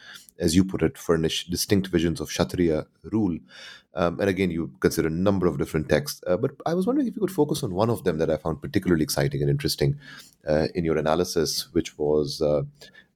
as 0.41 0.57
you 0.57 0.64
put 0.64 0.82
it, 0.82 0.99
furnish 0.99 1.47
distinct 1.47 1.88
visions 1.88 2.20
of 2.20 2.28
Kshatriya 2.28 2.86
rule. 3.05 3.38
Um, 3.95 4.20
and 4.20 4.28
again, 4.28 4.51
you 4.51 4.72
consider 4.80 5.09
a 5.09 5.11
number 5.11 5.47
of 5.47 5.59
different 5.59 5.88
texts. 5.88 6.22
Uh, 6.26 6.36
but 6.36 6.53
I 6.64 6.74
was 6.74 6.86
wondering 6.86 7.07
if 7.09 7.14
you 7.14 7.20
could 7.20 7.30
focus 7.30 7.62
on 7.62 7.74
one 7.74 7.91
of 7.91 8.05
them 8.05 8.18
that 8.18 8.30
I 8.30 8.36
found 8.36 8.62
particularly 8.62 9.03
exciting 9.03 9.43
and 9.43 9.51
interesting 9.51 9.99
uh, 10.49 10.68
in 10.74 10.84
your 10.84 10.97
analysis, 10.97 11.68
which 11.72 11.99
was 11.99 12.41
uh, 12.41 12.62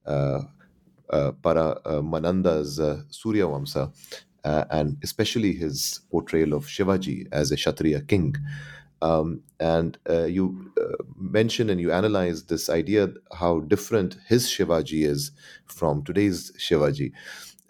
uh, 0.05 0.41
uh 1.09 1.31
Para 1.43 1.79
uh, 1.85 2.01
Mananda's 2.01 2.79
Surya 3.09 3.45
Vamsa, 3.45 3.91
and 4.43 4.97
especially 5.03 5.53
his 5.53 6.01
portrayal 6.11 6.53
of 6.53 6.65
Shivaji 6.65 7.27
as 7.31 7.51
a 7.51 7.55
Kshatriya 7.55 8.01
king. 8.01 8.35
Um, 9.01 9.41
and 9.59 9.97
you 10.07 10.71
mention 11.17 11.69
and 11.69 11.79
you 11.79 11.91
analyze 11.91 12.45
this 12.45 12.69
idea 12.69 13.09
how 13.33 13.59
different 13.61 14.17
his 14.27 14.47
Shivaji 14.47 15.05
is 15.05 15.31
from 15.65 16.03
today's 16.03 16.51
Shivaji. 16.57 17.11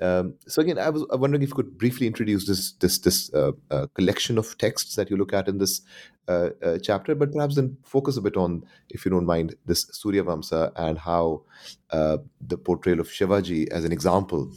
Um, 0.02 0.34
so 0.46 0.62
again, 0.62 0.78
I 0.78 0.90
was 0.90 1.06
wondering 1.12 1.42
if 1.42 1.50
you 1.50 1.56
could 1.56 1.78
briefly 1.78 2.06
introduce 2.06 2.46
this 2.48 2.74
this 2.74 3.00
this 3.00 3.34
uh, 3.34 3.52
uh, 3.72 3.88
collection 3.94 4.38
of 4.38 4.58
texts 4.58 4.96
that 4.96 5.10
you 5.10 5.16
look 5.16 5.32
at 5.32 5.48
in 5.48 5.58
this 5.58 5.82
uh, 6.28 6.50
uh 6.62 6.78
chapter, 6.80 7.16
but 7.16 7.32
perhaps 7.32 7.56
then 7.56 7.78
focus 7.84 8.18
a 8.18 8.22
bit 8.22 8.36
on, 8.36 8.66
if 8.90 9.06
you 9.06 9.12
don't 9.12 9.26
mind, 9.26 9.56
this 9.66 9.88
Surya 9.92 10.24
Vamsa 10.24 10.72
and 10.76 10.98
how 10.98 11.44
uh, 11.92 12.18
the 12.46 12.58
portrayal 12.58 13.00
of 13.00 13.08
Shivaji 13.08 13.70
as 13.70 13.86
an 13.86 13.94
example 13.94 14.52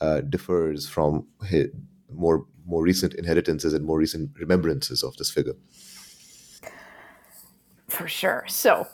uh, 0.00 0.20
differs 0.20 0.88
from 0.88 1.26
his 1.46 1.68
more 2.12 2.44
more 2.66 2.82
recent 2.82 3.14
inheritances 3.14 3.72
and 3.72 3.86
more 3.86 3.98
recent 3.98 4.30
remembrances 4.38 5.02
of 5.02 5.16
this 5.16 5.30
figure. 5.30 5.54
For 7.92 8.08
sure. 8.08 8.44
So. 8.48 8.86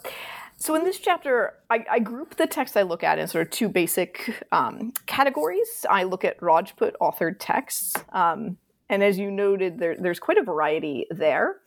So 0.61 0.74
in 0.74 0.82
this 0.82 0.99
chapter, 0.99 1.55
I, 1.70 1.84
I, 1.88 1.99
group 2.01 2.34
the 2.34 2.49
text 2.49 2.76
I 2.76 2.82
look 2.82 3.05
at 3.05 3.20
in 3.20 3.28
sort 3.28 3.46
of 3.46 3.53
two 3.53 3.68
basic 3.68 4.44
um, 4.51 4.92
categories. 5.07 5.86
I 5.88 6.03
look 6.03 6.24
at 6.24 6.42
Rajput 6.42 6.96
authored 7.01 7.36
texts, 7.38 7.94
um, 8.12 8.59
and 8.88 9.05
as 9.05 9.20
you 9.20 9.30
noted, 9.30 9.78
there, 9.78 9.94
there's 9.96 10.18
quite 10.18 10.36
a 10.36 10.42
variety 10.42 11.07
there. 11.12 11.59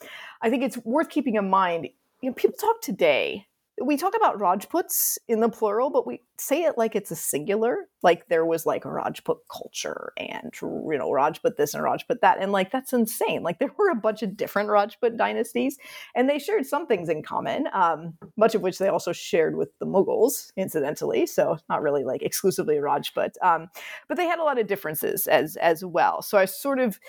I 0.42 0.50
think 0.50 0.64
it's 0.64 0.78
worth 0.84 1.10
keeping 1.10 1.36
in 1.36 1.50
mind. 1.50 1.88
You 2.20 2.32
know, 2.32 2.34
people 2.34 2.58
talk 2.58 2.82
today 2.82 3.48
we 3.80 3.98
talk 3.98 4.14
about 4.16 4.40
Rajputs 4.40 5.18
in 5.28 5.40
the 5.40 5.50
plural, 5.50 5.90
but 5.90 6.06
we 6.06 6.22
say 6.38 6.64
it 6.64 6.78
like 6.78 6.96
it's 6.96 7.12
a 7.12 7.16
singular. 7.16 7.88
Like 8.04 8.28
there 8.28 8.46
was 8.46 8.66
like 8.66 8.86
a 8.86 8.92
Rajput 8.92 9.40
culture 9.50 10.12
and 10.18 10.52
you 10.62 10.98
know 10.98 11.12
Rajput 11.12 11.58
this 11.58 11.74
and 11.74 11.84
Rajput 11.84 12.22
that, 12.22 12.38
and 12.40 12.52
like 12.52 12.72
that's 12.72 12.94
insane. 12.94 13.44
Like 13.44 13.60
there 13.60 13.74
were 13.78 13.90
a 13.90 13.96
bunch 13.96 14.24
of 14.24 14.36
different 14.36 14.70
Rajput 14.70 15.18
dynasties, 15.18 15.78
and 16.16 16.30
they 16.30 16.38
shared 16.38 16.66
some 16.66 16.86
things 16.86 17.10
in 17.10 17.24
common, 17.24 17.68
um, 17.74 18.14
much 18.38 18.56
of 18.56 18.62
which 18.62 18.78
they 18.78 18.90
also 18.90 19.14
shared 19.14 19.56
with 19.56 19.70
the 19.80 19.86
Mughals, 19.86 20.52
incidentally. 20.58 21.26
So 21.26 21.58
not 21.70 21.82
really 21.82 22.04
like 22.04 22.22
exclusively 22.22 22.80
Rajput, 22.80 23.32
um, 23.42 23.70
but 24.08 24.18
they 24.18 24.26
had 24.26 24.40
a 24.40 24.44
lot 24.44 24.60
of 24.60 24.68
differences 24.68 25.28
as 25.28 25.56
as 25.58 25.86
well. 25.86 26.22
So 26.22 26.38
I 26.38 26.46
sort 26.46 26.80
of 26.80 27.00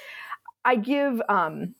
I 0.64 0.76
give. 0.76 1.20
Um, 1.28 1.74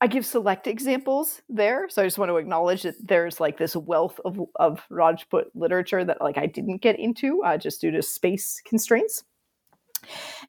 I 0.00 0.06
give 0.06 0.24
select 0.24 0.66
examples 0.66 1.42
there. 1.48 1.88
So 1.90 2.02
I 2.02 2.06
just 2.06 2.18
want 2.18 2.30
to 2.30 2.36
acknowledge 2.36 2.82
that 2.82 2.94
there's 3.06 3.38
like 3.38 3.58
this 3.58 3.76
wealth 3.76 4.18
of, 4.24 4.40
of 4.56 4.80
Rajput 4.90 5.50
literature 5.54 6.04
that 6.04 6.22
like 6.22 6.38
I 6.38 6.46
didn't 6.46 6.78
get 6.78 6.98
into 6.98 7.42
uh, 7.42 7.58
just 7.58 7.80
due 7.82 7.90
to 7.90 8.02
space 8.02 8.62
constraints. 8.64 9.24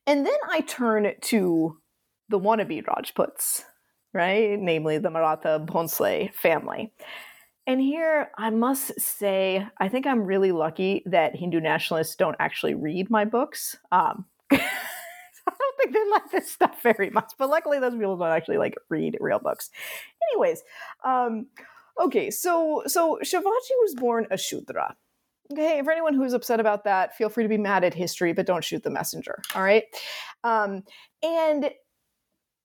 And 0.07 0.25
then 0.25 0.37
I 0.49 0.61
turn 0.61 1.11
to 1.19 1.77
the 2.29 2.39
wannabe 2.39 2.85
Rajputs, 2.87 3.63
right? 4.13 4.57
Namely 4.57 4.97
the 4.97 5.09
Maratha 5.09 5.63
Bhonsle 5.65 6.33
family. 6.33 6.93
And 7.67 7.79
here 7.79 8.31
I 8.37 8.49
must 8.49 8.99
say, 8.99 9.67
I 9.77 9.89
think 9.89 10.07
I'm 10.07 10.23
really 10.23 10.51
lucky 10.51 11.03
that 11.05 11.35
Hindu 11.35 11.59
nationalists 11.59 12.15
don't 12.15 12.37
actually 12.39 12.73
read 12.73 13.09
my 13.09 13.25
books. 13.25 13.75
Um, 13.91 14.25
Don't 15.83 15.93
they 15.93 16.09
like 16.11 16.31
this 16.31 16.51
stuff 16.51 16.81
very 16.81 17.09
much. 17.09 17.33
But 17.37 17.49
luckily, 17.49 17.79
those 17.79 17.93
people 17.93 18.17
don't 18.17 18.27
actually 18.29 18.57
like 18.57 18.75
read 18.89 19.17
real 19.19 19.39
books. 19.39 19.69
Anyways, 20.31 20.63
um, 21.03 21.47
okay, 21.99 22.29
so 22.31 22.83
so 22.87 23.19
Shivaji 23.23 23.75
was 23.81 23.95
born 23.95 24.27
a 24.31 24.37
Shudra. 24.37 24.95
Okay, 25.51 25.81
for 25.83 25.91
anyone 25.91 26.13
who's 26.13 26.33
upset 26.33 26.61
about 26.61 26.85
that, 26.85 27.15
feel 27.15 27.27
free 27.27 27.43
to 27.43 27.49
be 27.49 27.57
mad 27.57 27.83
at 27.83 27.93
history, 27.93 28.31
but 28.31 28.45
don't 28.45 28.63
shoot 28.63 28.83
the 28.83 28.89
messenger. 28.89 29.39
All 29.53 29.63
right, 29.63 29.83
um, 30.43 30.83
and 31.21 31.71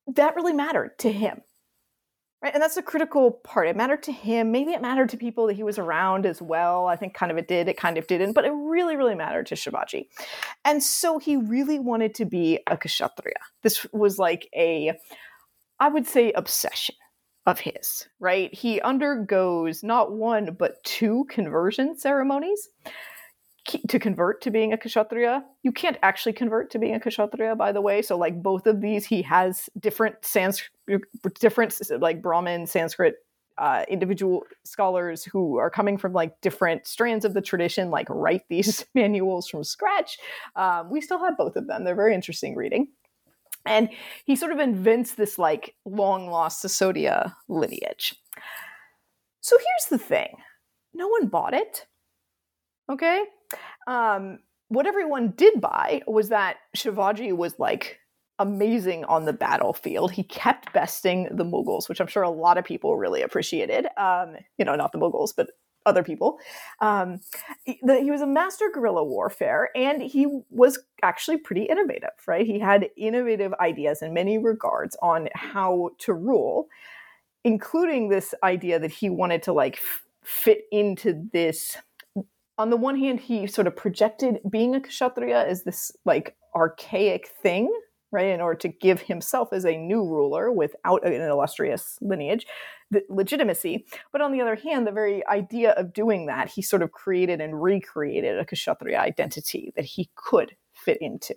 that 0.06 0.36
really 0.36 0.52
mattered 0.52 0.98
to 0.98 1.10
him. 1.10 1.40
Right? 2.46 2.54
And 2.54 2.62
that's 2.62 2.76
a 2.76 2.82
critical 2.82 3.32
part. 3.32 3.66
It 3.66 3.74
mattered 3.74 4.04
to 4.04 4.12
him. 4.12 4.52
Maybe 4.52 4.70
it 4.70 4.80
mattered 4.80 5.08
to 5.08 5.16
people 5.16 5.48
that 5.48 5.54
he 5.54 5.64
was 5.64 5.80
around 5.80 6.26
as 6.26 6.40
well. 6.40 6.86
I 6.86 6.94
think 6.94 7.12
kind 7.12 7.32
of 7.32 7.38
it 7.38 7.48
did, 7.48 7.66
it 7.66 7.76
kind 7.76 7.98
of 7.98 8.06
didn't, 8.06 8.34
but 8.34 8.44
it 8.44 8.52
really, 8.54 8.94
really 8.94 9.16
mattered 9.16 9.46
to 9.46 9.56
Shivaji. 9.56 10.06
And 10.64 10.80
so 10.80 11.18
he 11.18 11.36
really 11.36 11.80
wanted 11.80 12.14
to 12.14 12.24
be 12.24 12.60
a 12.68 12.76
Kshatriya. 12.76 13.34
This 13.64 13.84
was 13.92 14.20
like 14.20 14.48
a, 14.54 14.92
I 15.80 15.88
would 15.88 16.06
say, 16.06 16.30
obsession 16.34 16.94
of 17.46 17.58
his, 17.58 18.06
right? 18.20 18.54
He 18.54 18.80
undergoes 18.80 19.82
not 19.82 20.12
one, 20.12 20.54
but 20.56 20.84
two 20.84 21.26
conversion 21.28 21.98
ceremonies 21.98 22.68
to 23.88 23.98
convert 23.98 24.40
to 24.42 24.50
being 24.50 24.72
a 24.72 24.78
kshatriya. 24.78 25.44
You 25.62 25.72
can't 25.72 25.96
actually 26.02 26.32
convert 26.32 26.70
to 26.70 26.78
being 26.78 26.94
a 26.94 27.00
kshatriya, 27.00 27.56
by 27.56 27.72
the 27.72 27.80
way. 27.80 28.02
So, 28.02 28.16
like 28.16 28.42
both 28.42 28.66
of 28.66 28.80
these, 28.80 29.06
he 29.06 29.22
has 29.22 29.68
different 29.78 30.16
Sanskrit, 30.24 31.02
different 31.40 31.74
like 32.00 32.22
Brahmin 32.22 32.66
Sanskrit 32.66 33.16
uh, 33.58 33.84
individual 33.88 34.44
scholars 34.64 35.24
who 35.24 35.56
are 35.56 35.70
coming 35.70 35.96
from 35.96 36.12
like 36.12 36.40
different 36.40 36.86
strands 36.86 37.24
of 37.24 37.34
the 37.34 37.40
tradition 37.40 37.90
like 37.90 38.06
write 38.10 38.42
these 38.50 38.84
manuals 38.94 39.48
from 39.48 39.64
scratch. 39.64 40.18
Um, 40.56 40.90
we 40.90 41.00
still 41.00 41.18
have 41.18 41.36
both 41.36 41.56
of 41.56 41.66
them. 41.66 41.84
They're 41.84 41.94
very 41.94 42.14
interesting 42.14 42.54
reading. 42.54 42.88
And 43.64 43.88
he 44.24 44.36
sort 44.36 44.52
of 44.52 44.60
invents 44.60 45.14
this 45.14 45.38
like 45.38 45.74
long 45.84 46.28
lost 46.28 46.64
Sisodia 46.64 47.34
lineage. 47.48 48.14
So 49.40 49.56
here's 49.56 49.90
the 49.90 50.04
thing 50.04 50.36
no 50.94 51.08
one 51.08 51.26
bought 51.26 51.54
it. 51.54 51.86
Okay? 52.88 53.24
Um, 53.86 54.40
what 54.68 54.86
everyone 54.86 55.30
did 55.36 55.60
buy 55.60 56.02
was 56.06 56.28
that 56.30 56.56
Shivaji 56.76 57.36
was 57.36 57.54
like 57.58 58.00
amazing 58.38 59.04
on 59.04 59.24
the 59.24 59.32
battlefield. 59.32 60.12
He 60.12 60.22
kept 60.22 60.72
besting 60.72 61.28
the 61.30 61.44
Mughals, 61.44 61.88
which 61.88 62.00
I'm 62.00 62.06
sure 62.06 62.22
a 62.22 62.30
lot 62.30 62.58
of 62.58 62.64
people 62.64 62.96
really 62.96 63.22
appreciated. 63.22 63.86
Um, 63.96 64.36
you 64.58 64.64
know, 64.64 64.74
not 64.74 64.92
the 64.92 64.98
Mughals, 64.98 65.30
but 65.36 65.50
other 65.86 66.02
people. 66.02 66.38
Um, 66.80 67.20
he, 67.64 67.78
the, 67.82 68.00
he 68.00 68.10
was 68.10 68.20
a 68.20 68.26
master 68.26 68.68
guerrilla 68.74 69.04
warfare, 69.04 69.70
and 69.76 70.02
he 70.02 70.26
was 70.50 70.80
actually 71.02 71.38
pretty 71.38 71.62
innovative. 71.62 72.10
Right, 72.26 72.44
he 72.44 72.58
had 72.58 72.90
innovative 72.96 73.54
ideas 73.60 74.02
in 74.02 74.12
many 74.12 74.36
regards 74.36 74.96
on 75.00 75.28
how 75.34 75.90
to 75.98 76.12
rule, 76.12 76.66
including 77.44 78.08
this 78.08 78.34
idea 78.42 78.78
that 78.80 78.90
he 78.90 79.08
wanted 79.08 79.44
to 79.44 79.52
like 79.52 79.76
f- 79.76 80.02
fit 80.24 80.62
into 80.72 81.28
this. 81.32 81.76
On 82.58 82.70
the 82.70 82.76
one 82.76 82.98
hand, 82.98 83.20
he 83.20 83.46
sort 83.46 83.66
of 83.66 83.76
projected 83.76 84.40
being 84.48 84.74
a 84.74 84.80
kshatriya 84.80 85.44
as 85.46 85.64
this 85.64 85.92
like 86.04 86.36
archaic 86.54 87.28
thing 87.42 87.70
right, 88.12 88.28
in 88.28 88.40
order 88.40 88.58
to 88.58 88.68
give 88.68 89.02
himself 89.02 89.52
as 89.52 89.64
a 89.64 89.76
new 89.76 90.02
ruler 90.02 90.50
without 90.50 91.06
an 91.06 91.12
illustrious 91.12 91.98
lineage, 92.00 92.46
the 92.90 93.02
legitimacy. 93.08 93.84
But 94.12 94.20
on 94.20 94.32
the 94.32 94.40
other 94.40 94.54
hand, 94.54 94.86
the 94.86 94.92
very 94.92 95.26
idea 95.26 95.72
of 95.72 95.92
doing 95.92 96.26
that, 96.26 96.48
he 96.48 96.62
sort 96.62 96.82
of 96.82 96.92
created 96.92 97.40
and 97.40 97.60
recreated 97.60 98.38
a 98.38 98.44
Kshatriya 98.44 98.98
identity 98.98 99.72
that 99.76 99.84
he 99.84 100.10
could 100.14 100.56
fit 100.72 100.98
into, 101.00 101.34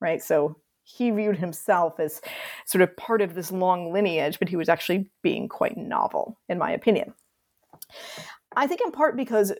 right? 0.00 0.22
So 0.22 0.58
he 0.82 1.10
viewed 1.10 1.38
himself 1.38 1.98
as 1.98 2.20
sort 2.66 2.82
of 2.82 2.94
part 2.96 3.22
of 3.22 3.34
this 3.34 3.50
long 3.50 3.92
lineage, 3.92 4.38
but 4.38 4.48
he 4.48 4.56
was 4.56 4.68
actually 4.68 5.10
being 5.22 5.48
quite 5.48 5.76
novel, 5.76 6.38
in 6.48 6.58
my 6.58 6.72
opinion. 6.72 7.14
I 8.56 8.66
think 8.66 8.80
in 8.82 8.92
part 8.92 9.16
because 9.16 9.52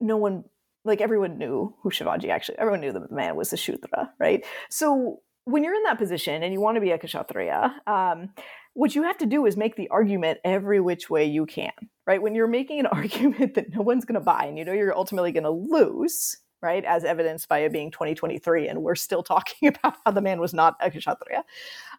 no 0.00 0.16
one 0.16 0.44
like 0.84 1.00
everyone 1.00 1.38
knew 1.38 1.74
who 1.82 1.90
Shivaji 1.90 2.30
actually, 2.30 2.58
everyone 2.58 2.80
knew 2.80 2.92
that 2.92 3.08
the 3.08 3.14
man 3.14 3.36
was 3.36 3.52
a 3.52 3.56
Shudra, 3.56 4.10
right? 4.18 4.44
So 4.70 5.20
when 5.44 5.64
you're 5.64 5.74
in 5.74 5.82
that 5.84 5.98
position 5.98 6.42
and 6.42 6.52
you 6.52 6.60
want 6.60 6.76
to 6.76 6.80
be 6.80 6.90
a 6.90 6.98
Kshatriya, 6.98 7.82
um, 7.86 8.30
what 8.74 8.94
you 8.94 9.02
have 9.02 9.18
to 9.18 9.26
do 9.26 9.46
is 9.46 9.56
make 9.56 9.76
the 9.76 9.88
argument 9.88 10.38
every 10.44 10.80
which 10.80 11.10
way 11.10 11.24
you 11.24 11.46
can, 11.46 11.72
right? 12.06 12.22
When 12.22 12.34
you're 12.34 12.46
making 12.46 12.80
an 12.80 12.86
argument 12.92 13.54
that 13.54 13.74
no 13.74 13.82
one's 13.82 14.04
going 14.04 14.14
to 14.14 14.20
buy 14.20 14.44
and 14.44 14.58
you 14.58 14.64
know 14.64 14.72
you're 14.72 14.96
ultimately 14.96 15.32
going 15.32 15.44
to 15.44 15.50
lose, 15.50 16.38
right? 16.62 16.84
As 16.84 17.04
evidenced 17.04 17.48
by 17.48 17.60
it 17.60 17.72
being 17.72 17.90
2023, 17.90 18.68
and 18.68 18.82
we're 18.82 18.94
still 18.94 19.22
talking 19.24 19.68
about 19.68 19.96
how 20.04 20.12
the 20.12 20.20
man 20.20 20.40
was 20.40 20.54
not 20.54 20.76
a 20.80 20.90
Kshatriya. 20.90 21.44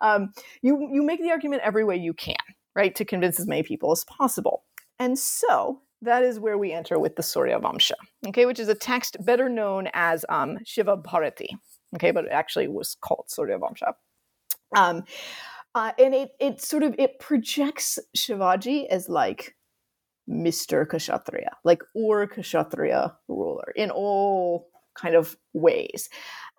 Um, 0.02 0.32
you, 0.62 0.90
you 0.92 1.04
make 1.04 1.22
the 1.22 1.32
argument 1.32 1.62
every 1.64 1.84
way 1.84 1.98
you 1.98 2.14
can, 2.14 2.36
right? 2.76 2.96
To 2.96 3.06
convince 3.06 3.40
as 3.40 3.48
many 3.48 3.64
people 3.64 3.92
as 3.92 4.06
possible. 4.06 4.64
And 5.00 5.18
so 5.18 5.82
that 6.02 6.24
is 6.24 6.40
where 6.40 6.58
we 6.58 6.72
enter 6.72 7.00
with 7.00 7.16
the 7.16 7.24
Surya 7.24 7.60
Vamsha, 7.60 7.94
okay, 8.28 8.46
which 8.46 8.60
is 8.60 8.70
a 8.70 8.76
text 8.76 9.18
better 9.26 9.50
known 9.50 9.90
as 9.94 10.26
um, 10.30 10.58
Shiva 10.66 10.98
Bharata, 10.98 11.48
okay, 11.96 12.12
but 12.12 12.26
it 12.26 12.32
actually 12.32 12.68
was 12.68 12.96
called 13.02 13.26
Surya 13.28 13.58
Vamsha. 13.60 13.94
Um, 14.76 15.04
uh, 15.76 15.92
and 16.00 16.14
it 16.16 16.32
it 16.40 16.62
sort 16.62 16.84
of 16.84 16.96
it 16.98 17.20
projects 17.20 18.00
Shivaji 18.18 18.88
as 18.88 19.10
like 19.10 19.56
Mr. 20.30 20.88
Kshatriya, 20.88 21.58
like 21.64 21.82
or 21.96 22.28
Kshatriya 22.28 23.16
ruler 23.28 23.74
in 23.76 23.92
all 23.92 24.69
kind 25.00 25.16
of 25.16 25.38
ways. 25.54 26.10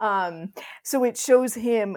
Um, 0.01 0.55
so 0.83 1.05
it 1.05 1.19
shows 1.19 1.55
him 1.55 1.97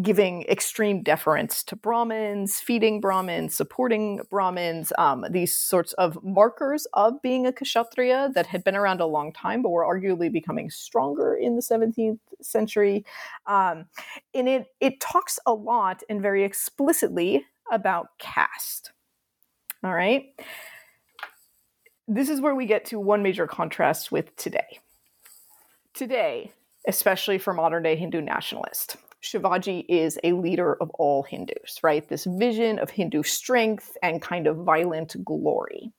giving 0.00 0.44
extreme 0.44 1.02
deference 1.02 1.62
to 1.64 1.76
Brahmins, 1.76 2.56
feeding 2.56 3.00
Brahmins, 3.00 3.54
supporting 3.54 4.20
Brahmins, 4.30 4.92
um, 4.96 5.26
these 5.30 5.54
sorts 5.54 5.92
of 5.94 6.18
markers 6.24 6.86
of 6.94 7.20
being 7.20 7.46
a 7.46 7.52
Kshatriya 7.52 8.30
that 8.34 8.46
had 8.46 8.64
been 8.64 8.76
around 8.76 9.00
a 9.00 9.06
long 9.06 9.32
time, 9.32 9.60
but 9.60 9.70
were 9.70 9.84
arguably 9.84 10.32
becoming 10.32 10.70
stronger 10.70 11.34
in 11.34 11.54
the 11.54 11.62
17th 11.62 12.18
century. 12.40 13.04
Um, 13.46 13.86
and 14.32 14.48
it, 14.48 14.66
it 14.80 15.00
talks 15.00 15.38
a 15.44 15.52
lot 15.52 16.02
and 16.08 16.22
very 16.22 16.44
explicitly 16.44 17.44
about 17.70 18.08
caste. 18.18 18.92
All 19.84 19.92
right. 19.92 20.26
This 22.08 22.28
is 22.28 22.40
where 22.40 22.54
we 22.54 22.66
get 22.66 22.86
to 22.86 22.98
one 22.98 23.22
major 23.22 23.46
contrast 23.46 24.10
with 24.10 24.34
today. 24.36 24.80
Today, 25.94 26.52
especially 26.88 27.38
for 27.38 27.52
modern 27.52 27.82
day 27.82 27.96
Hindu 27.96 28.22
nationalists. 28.22 28.96
Shivaji 29.22 29.84
is 29.88 30.18
a 30.24 30.32
leader 30.32 30.76
of 30.80 30.90
all 30.90 31.22
Hindus, 31.22 31.78
right? 31.82 32.08
This 32.08 32.24
vision 32.24 32.78
of 32.78 32.90
Hindu 32.90 33.22
strength 33.22 33.96
and 34.02 34.20
kind 34.20 34.46
of 34.46 34.56
violent 34.56 35.14
glory. 35.24 35.92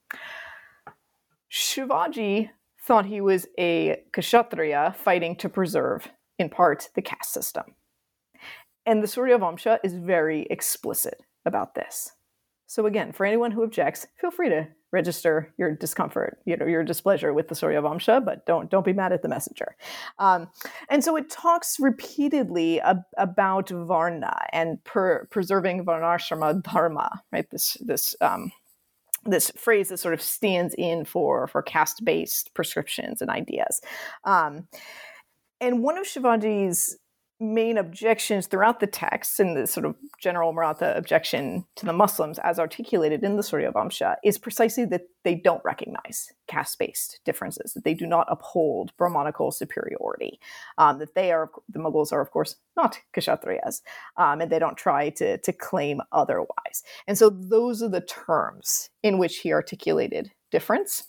Shivaji 1.52 2.50
thought 2.86 3.06
he 3.06 3.22
was 3.22 3.48
a 3.58 4.02
Kshatriya 4.12 4.96
fighting 4.98 5.36
to 5.38 5.48
preserve, 5.48 6.10
in 6.38 6.50
part, 6.50 6.90
the 6.96 7.02
caste 7.02 7.32
system. 7.32 7.64
And 8.86 9.02
the 9.02 9.08
Surya 9.08 9.38
Vamsha 9.38 9.78
is 9.84 9.94
very 9.94 10.48
explicit 10.50 11.22
about 11.46 11.76
this. 11.76 12.12
So, 12.74 12.88
again, 12.88 13.12
for 13.12 13.24
anyone 13.24 13.52
who 13.52 13.62
objects, 13.62 14.08
feel 14.20 14.32
free 14.32 14.50
to 14.50 14.68
register 14.92 15.54
your 15.60 15.76
discomfort, 15.76 16.40
you 16.44 16.58
know, 16.58 16.66
your 16.66 16.84
displeasure 16.84 17.32
with 17.32 17.48
the 17.48 17.54
Surya 17.54 17.80
Vamsha, 17.84 18.26
but 18.26 18.48
don't 18.48 18.68
don't 18.72 18.84
be 18.84 18.94
mad 18.94 19.14
at 19.14 19.22
the 19.22 19.28
messenger. 19.28 19.76
Um, 20.18 20.48
and 20.90 21.04
so 21.04 21.16
it 21.16 21.30
talks 21.30 21.80
repeatedly 21.80 22.82
ab- 22.82 23.04
about 23.16 23.70
Varna 23.70 24.36
and 24.52 24.84
per- 24.86 25.28
preserving 25.28 25.86
Varnashrama 25.86 26.64
Dharma, 26.64 27.22
right? 27.32 27.48
This 27.52 27.78
this 27.80 28.16
um, 28.22 28.52
this 29.24 29.52
phrase 29.56 29.90
that 29.90 30.00
sort 30.00 30.16
of 30.16 30.22
stands 30.24 30.74
in 30.76 31.06
for 31.06 31.46
for 31.46 31.62
caste 31.62 32.04
based 32.04 32.56
prescriptions 32.56 33.22
and 33.22 33.30
ideas. 33.30 33.82
Um, 34.24 34.68
and 35.62 35.84
one 35.84 36.00
of 36.00 36.08
Shivaji's 36.08 36.98
main 37.44 37.78
objections 37.78 38.48
throughout 38.48 38.80
the 38.80 38.88
text 38.88 39.40
and 39.40 39.56
the 39.56 39.68
sort 39.68 39.86
of 39.86 39.96
general 40.20 40.54
Maratha 40.54 40.96
objection 40.96 41.66
to 41.76 41.86
the 41.86 41.94
Muslims 41.94 42.40
as 42.40 42.58
articulated 42.60 43.24
in 43.24 43.36
the 43.36 43.44
Surya 43.44 43.72
Vamsha 43.72 44.16
is 44.24 44.38
precisely 44.38 44.86
that 44.86 45.04
they 45.24 45.36
don't 45.36 45.64
recognize 45.64 46.32
caste-based 46.48 47.20
differences, 47.26 47.74
that 47.74 47.84
they 47.84 47.94
do 47.94 48.08
not 48.08 48.28
uphold 48.30 48.96
Brahmanical 48.98 49.52
superiority, 49.52 50.40
um, 50.78 51.00
that 51.00 51.16
they 51.16 51.32
are, 51.32 51.50
the 51.70 51.80
Mughals 51.80 52.12
are 52.12 52.22
of 52.22 52.32
course 52.32 52.56
not 52.76 53.00
Kshatriyas, 53.16 53.82
um, 54.18 54.42
and 54.42 54.52
they 54.52 54.60
don't 54.60 54.78
try 54.78 55.10
to, 55.12 55.38
to 55.38 55.54
claim 55.54 56.02
otherwise. 56.12 56.84
And 57.08 57.18
so 57.18 57.30
those 57.30 57.84
are 57.84 57.90
the 57.90 58.02
terms 58.02 58.90
in 59.04 59.18
which 59.18 59.40
he 59.40 59.52
articulated 59.54 60.32
difference 60.52 61.04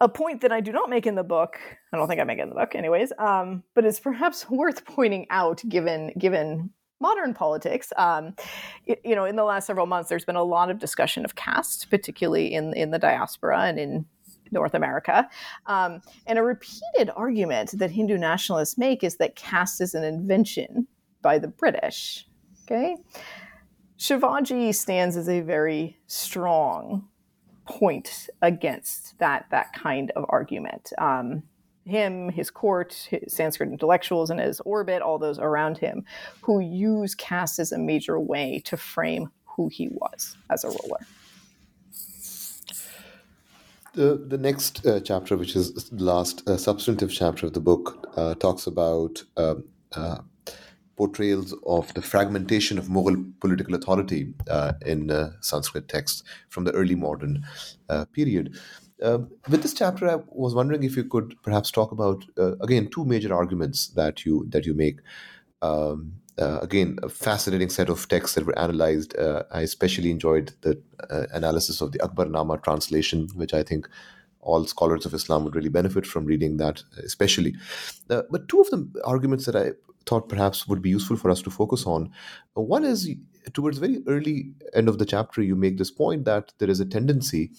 a 0.00 0.08
point 0.08 0.40
that 0.40 0.52
I 0.52 0.60
do 0.60 0.72
not 0.72 0.88
make 0.88 1.06
in 1.06 1.14
the 1.14 1.22
book. 1.22 1.58
I 1.92 1.96
don't 1.96 2.08
think 2.08 2.20
I 2.20 2.24
make 2.24 2.38
it 2.38 2.42
in 2.42 2.48
the 2.48 2.54
book, 2.54 2.74
anyways. 2.74 3.12
Um, 3.18 3.62
but 3.74 3.84
it's 3.84 4.00
perhaps 4.00 4.48
worth 4.50 4.84
pointing 4.84 5.26
out, 5.30 5.62
given 5.68 6.12
given 6.18 6.70
modern 7.00 7.34
politics. 7.34 7.92
Um, 7.96 8.34
it, 8.86 9.00
you 9.04 9.14
know, 9.14 9.24
in 9.24 9.36
the 9.36 9.44
last 9.44 9.66
several 9.66 9.86
months, 9.86 10.08
there's 10.08 10.24
been 10.24 10.36
a 10.36 10.42
lot 10.42 10.70
of 10.70 10.78
discussion 10.78 11.24
of 11.24 11.34
caste, 11.34 11.88
particularly 11.90 12.52
in 12.52 12.74
in 12.74 12.90
the 12.90 12.98
diaspora 12.98 13.62
and 13.62 13.78
in 13.78 14.06
North 14.52 14.74
America. 14.74 15.28
Um, 15.66 16.00
and 16.26 16.38
a 16.38 16.42
repeated 16.42 17.10
argument 17.14 17.78
that 17.78 17.90
Hindu 17.90 18.18
nationalists 18.18 18.78
make 18.78 19.04
is 19.04 19.16
that 19.16 19.36
caste 19.36 19.80
is 19.80 19.94
an 19.94 20.04
invention 20.04 20.88
by 21.22 21.38
the 21.38 21.48
British. 21.48 22.26
Okay. 22.64 22.96
Shivaji 23.98 24.74
stands 24.74 25.16
as 25.16 25.28
a 25.28 25.40
very 25.40 25.98
strong 26.06 27.06
point 27.66 28.28
against 28.42 29.18
that 29.18 29.46
that 29.50 29.72
kind 29.72 30.10
of 30.16 30.24
argument. 30.28 30.92
Um, 30.98 31.42
him, 31.86 32.28
his 32.30 32.50
court, 32.50 33.08
his 33.10 33.32
Sanskrit 33.32 33.70
intellectuals 33.70 34.30
in 34.30 34.38
his 34.38 34.60
orbit, 34.60 35.02
all 35.02 35.18
those 35.18 35.38
around 35.38 35.78
him, 35.78 36.04
who 36.42 36.60
use 36.60 37.14
caste 37.14 37.58
as 37.58 37.72
a 37.72 37.78
major 37.78 38.18
way 38.20 38.62
to 38.66 38.76
frame 38.76 39.30
who 39.44 39.68
he 39.68 39.88
was 39.90 40.36
as 40.50 40.64
a 40.64 40.68
ruler. 40.68 41.00
The, 43.92 44.24
the 44.24 44.38
next 44.38 44.86
uh, 44.86 45.00
chapter, 45.00 45.36
which 45.36 45.56
is 45.56 45.90
the 45.90 46.04
last 46.04 46.48
uh, 46.48 46.56
substantive 46.56 47.10
chapter 47.10 47.46
of 47.46 47.54
the 47.54 47.60
book, 47.60 48.12
uh, 48.16 48.34
talks 48.34 48.68
about 48.68 49.24
um, 49.36 49.64
uh, 49.92 50.18
portrayals 51.00 51.54
of 51.64 51.92
the 51.94 52.02
fragmentation 52.02 52.76
of 52.78 52.88
Mughal 52.94 53.16
political 53.40 53.74
authority 53.74 54.34
uh, 54.56 54.72
in 54.84 55.10
uh, 55.10 55.30
Sanskrit 55.40 55.88
texts 55.88 56.22
from 56.50 56.64
the 56.64 56.72
early 56.72 56.94
modern 56.94 57.42
uh, 57.88 58.04
period. 58.16 58.54
Um, 59.02 59.30
with 59.48 59.62
this 59.62 59.72
chapter, 59.72 60.10
I 60.10 60.18
was 60.28 60.54
wondering 60.54 60.82
if 60.82 60.98
you 60.98 61.04
could 61.04 61.34
perhaps 61.42 61.70
talk 61.70 61.90
about 61.90 62.26
uh, 62.36 62.56
again 62.66 62.90
two 62.90 63.06
major 63.06 63.32
arguments 63.34 63.88
that 64.00 64.26
you 64.26 64.34
that 64.50 64.66
you 64.66 64.74
make. 64.74 64.98
Um, 65.62 66.12
uh, 66.38 66.58
again, 66.60 66.98
a 67.02 67.08
fascinating 67.08 67.70
set 67.70 67.88
of 67.88 68.06
texts 68.08 68.34
that 68.34 68.46
were 68.46 68.58
analyzed. 68.58 69.16
Uh, 69.16 69.42
I 69.50 69.62
especially 69.62 70.10
enjoyed 70.10 70.52
the 70.60 70.80
uh, 71.08 71.26
analysis 71.32 71.80
of 71.80 71.92
the 71.92 71.98
Akbarnama 72.00 72.62
translation, 72.62 73.28
which 73.34 73.54
I 73.54 73.62
think 73.62 73.88
all 74.40 74.64
scholars 74.64 75.06
of 75.06 75.14
Islam 75.14 75.44
would 75.44 75.54
really 75.54 75.68
benefit 75.68 76.06
from 76.06 76.24
reading 76.24 76.56
that, 76.58 76.82
especially. 77.04 77.54
Uh, 78.08 78.22
but 78.30 78.48
two 78.48 78.60
of 78.60 78.70
the 78.70 78.88
arguments 79.04 79.46
that 79.46 79.56
I 79.56 79.72
thought 80.06 80.28
perhaps 80.28 80.66
would 80.66 80.82
be 80.82 80.90
useful 80.90 81.16
for 81.16 81.30
us 81.30 81.42
to 81.42 81.50
focus 81.50 81.86
on. 81.86 82.10
One 82.54 82.84
is 82.84 83.08
towards 83.52 83.78
very 83.78 84.02
early 84.06 84.52
end 84.74 84.88
of 84.88 84.98
the 84.98 85.06
chapter, 85.06 85.42
you 85.42 85.56
make 85.56 85.78
this 85.78 85.90
point 85.90 86.24
that 86.24 86.52
there 86.58 86.70
is 86.70 86.80
a 86.80 86.84
tendency 86.84 87.50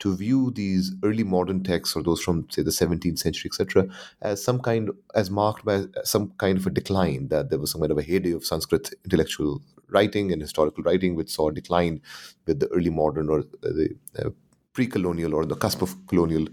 to 0.00 0.16
view 0.16 0.50
these 0.50 0.92
early 1.04 1.24
modern 1.24 1.62
texts 1.62 1.96
or 1.96 2.02
those 2.02 2.20
from 2.20 2.46
say 2.50 2.62
the 2.62 2.70
17th 2.70 3.18
century 3.18 3.48
etc 3.48 3.86
as 4.22 4.42
some 4.42 4.60
kind 4.60 4.90
as 5.14 5.30
marked 5.30 5.64
by 5.64 5.84
some 6.02 6.32
kind 6.38 6.58
of 6.58 6.66
a 6.66 6.70
decline 6.70 7.28
that 7.28 7.48
there 7.48 7.58
was 7.58 7.70
some 7.70 7.80
kind 7.80 7.92
of 7.92 7.98
a 7.98 8.02
heyday 8.02 8.32
of 8.32 8.44
sanskrit 8.44 8.92
intellectual 9.04 9.62
writing 9.88 10.32
and 10.32 10.42
historical 10.42 10.82
writing 10.82 11.14
which 11.14 11.30
saw 11.30 11.48
a 11.48 11.54
decline 11.54 12.00
with 12.46 12.58
the 12.60 12.68
early 12.68 12.90
modern 12.90 13.28
or 13.28 13.44
the 13.62 13.94
uh, 14.18 14.30
pre-colonial 14.74 15.34
or 15.34 15.46
the 15.46 15.56
cusp 15.56 15.80
of 15.80 15.94
colonial 16.06 16.46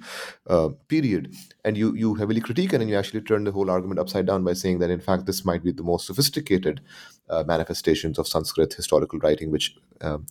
uh, 0.47 0.69
period. 0.87 1.33
And 1.65 1.77
you 1.77 1.93
you 1.95 2.13
heavily 2.15 2.39
critique 2.39 2.73
it 2.73 2.81
and 2.81 2.89
you 2.89 2.95
actually 2.95 3.21
turn 3.21 3.43
the 3.43 3.51
whole 3.51 3.69
argument 3.69 3.99
upside 3.99 4.25
down 4.25 4.43
by 4.43 4.53
saying 4.53 4.79
that 4.79 4.89
in 4.89 5.01
fact 5.01 5.25
this 5.25 5.43
might 5.43 5.63
be 5.63 5.71
the 5.71 5.83
most 5.83 6.07
sophisticated 6.07 6.81
uh, 7.29 7.43
manifestations 7.45 8.19
of 8.19 8.27
sanskrit 8.27 8.73
historical 8.73 9.19
writing 9.19 9.51
which 9.51 9.75
um, 10.01 10.25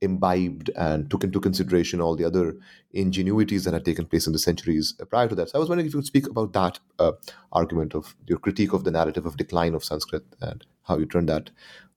imbibed 0.00 0.70
and 0.76 1.10
took 1.10 1.24
into 1.24 1.40
consideration 1.40 2.00
all 2.00 2.16
the 2.16 2.24
other 2.24 2.56
ingenuities 2.94 3.64
that 3.64 3.74
had 3.74 3.84
taken 3.84 4.06
place 4.06 4.26
in 4.26 4.32
the 4.32 4.38
centuries 4.38 4.92
prior 5.10 5.28
to 5.28 5.34
that. 5.34 5.50
So 5.50 5.58
i 5.58 5.60
was 5.60 5.68
wondering 5.68 5.86
if 5.86 5.94
you 5.94 6.00
could 6.00 6.06
speak 6.06 6.28
about 6.28 6.52
that 6.52 6.78
uh, 6.98 7.12
argument 7.52 7.94
of 7.94 8.14
your 8.26 8.38
critique 8.38 8.72
of 8.72 8.84
the 8.84 8.90
narrative 8.90 9.26
of 9.26 9.36
decline 9.36 9.74
of 9.74 9.84
sanskrit 9.84 10.24
and 10.40 10.64
how 10.82 10.98
you 10.98 11.06
turn 11.06 11.26
that 11.26 11.50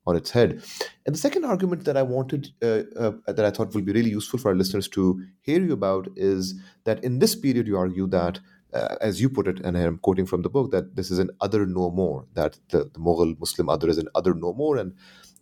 on 0.10 0.16
its 0.16 0.32
head. 0.32 0.62
And 1.06 1.16
the 1.16 1.20
second 1.20 1.46
argument 1.46 1.86
that 1.86 1.98
I 1.98 2.02
wanted, 2.02 2.50
uh, 2.62 2.84
uh, 3.04 3.12
that 3.28 3.46
I 3.46 3.52
thought 3.52 3.74
will 3.74 3.82
be 3.90 3.98
really 3.98 4.10
useful 4.10 4.40
for 4.40 4.50
our 4.50 4.56
listeners 4.56 4.88
to 4.90 5.22
hear 5.42 5.62
you 5.62 5.74
about 5.74 6.08
is 6.16 6.56
that 6.86 7.04
in 7.04 7.20
this 7.20 7.36
period, 7.36 7.68
you 7.68 7.78
argue 7.78 8.08
that, 8.08 8.40
uh, 8.74 8.96
as 9.02 9.22
you 9.22 9.30
put 9.30 9.48
it, 9.48 9.60
and 9.60 9.78
I'm 9.78 10.00
quoting 10.00 10.26
from 10.26 10.42
the 10.42 10.50
book, 10.50 10.72
that 10.72 10.96
this 10.96 11.12
is 11.12 11.20
an 11.20 11.30
other 11.42 11.66
no 11.66 11.92
more, 11.92 12.26
that 12.34 12.60
the, 12.70 12.80
the 12.94 13.00
Mughal 13.00 13.40
Muslim 13.40 13.70
other 13.70 13.90
is 13.90 13.98
an 13.98 14.10
other 14.16 14.34
no 14.34 14.54
more, 14.54 14.78
and 14.78 14.94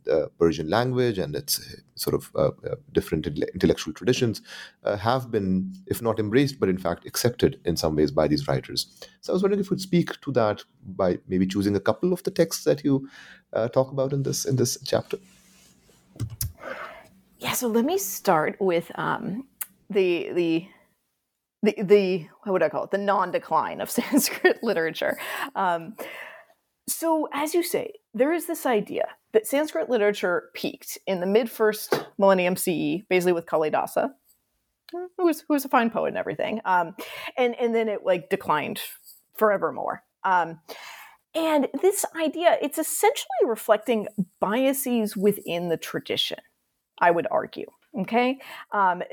uh, 0.09 0.27
Persian 0.39 0.69
language 0.69 1.17
and 1.17 1.35
its 1.35 1.59
uh, 1.59 1.79
sort 1.95 2.13
of 2.13 2.31
uh, 2.35 2.51
uh, 2.69 2.75
different 2.93 3.27
intellectual 3.27 3.93
traditions 3.93 4.41
have 4.99 5.31
been, 5.31 5.73
if 5.87 6.01
not 6.01 6.19
embraced, 6.19 6.59
but 6.59 6.69
in 6.69 6.77
fact 6.77 7.05
accepted 7.05 7.59
in 7.65 7.75
some 7.75 7.95
ways 7.95 8.11
by 8.11 8.27
these 8.27 8.47
writers. 8.47 8.87
So 9.21 9.31
I 9.31 9.35
was 9.35 9.43
wondering 9.43 9.59
if 9.59 9.67
you 9.67 9.71
would 9.71 9.81
speak 9.81 10.19
to 10.21 10.31
that 10.33 10.63
by 10.85 11.19
maybe 11.27 11.45
choosing 11.45 11.75
a 11.75 11.79
couple 11.79 12.13
of 12.13 12.23
the 12.23 12.31
texts 12.31 12.63
that 12.63 12.83
you 12.83 13.09
talk 13.73 13.91
about 13.91 14.13
in 14.13 14.23
this 14.23 14.45
in 14.45 14.55
this 14.55 14.77
chapter. 14.85 15.17
Yeah, 17.39 17.53
so 17.53 17.67
let 17.67 17.85
me 17.85 17.97
start 17.97 18.57
with 18.59 18.91
um, 18.95 19.47
the 19.89 20.31
the 20.33 20.67
the 21.63 21.75
the 21.83 22.27
what 22.43 22.53
would 22.53 22.63
I 22.63 22.69
call 22.69 22.85
it? 22.85 22.91
The 22.91 22.97
non-decline 22.97 23.81
of 23.81 23.89
Sanskrit 23.99 24.63
literature. 24.63 25.17
Um, 25.55 25.95
so, 26.89 27.27
as 27.33 27.53
you 27.53 27.63
say, 27.63 27.93
there 28.13 28.33
is 28.33 28.45
this 28.45 28.65
idea 28.65 29.07
that 29.33 29.45
Sanskrit 29.45 29.89
literature 29.89 30.49
peaked 30.53 30.97
in 31.05 31.19
the 31.19 31.25
mid 31.25 31.51
first 31.51 32.05
millennium 32.17 32.55
CE, 32.55 33.03
basically 33.09 33.33
with 33.33 33.45
Kalidasa, 33.45 34.11
who 34.91 35.25
was 35.25 35.41
who 35.47 35.53
was 35.53 35.65
a 35.65 35.69
fine 35.69 35.89
poet 35.89 36.09
and 36.09 36.17
everything, 36.17 36.61
um, 36.65 36.95
and 37.37 37.55
and 37.59 37.75
then 37.75 37.89
it 37.89 38.05
like 38.05 38.29
declined 38.29 38.81
forevermore. 39.35 40.03
Um, 40.23 40.59
and 41.35 41.67
this 41.81 42.05
idea, 42.15 42.57
it's 42.61 42.79
essentially 42.79 43.45
reflecting 43.45 44.07
biases 44.39 45.15
within 45.15 45.69
the 45.69 45.77
tradition. 45.77 46.39
I 46.99 47.11
would 47.11 47.27
argue. 47.29 47.67
Okay, 47.99 48.39
um, 48.71 49.03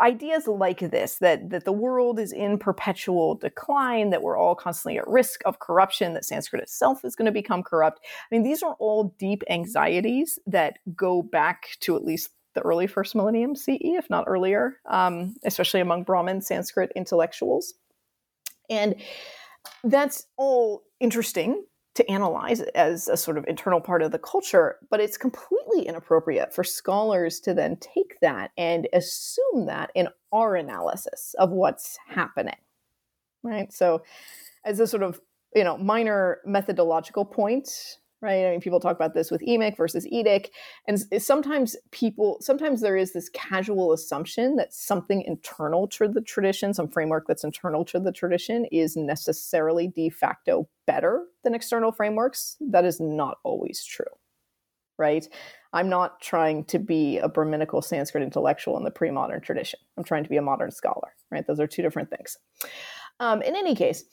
ideas 0.00 0.46
like 0.46 0.80
this 0.80 1.18
that 1.18 1.50
that 1.50 1.64
the 1.64 1.72
world 1.72 2.18
is 2.18 2.32
in 2.32 2.58
perpetual 2.58 3.34
decline 3.34 4.10
that 4.10 4.22
we're 4.22 4.36
all 4.36 4.54
constantly 4.54 4.98
at 4.98 5.06
risk 5.06 5.40
of 5.44 5.58
corruption 5.58 6.14
that 6.14 6.24
sanskrit 6.24 6.62
itself 6.62 7.04
is 7.04 7.14
going 7.14 7.26
to 7.26 7.32
become 7.32 7.62
corrupt. 7.62 8.00
I 8.04 8.34
mean 8.34 8.42
these 8.42 8.62
are 8.62 8.74
all 8.78 9.14
deep 9.18 9.42
anxieties 9.50 10.38
that 10.46 10.78
go 10.96 11.22
back 11.22 11.76
to 11.80 11.96
at 11.96 12.04
least 12.04 12.30
the 12.54 12.62
early 12.62 12.86
first 12.86 13.14
millennium 13.14 13.54
ce 13.54 13.68
if 13.68 14.10
not 14.10 14.24
earlier 14.26 14.78
um, 14.88 15.34
especially 15.44 15.80
among 15.80 16.04
brahmin 16.04 16.40
sanskrit 16.40 16.90
intellectuals. 16.96 17.74
And 18.68 18.94
that's 19.84 20.26
all 20.36 20.82
interesting 21.00 21.64
to 21.94 22.10
analyze 22.10 22.60
as 22.60 23.08
a 23.08 23.16
sort 23.16 23.36
of 23.36 23.44
internal 23.48 23.80
part 23.80 24.02
of 24.02 24.12
the 24.12 24.18
culture, 24.18 24.76
but 24.90 25.00
it's 25.00 25.16
completely 25.16 25.86
inappropriate 25.86 26.54
for 26.54 26.62
scholars 26.62 27.40
to 27.40 27.52
then 27.52 27.76
take 27.76 28.18
that 28.20 28.52
and 28.56 28.88
assume 28.92 29.66
that 29.66 29.90
in 29.94 30.08
our 30.32 30.54
analysis 30.54 31.34
of 31.38 31.50
what's 31.50 31.98
happening. 32.06 32.56
Right? 33.42 33.72
So 33.72 34.02
as 34.64 34.78
a 34.80 34.86
sort 34.86 35.02
of, 35.02 35.20
you 35.54 35.64
know, 35.64 35.76
minor 35.76 36.38
methodological 36.44 37.24
point, 37.24 37.98
right? 38.22 38.46
I 38.46 38.50
mean, 38.50 38.60
people 38.60 38.80
talk 38.80 38.96
about 38.96 39.14
this 39.14 39.30
with 39.30 39.40
emic 39.42 39.76
versus 39.76 40.06
etic. 40.12 40.48
And 40.86 41.00
sometimes 41.22 41.76
people, 41.90 42.38
sometimes 42.40 42.80
there 42.80 42.96
is 42.96 43.12
this 43.12 43.30
casual 43.30 43.92
assumption 43.92 44.56
that 44.56 44.74
something 44.74 45.22
internal 45.22 45.88
to 45.88 46.08
the 46.08 46.20
tradition, 46.20 46.74
some 46.74 46.88
framework 46.88 47.26
that's 47.26 47.44
internal 47.44 47.84
to 47.86 47.98
the 47.98 48.12
tradition, 48.12 48.66
is 48.66 48.96
necessarily 48.96 49.88
de 49.88 50.10
facto 50.10 50.68
better 50.86 51.24
than 51.44 51.54
external 51.54 51.92
frameworks. 51.92 52.56
That 52.60 52.84
is 52.84 53.00
not 53.00 53.38
always 53.42 53.84
true, 53.84 54.04
right? 54.98 55.26
I'm 55.72 55.88
not 55.88 56.20
trying 56.20 56.64
to 56.64 56.78
be 56.78 57.18
a 57.18 57.28
Brahminical 57.28 57.80
Sanskrit 57.80 58.24
intellectual 58.24 58.76
in 58.76 58.84
the 58.84 58.90
pre 58.90 59.10
modern 59.10 59.40
tradition. 59.40 59.80
I'm 59.96 60.04
trying 60.04 60.24
to 60.24 60.30
be 60.30 60.36
a 60.36 60.42
modern 60.42 60.72
scholar, 60.72 61.14
right? 61.30 61.46
Those 61.46 61.60
are 61.60 61.66
two 61.66 61.82
different 61.82 62.10
things. 62.10 62.36
Um, 63.20 63.40
in 63.42 63.54
any 63.54 63.74
case, 63.74 64.04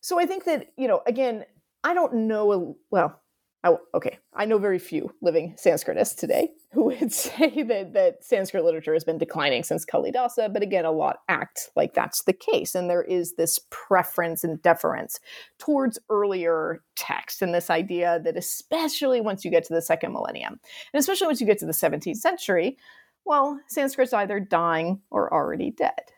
so 0.00 0.20
I 0.20 0.26
think 0.26 0.44
that, 0.44 0.68
you 0.76 0.86
know, 0.86 1.02
again, 1.06 1.44
I 1.82 1.94
don't 1.94 2.14
know, 2.28 2.76
well, 2.90 3.22
I, 3.64 3.74
okay, 3.94 4.18
I 4.32 4.44
know 4.44 4.58
very 4.58 4.78
few 4.78 5.12
living 5.22 5.56
Sanskritists 5.56 6.16
today 6.16 6.50
who 6.72 6.84
would 6.84 7.12
say 7.12 7.62
that 7.62 7.94
that 7.94 8.24
Sanskrit 8.24 8.64
literature 8.64 8.92
has 8.92 9.02
been 9.02 9.18
declining 9.18 9.62
since 9.62 9.84
Kalidasa, 9.84 10.52
but 10.52 10.62
again, 10.62 10.84
a 10.84 10.92
lot 10.92 11.20
act 11.28 11.70
like 11.74 11.94
that's 11.94 12.22
the 12.24 12.32
case, 12.32 12.74
and 12.74 12.88
there 12.88 13.02
is 13.02 13.34
this 13.34 13.58
preference 13.70 14.44
and 14.44 14.60
deference 14.62 15.18
towards 15.58 15.98
earlier 16.10 16.82
texts, 16.94 17.42
and 17.42 17.54
this 17.54 17.70
idea 17.70 18.20
that 18.24 18.36
especially 18.36 19.20
once 19.20 19.44
you 19.44 19.50
get 19.50 19.64
to 19.64 19.74
the 19.74 19.82
second 19.82 20.12
millennium, 20.12 20.60
and 20.92 21.00
especially 21.00 21.26
once 21.26 21.40
you 21.40 21.46
get 21.46 21.58
to 21.58 21.66
the 21.66 21.72
17th 21.72 22.16
century, 22.16 22.76
well, 23.24 23.58
Sanskrit's 23.68 24.12
either 24.12 24.38
dying 24.38 25.00
or 25.10 25.32
already 25.32 25.70
dead, 25.70 26.12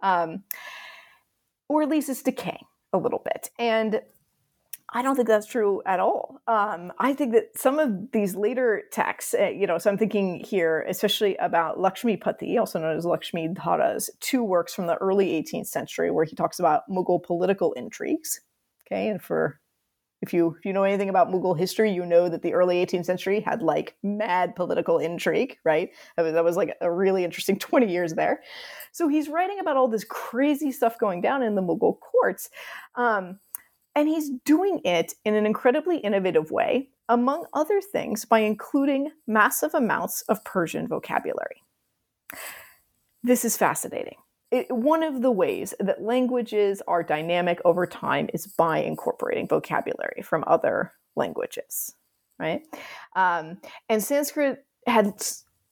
um, 0.00 0.44
or 1.68 1.82
at 1.82 1.88
least 1.88 2.08
it's 2.08 2.22
decaying 2.22 2.64
a 2.92 2.98
little 2.98 3.20
bit, 3.24 3.50
and 3.58 4.00
I 4.92 5.02
don't 5.02 5.16
think 5.16 5.28
that's 5.28 5.46
true 5.46 5.82
at 5.86 5.98
all. 5.98 6.40
Um, 6.46 6.92
I 6.98 7.14
think 7.14 7.32
that 7.32 7.58
some 7.58 7.78
of 7.78 8.12
these 8.12 8.36
later 8.36 8.82
texts, 8.92 9.34
uh, 9.34 9.48
you 9.48 9.66
know, 9.66 9.78
so 9.78 9.90
I'm 9.90 9.98
thinking 9.98 10.40
here 10.40 10.84
especially 10.88 11.36
about 11.36 11.78
Lakshmipati, 11.78 12.58
also 12.58 12.78
known 12.78 12.96
as 12.96 13.06
Lakshmi 13.06 13.48
Dhara's 13.48 14.10
two 14.20 14.44
works 14.44 14.74
from 14.74 14.86
the 14.86 14.96
early 14.96 15.42
18th 15.42 15.66
century, 15.66 16.10
where 16.10 16.24
he 16.24 16.36
talks 16.36 16.58
about 16.58 16.82
Mughal 16.88 17.22
political 17.22 17.72
intrigues. 17.72 18.40
Okay, 18.86 19.08
and 19.08 19.22
for 19.22 19.58
if 20.20 20.32
you 20.32 20.54
if 20.58 20.64
you 20.64 20.72
know 20.72 20.84
anything 20.84 21.08
about 21.08 21.28
Mughal 21.28 21.58
history, 21.58 21.90
you 21.92 22.06
know 22.06 22.28
that 22.28 22.42
the 22.42 22.54
early 22.54 22.84
18th 22.84 23.06
century 23.06 23.40
had 23.40 23.62
like 23.62 23.96
mad 24.02 24.54
political 24.54 24.98
intrigue, 24.98 25.56
right? 25.64 25.90
That 26.16 26.22
was, 26.22 26.32
that 26.34 26.44
was 26.44 26.56
like 26.56 26.76
a 26.80 26.90
really 26.90 27.24
interesting 27.24 27.58
20 27.58 27.90
years 27.90 28.14
there. 28.14 28.42
So 28.92 29.08
he's 29.08 29.28
writing 29.28 29.58
about 29.58 29.76
all 29.76 29.88
this 29.88 30.04
crazy 30.04 30.70
stuff 30.72 30.98
going 30.98 31.20
down 31.20 31.42
in 31.42 31.54
the 31.54 31.62
Mughal 31.62 31.98
courts. 31.98 32.48
Um, 32.94 33.38
and 33.94 34.08
he's 34.08 34.30
doing 34.44 34.80
it 34.84 35.14
in 35.24 35.34
an 35.34 35.46
incredibly 35.46 35.98
innovative 35.98 36.50
way, 36.50 36.90
among 37.08 37.46
other 37.52 37.80
things, 37.80 38.24
by 38.24 38.40
including 38.40 39.10
massive 39.26 39.74
amounts 39.74 40.22
of 40.22 40.44
Persian 40.44 40.88
vocabulary. 40.88 41.62
This 43.22 43.44
is 43.44 43.56
fascinating. 43.56 44.16
It, 44.50 44.70
one 44.70 45.02
of 45.02 45.22
the 45.22 45.30
ways 45.30 45.74
that 45.80 46.02
languages 46.02 46.82
are 46.86 47.02
dynamic 47.02 47.60
over 47.64 47.86
time 47.86 48.28
is 48.32 48.46
by 48.46 48.78
incorporating 48.78 49.48
vocabulary 49.48 50.22
from 50.22 50.44
other 50.46 50.92
languages, 51.16 51.94
right? 52.38 52.62
Um, 53.16 53.58
and 53.88 54.02
Sanskrit 54.02 54.64
had 54.86 55.14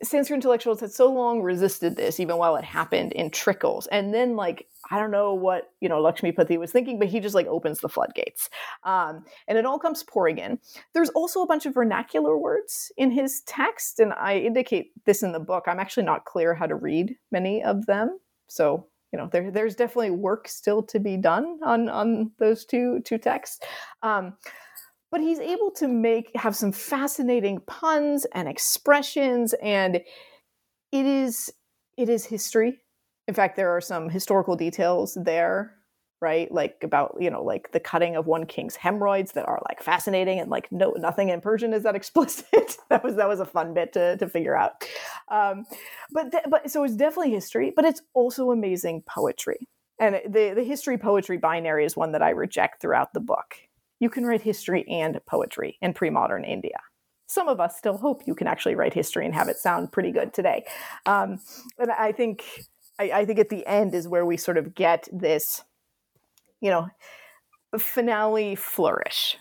Sanskrit 0.02 0.38
intellectuals 0.38 0.80
had 0.80 0.90
so 0.90 1.12
long 1.12 1.42
resisted 1.42 1.96
this, 1.96 2.18
even 2.18 2.36
while 2.36 2.56
it 2.56 2.64
happened 2.64 3.12
in 3.12 3.30
trickles. 3.30 3.86
And 3.86 4.12
then, 4.12 4.34
like, 4.34 4.66
I 4.92 4.98
don't 4.98 5.10
know 5.10 5.32
what, 5.32 5.70
you 5.80 5.88
know, 5.88 6.02
Lakshmipati 6.02 6.58
was 6.58 6.70
thinking, 6.70 6.98
but 6.98 7.08
he 7.08 7.18
just 7.18 7.34
like 7.34 7.46
opens 7.46 7.80
the 7.80 7.88
floodgates. 7.88 8.50
Um, 8.84 9.24
and 9.48 9.56
it 9.56 9.64
all 9.64 9.78
comes 9.78 10.02
pouring 10.02 10.36
in. 10.36 10.58
There's 10.92 11.08
also 11.10 11.40
a 11.40 11.46
bunch 11.46 11.64
of 11.64 11.72
vernacular 11.72 12.36
words 12.36 12.92
in 12.98 13.10
his 13.10 13.40
text. 13.46 14.00
And 14.00 14.12
I 14.12 14.36
indicate 14.36 14.92
this 15.06 15.22
in 15.22 15.32
the 15.32 15.40
book. 15.40 15.64
I'm 15.66 15.80
actually 15.80 16.02
not 16.02 16.26
clear 16.26 16.52
how 16.52 16.66
to 16.66 16.74
read 16.74 17.16
many 17.30 17.62
of 17.62 17.86
them. 17.86 18.18
So, 18.48 18.86
you 19.12 19.18
know, 19.18 19.30
there, 19.32 19.50
there's 19.50 19.76
definitely 19.76 20.10
work 20.10 20.46
still 20.46 20.82
to 20.82 21.00
be 21.00 21.16
done 21.16 21.58
on, 21.64 21.88
on 21.88 22.32
those 22.38 22.66
two, 22.66 23.00
two 23.02 23.16
texts. 23.16 23.60
Um, 24.02 24.34
but 25.10 25.22
he's 25.22 25.40
able 25.40 25.70
to 25.70 25.88
make 25.88 26.30
have 26.36 26.54
some 26.54 26.72
fascinating 26.72 27.60
puns 27.60 28.26
and 28.34 28.46
expressions 28.46 29.54
and 29.62 29.96
it 29.96 31.06
is 31.06 31.52
it 31.98 32.08
is 32.08 32.24
history 32.24 32.80
in 33.28 33.34
fact 33.34 33.56
there 33.56 33.70
are 33.70 33.80
some 33.80 34.08
historical 34.08 34.56
details 34.56 35.16
there 35.20 35.74
right? 36.22 36.52
Like 36.52 36.76
about 36.82 37.16
you 37.20 37.28
know 37.28 37.42
like 37.42 37.72
the 37.72 37.80
cutting 37.80 38.14
of 38.16 38.26
one 38.26 38.46
king's 38.46 38.76
hemorrhoids 38.76 39.32
that 39.32 39.46
are 39.46 39.60
like 39.68 39.82
fascinating 39.82 40.38
and 40.38 40.48
like 40.50 40.70
no 40.70 40.92
nothing 40.96 41.28
in 41.28 41.42
persian 41.42 41.74
is 41.74 41.82
that 41.82 41.96
explicit. 42.02 42.76
That 42.88 43.04
was 43.04 43.16
that 43.16 43.28
was 43.28 43.40
a 43.40 43.44
fun 43.44 43.74
bit 43.74 43.92
to, 43.94 44.16
to 44.16 44.28
figure 44.28 44.56
out. 44.56 44.84
Um, 45.28 45.64
but 46.12 46.30
th- 46.30 46.44
but 46.48 46.70
so 46.70 46.84
it's 46.84 46.94
definitely 46.94 47.32
history 47.32 47.72
but 47.74 47.84
it's 47.84 48.00
also 48.14 48.52
amazing 48.52 49.02
poetry. 49.06 49.68
And 49.98 50.20
the 50.26 50.52
the 50.54 50.62
history 50.62 50.96
poetry 50.96 51.36
binary 51.36 51.84
is 51.84 51.96
one 51.96 52.12
that 52.12 52.22
i 52.22 52.30
reject 52.30 52.80
throughout 52.80 53.12
the 53.12 53.20
book. 53.20 53.56
You 53.98 54.08
can 54.08 54.24
write 54.24 54.42
history 54.42 54.88
and 54.88 55.20
poetry 55.26 55.76
in 55.82 55.92
pre-modern 55.92 56.44
india. 56.44 56.78
Some 57.26 57.48
of 57.48 57.60
us 57.60 57.76
still 57.78 57.96
hope 57.96 58.22
you 58.26 58.34
can 58.34 58.46
actually 58.46 58.74
write 58.74 58.94
history 58.94 59.24
and 59.24 59.34
have 59.34 59.48
it 59.48 59.56
sound 59.56 59.90
pretty 59.90 60.12
good 60.12 60.32
today. 60.32 60.64
Um, 61.04 61.40
and 61.78 61.90
i 61.90 62.12
think 62.12 62.44
I, 62.98 63.10
I 63.10 63.24
think 63.24 63.38
at 63.38 63.48
the 63.48 63.66
end 63.66 63.94
is 63.94 64.08
where 64.08 64.26
we 64.26 64.36
sort 64.36 64.58
of 64.58 64.74
get 64.74 65.08
this 65.12 65.62
you 66.60 66.70
know, 66.70 66.88
finale 67.78 68.54
flourish 68.54 69.36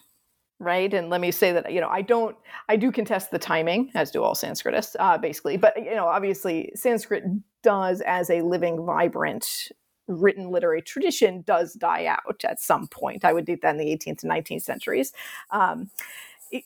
right? 0.62 0.94
And 0.94 1.10
let 1.10 1.22
me 1.22 1.32
say 1.32 1.52
that 1.54 1.74
you 1.74 1.82
know 1.82 1.90
i 1.90 2.04
don't 2.04 2.38
i 2.70 2.76
do 2.76 2.92
contest 2.92 3.32
the 3.32 3.40
timing 3.40 3.90
as 3.96 4.12
do 4.12 4.22
all 4.22 4.36
sanskritists 4.36 4.96
uh, 5.00 5.18
basically. 5.18 5.58
But 5.58 5.76
you 5.76 5.96
know 5.96 6.06
obviously 6.06 6.72
sanskrit 6.76 7.24
does 7.64 8.02
as 8.02 8.30
a 8.30 8.42
living 8.42 8.86
vibrant 8.86 9.72
written 10.08 10.52
literary 10.52 10.84
tradition 10.84 11.42
does 11.42 11.74
die 11.74 12.06
out 12.06 12.44
at 12.44 12.62
some 12.62 12.88
point. 12.88 13.26
I 13.26 13.34
would 13.34 13.46
date 13.46 13.64
that 13.64 13.72
in 13.72 13.78
the 13.78 13.86
18th 13.86 14.24
and 14.24 14.32
19th 14.32 14.62
centuries. 14.62 15.14
Um, 15.50 15.90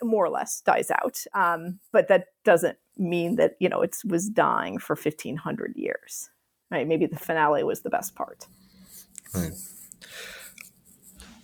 more 0.04 0.26
or 0.26 0.30
less 0.30 0.62
dies 0.62 0.92
out. 0.92 1.24
Um, 1.34 1.80
but 1.92 2.08
that 2.10 2.28
doesn't 2.44 2.78
mean 2.98 3.38
that 3.38 3.56
you 3.60 3.70
know 3.70 3.82
it 3.82 3.96
was 4.06 4.28
dying 4.28 4.78
for 4.78 4.96
1500 4.96 5.74
years 5.78 6.30
right 6.72 6.88
maybe 6.88 7.06
the 7.06 7.18
finale 7.18 7.64
was 7.64 7.82
the 7.82 7.90
best 7.90 8.16
part 8.16 8.48
right 9.34 9.54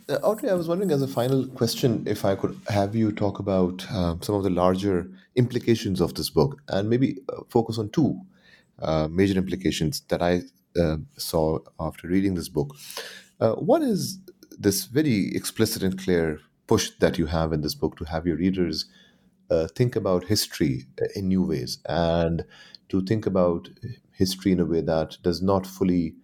uh, 0.10 0.16
Audrey, 0.24 0.50
I 0.50 0.56
was 0.56 0.68
wondering 0.68 0.92
as 0.92 1.02
a 1.02 1.08
final 1.08 1.48
question 1.48 2.04
if 2.06 2.26
I 2.26 2.36
could 2.36 2.60
have 2.68 2.96
you 2.96 3.14
talk 3.14 3.40
about 3.40 3.86
uh, 3.92 4.16
some 4.20 4.36
of 4.36 4.44
the 4.44 4.50
larger 4.50 5.10
implications 5.36 6.02
of 6.02 6.16
this 6.16 6.30
book 6.30 6.62
and 6.68 6.90
maybe 6.90 7.20
uh, 7.30 7.44
focus 7.50 7.78
on 7.78 7.90
two 7.92 8.20
uh, 8.82 9.08
major 9.10 9.38
implications 9.38 10.02
that 10.10 10.22
I 10.22 10.42
uh, 10.78 10.98
saw 11.18 11.60
after 11.80 12.08
reading 12.08 12.34
this 12.36 12.50
book. 12.50 12.76
Uh, 13.40 13.54
one 13.54 13.84
is 13.84 14.20
this 14.58 14.86
very 14.86 15.34
explicit 15.34 15.82
and 15.82 15.98
clear 15.98 16.40
push 16.68 16.90
that 17.00 17.18
you 17.18 17.28
have 17.28 17.54
in 17.54 17.62
this 17.62 17.76
book 17.76 17.96
to 17.98 18.04
have 18.06 18.28
your 18.28 18.38
readers 18.38 18.86
think 19.76 19.98
about 19.98 20.24
history 20.24 20.86
in 21.14 21.28
new 21.28 21.44
ways 21.44 21.80
and 21.90 22.46
to 22.88 23.02
think 23.02 23.26
about 23.26 23.68
history 24.24 24.52
in 24.54 24.60
a 24.66 24.66
way 24.74 24.82
that 24.82 25.18
does 25.28 25.42
not 25.42 25.68
fully 25.78 26.16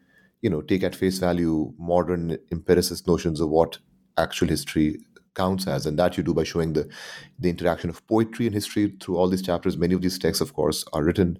you 0.42 0.50
know 0.52 0.62
take 0.62 0.84
at 0.88 0.96
face 1.02 1.20
value 1.20 1.74
modern 1.78 2.38
empiricist 2.52 3.08
notions 3.08 3.40
of 3.42 3.50
what 3.50 3.78
actual 4.26 4.48
history 4.56 4.98
counts 5.38 5.68
as. 5.68 5.86
And 5.86 5.98
that 6.00 6.18
you 6.18 6.24
do 6.24 6.34
by 6.34 6.44
showing 6.44 6.74
the 6.74 6.90
the 7.40 7.50
interaction 7.50 7.90
of 7.90 8.06
poetry 8.08 8.48
and 8.48 8.56
history 8.56 8.86
through 9.00 9.18
all 9.18 9.30
these 9.30 9.46
chapters. 9.50 9.78
Many 9.78 9.94
of 9.94 10.02
these 10.02 10.20
texts 10.20 10.42
of 10.42 10.54
course 10.54 10.84
are 10.94 11.04
written 11.04 11.40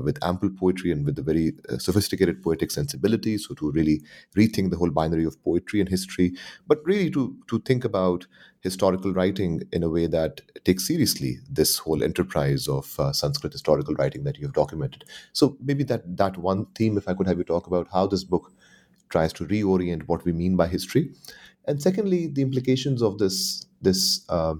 with 0.00 0.18
ample 0.22 0.50
poetry 0.50 0.90
and 0.92 1.04
with 1.04 1.18
a 1.18 1.22
very 1.22 1.52
uh, 1.68 1.78
sophisticated 1.78 2.42
poetic 2.42 2.70
sensibility 2.70 3.36
so 3.38 3.54
to 3.54 3.70
really 3.72 4.02
rethink 4.36 4.70
the 4.70 4.76
whole 4.76 4.90
binary 4.90 5.24
of 5.24 5.42
poetry 5.42 5.80
and 5.80 5.88
history 5.88 6.34
but 6.66 6.78
really 6.84 7.10
to 7.10 7.36
to 7.48 7.58
think 7.60 7.84
about 7.84 8.26
historical 8.60 9.12
writing 9.12 9.62
in 9.72 9.82
a 9.82 9.88
way 9.90 10.06
that 10.06 10.40
takes 10.64 10.86
seriously 10.86 11.38
this 11.50 11.78
whole 11.78 12.02
enterprise 12.02 12.68
of 12.68 12.98
uh, 13.00 13.12
sanskrit 13.12 13.52
historical 13.52 13.94
writing 13.96 14.22
that 14.22 14.38
you 14.38 14.46
have 14.46 14.54
documented. 14.54 15.04
So 15.32 15.56
maybe 15.60 15.82
that 15.84 16.16
that 16.16 16.36
one 16.38 16.66
theme 16.76 16.96
if 16.96 17.08
i 17.08 17.14
could 17.14 17.26
have 17.26 17.38
you 17.38 17.44
talk 17.44 17.66
about 17.66 17.88
how 17.92 18.06
this 18.06 18.22
book 18.24 18.52
tries 19.10 19.32
to 19.34 19.44
reorient 19.46 20.08
what 20.08 20.24
we 20.24 20.32
mean 20.32 20.56
by 20.56 20.68
history. 20.68 21.12
And 21.66 21.82
secondly, 21.82 22.26
the 22.26 22.42
implications 22.42 23.02
of 23.02 23.18
this 23.18 23.66
this 23.80 24.24
uh, 24.28 24.54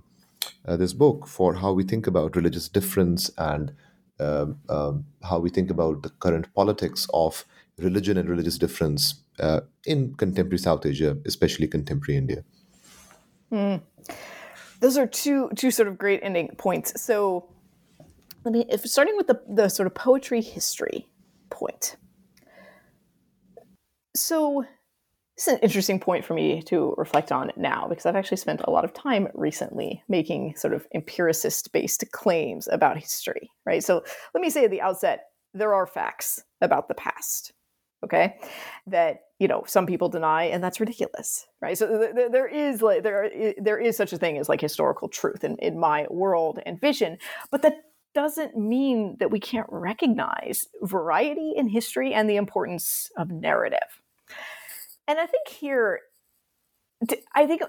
uh, 0.66 0.76
this 0.76 0.92
book 0.92 1.26
for 1.26 1.54
how 1.54 1.72
we 1.72 1.84
think 1.84 2.06
about 2.06 2.36
religious 2.36 2.68
difference 2.68 3.30
and 3.38 3.72
how 4.18 5.38
we 5.40 5.50
think 5.50 5.70
about 5.70 6.02
the 6.02 6.10
current 6.10 6.52
politics 6.54 7.06
of 7.12 7.44
religion 7.78 8.16
and 8.18 8.28
religious 8.28 8.58
difference 8.58 9.22
uh, 9.40 9.60
in 9.86 10.14
contemporary 10.14 10.58
South 10.58 10.86
Asia, 10.86 11.16
especially 11.26 11.66
contemporary 11.66 12.18
India. 12.18 12.44
Mm. 13.50 13.82
Those 14.80 14.96
are 14.96 15.06
two 15.06 15.50
two 15.56 15.70
sort 15.70 15.88
of 15.88 15.98
great 15.98 16.20
ending 16.22 16.48
points. 16.56 17.00
So, 17.00 17.48
let 18.44 18.52
me 18.52 18.64
if 18.68 18.84
starting 18.86 19.16
with 19.16 19.26
the 19.26 19.40
the 19.48 19.68
sort 19.68 19.86
of 19.86 19.94
poetry 19.94 20.40
history 20.40 21.08
point. 21.50 21.96
So 24.14 24.64
is 25.42 25.54
an 25.54 25.58
interesting 25.60 26.00
point 26.00 26.24
for 26.24 26.34
me 26.34 26.62
to 26.62 26.94
reflect 26.96 27.32
on 27.32 27.52
now 27.56 27.86
because 27.88 28.06
I've 28.06 28.16
actually 28.16 28.36
spent 28.36 28.60
a 28.64 28.70
lot 28.70 28.84
of 28.84 28.92
time 28.92 29.28
recently 29.34 30.02
making 30.08 30.56
sort 30.56 30.74
of 30.74 30.86
empiricist 30.94 31.72
based 31.72 32.04
claims 32.12 32.68
about 32.70 32.98
history, 32.98 33.50
right? 33.64 33.82
So 33.82 34.02
let 34.34 34.40
me 34.40 34.50
say 34.50 34.64
at 34.64 34.70
the 34.70 34.80
outset 34.80 35.24
there 35.54 35.74
are 35.74 35.86
facts 35.86 36.42
about 36.60 36.88
the 36.88 36.94
past, 36.94 37.52
okay, 38.04 38.36
that 38.86 39.20
you 39.38 39.48
know 39.48 39.64
some 39.66 39.86
people 39.86 40.08
deny, 40.08 40.44
and 40.44 40.62
that's 40.62 40.80
ridiculous, 40.80 41.46
right? 41.60 41.76
So 41.76 41.98
th- 41.98 42.30
there 42.30 42.48
is 42.48 42.82
like 42.82 43.02
there 43.02 43.30
there 43.58 43.78
is 43.78 43.96
such 43.96 44.12
a 44.12 44.18
thing 44.18 44.38
as 44.38 44.48
like 44.48 44.60
historical 44.60 45.08
truth 45.08 45.44
in, 45.44 45.56
in 45.58 45.78
my 45.78 46.06
world 46.10 46.58
and 46.64 46.80
vision, 46.80 47.18
but 47.50 47.62
that 47.62 47.74
doesn't 48.14 48.56
mean 48.56 49.16
that 49.20 49.30
we 49.30 49.40
can't 49.40 49.66
recognize 49.70 50.66
variety 50.82 51.54
in 51.56 51.68
history 51.68 52.12
and 52.12 52.28
the 52.28 52.36
importance 52.36 53.10
of 53.16 53.30
narrative 53.30 54.01
and 55.08 55.18
I 55.18 55.26
think 55.26 55.48
here, 55.48 56.00
I 57.34 57.46
think 57.46 57.62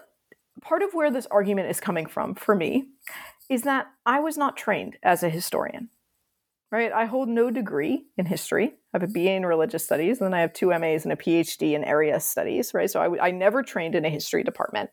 part 0.62 0.82
of 0.82 0.94
where 0.94 1.12
this 1.12 1.28
argument 1.32 1.70
is 1.70 1.80
coming 1.80 2.06
from 2.06 2.36
for 2.36 2.56
me 2.56 2.86
is 3.50 3.64
that 3.64 3.88
I 4.06 4.20
was 4.20 4.38
not 4.38 4.58
trained 4.58 4.98
as 5.04 5.24
a 5.24 5.30
historian. 5.30 5.90
Right? 6.72 6.92
I 6.92 7.06
hold 7.06 7.30
no 7.30 7.52
degree 7.52 8.06
in 8.18 8.26
history. 8.26 8.74
I 8.94 9.00
have 9.00 9.04
a 9.04 9.14
BA 9.14 9.34
in 9.34 9.46
religious 9.46 9.86
studies, 9.86 10.20
and 10.20 10.26
then 10.26 10.34
I 10.34 10.42
have 10.42 10.54
two 10.54 10.70
MAs 10.70 11.04
and 11.04 11.14
a 11.14 11.16
PhD 11.16 11.74
in 11.74 11.84
area 11.84 12.20
studies. 12.20 12.74
Right? 12.74 12.90
So 12.90 13.00
I, 13.00 13.28
I 13.28 13.30
never 13.30 13.62
trained 13.62 13.94
in 13.94 14.06
a 14.06 14.10
history 14.10 14.44
department. 14.44 14.90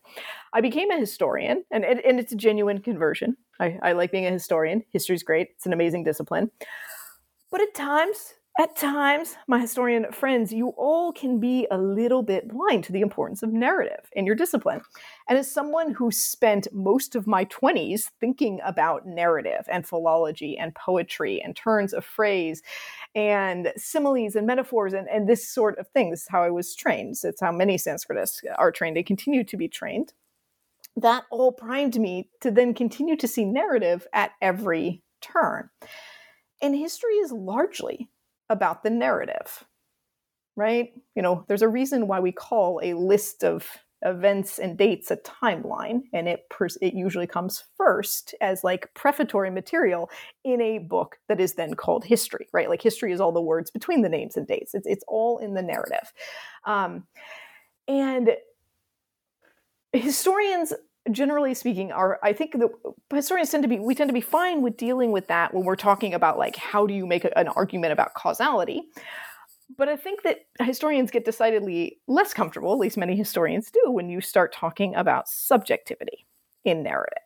I 0.53 0.61
became 0.61 0.91
a 0.91 0.99
historian, 0.99 1.63
and, 1.71 1.83
and, 1.83 1.99
and 2.01 2.19
it's 2.19 2.33
a 2.33 2.35
genuine 2.35 2.81
conversion. 2.81 3.35
I, 3.59 3.79
I 3.81 3.91
like 3.93 4.11
being 4.11 4.27
a 4.27 4.31
historian. 4.31 4.83
History's 4.91 5.23
great. 5.23 5.49
It's 5.55 5.65
an 5.65 5.73
amazing 5.73 6.03
discipline. 6.03 6.51
But 7.49 7.61
at 7.61 7.73
times, 7.73 8.35
at 8.59 8.75
times, 8.75 9.37
my 9.47 9.59
historian 9.59 10.11
friends, 10.11 10.51
you 10.51 10.69
all 10.77 11.13
can 11.13 11.39
be 11.39 11.67
a 11.71 11.77
little 11.77 12.21
bit 12.21 12.49
blind 12.49 12.83
to 12.83 12.91
the 12.91 12.99
importance 12.99 13.41
of 13.43 13.53
narrative 13.53 14.09
in 14.11 14.25
your 14.25 14.35
discipline. 14.35 14.81
And 15.29 15.39
as 15.39 15.49
someone 15.49 15.93
who 15.93 16.11
spent 16.11 16.67
most 16.73 17.15
of 17.15 17.27
my 17.27 17.45
20s 17.45 18.09
thinking 18.19 18.59
about 18.65 19.07
narrative 19.07 19.65
and 19.71 19.87
philology 19.87 20.57
and 20.57 20.75
poetry 20.75 21.41
and 21.41 21.55
turns 21.55 21.93
of 21.93 22.03
phrase 22.03 22.61
and 23.15 23.71
similes 23.77 24.35
and 24.35 24.45
metaphors 24.45 24.91
and, 24.91 25.07
and 25.07 25.29
this 25.29 25.47
sort 25.47 25.79
of 25.79 25.87
thing, 25.87 26.11
this 26.11 26.23
is 26.23 26.27
how 26.29 26.43
I 26.43 26.49
was 26.49 26.75
trained. 26.75 27.15
It's 27.23 27.41
how 27.41 27.53
many 27.53 27.77
Sanskritists 27.77 28.41
are 28.57 28.71
trained 28.71 28.97
and 28.97 29.05
continue 29.05 29.45
to 29.45 29.55
be 29.55 29.69
trained. 29.69 30.13
That 30.97 31.23
all 31.31 31.53
primed 31.53 31.97
me 31.97 32.29
to 32.41 32.51
then 32.51 32.73
continue 32.73 33.15
to 33.15 33.27
see 33.29 33.45
narrative 33.45 34.05
at 34.11 34.31
every 34.41 35.03
turn. 35.21 35.69
And 36.61 36.75
history 36.75 37.13
is 37.13 37.31
largely 37.31 38.09
about 38.51 38.83
the 38.83 38.89
narrative, 38.89 39.63
right? 40.55 40.93
You 41.15 41.21
know, 41.21 41.45
there's 41.47 41.61
a 41.61 41.67
reason 41.67 42.07
why 42.07 42.19
we 42.19 42.31
call 42.31 42.79
a 42.83 42.93
list 42.93 43.43
of 43.43 43.65
events 44.03 44.59
and 44.59 44.77
dates 44.77 45.11
a 45.11 45.17
timeline, 45.17 46.01
and 46.11 46.27
it 46.27 46.49
pers- 46.49 46.77
it 46.81 46.93
usually 46.93 47.27
comes 47.27 47.63
first 47.77 48.35
as 48.41 48.63
like 48.63 48.93
prefatory 48.93 49.49
material 49.49 50.09
in 50.43 50.59
a 50.59 50.79
book 50.79 51.17
that 51.29 51.39
is 51.39 51.53
then 51.53 51.75
called 51.75 52.03
history, 52.03 52.47
right? 52.51 52.69
Like 52.69 52.81
history 52.81 53.13
is 53.13 53.21
all 53.21 53.31
the 53.31 53.41
words 53.41 53.71
between 53.71 54.01
the 54.01 54.09
names 54.09 54.35
and 54.37 54.45
dates. 54.47 54.73
It's 54.73 54.87
it's 54.87 55.05
all 55.07 55.37
in 55.37 55.53
the 55.53 55.61
narrative, 55.61 56.11
um, 56.65 57.05
and 57.87 58.35
historians 59.93 60.73
generally 61.13 61.53
speaking 61.53 61.91
are 61.91 62.19
i 62.23 62.33
think 62.33 62.53
the 62.53 62.69
historians 63.13 63.49
tend 63.49 63.63
to 63.63 63.69
be 63.69 63.79
we 63.79 63.95
tend 63.95 64.09
to 64.09 64.13
be 64.13 64.21
fine 64.21 64.61
with 64.61 64.77
dealing 64.77 65.11
with 65.11 65.27
that 65.27 65.53
when 65.53 65.63
we're 65.63 65.75
talking 65.75 66.13
about 66.13 66.37
like 66.37 66.55
how 66.55 66.85
do 66.85 66.93
you 66.93 67.05
make 67.05 67.25
a, 67.25 67.37
an 67.37 67.47
argument 67.49 67.93
about 67.93 68.13
causality. 68.13 68.83
But 69.77 69.87
i 69.89 69.95
think 69.95 70.23
that 70.23 70.45
historians 70.59 71.11
get 71.11 71.25
decidedly 71.25 71.99
less 72.07 72.33
comfortable 72.33 72.73
at 72.73 72.79
least 72.79 72.97
many 72.97 73.15
historians 73.15 73.71
do 73.71 73.91
when 73.91 74.09
you 74.09 74.21
start 74.21 74.53
talking 74.53 74.95
about 74.95 75.27
subjectivity 75.27 76.25
in 76.65 76.83
narrative 76.83 77.23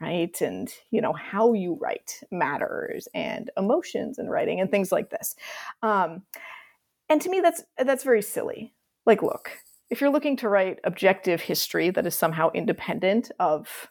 right? 0.00 0.40
And 0.40 0.72
you 0.90 1.00
know 1.00 1.12
how 1.12 1.52
you 1.52 1.78
write 1.80 2.20
matters 2.30 3.08
and 3.14 3.50
emotions 3.56 4.18
in 4.18 4.28
writing 4.28 4.60
and 4.60 4.70
things 4.70 4.92
like 4.92 5.10
this. 5.10 5.36
Um, 5.82 6.22
and 7.08 7.20
to 7.22 7.30
me 7.30 7.40
that's 7.40 7.62
that's 7.78 8.04
very 8.04 8.22
silly. 8.22 8.74
Like 9.06 9.22
look 9.22 9.52
if 9.90 10.00
you're 10.00 10.10
looking 10.10 10.36
to 10.38 10.48
write 10.48 10.80
objective 10.84 11.40
history 11.40 11.90
that 11.90 12.06
is 12.06 12.14
somehow 12.14 12.50
independent 12.54 13.30
of 13.38 13.88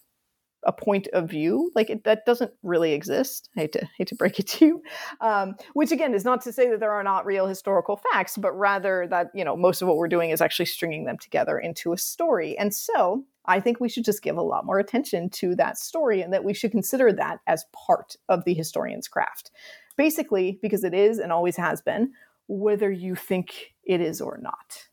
a 0.65 0.71
point 0.71 1.07
of 1.13 1.29
view 1.29 1.71
like 1.75 1.89
it, 1.89 2.03
that 2.03 2.25
doesn't 2.25 2.51
really 2.63 2.93
exist. 2.93 3.49
I 3.55 3.61
hate 3.61 3.73
to 3.73 3.89
hate 3.97 4.07
to 4.07 4.15
break 4.15 4.39
it 4.39 4.47
to 4.47 4.65
you. 4.65 4.81
Um, 5.21 5.55
which 5.73 5.91
again 5.91 6.13
is 6.13 6.25
not 6.25 6.41
to 6.41 6.53
say 6.53 6.69
that 6.69 6.79
there 6.79 6.91
are 6.91 7.03
not 7.03 7.25
real 7.25 7.47
historical 7.47 7.97
facts 8.11 8.37
but 8.37 8.53
rather 8.53 9.07
that 9.09 9.27
you 9.33 9.43
know 9.43 9.55
most 9.55 9.81
of 9.81 9.87
what 9.87 9.97
we're 9.97 10.07
doing 10.07 10.29
is 10.29 10.41
actually 10.41 10.65
stringing 10.65 11.05
them 11.05 11.17
together 11.17 11.59
into 11.59 11.93
a 11.93 11.97
story. 11.97 12.57
And 12.57 12.73
so 12.73 13.23
i 13.45 13.59
think 13.59 13.79
we 13.79 13.89
should 13.89 14.05
just 14.05 14.23
give 14.23 14.37
a 14.37 14.41
lot 14.41 14.65
more 14.65 14.79
attention 14.79 15.29
to 15.29 15.53
that 15.55 15.77
story 15.77 16.21
and 16.21 16.31
that 16.31 16.45
we 16.45 16.53
should 16.53 16.71
consider 16.71 17.11
that 17.11 17.39
as 17.45 17.65
part 17.73 18.15
of 18.29 18.45
the 18.45 18.53
historian's 18.53 19.07
craft. 19.07 19.51
Basically 19.97 20.59
because 20.61 20.83
it 20.83 20.93
is 20.93 21.19
and 21.19 21.31
always 21.31 21.57
has 21.57 21.81
been 21.81 22.13
whether 22.47 22.91
you 22.91 23.15
think 23.15 23.73
it 23.83 24.01
is 24.01 24.21
or 24.21 24.39
not 24.41 24.87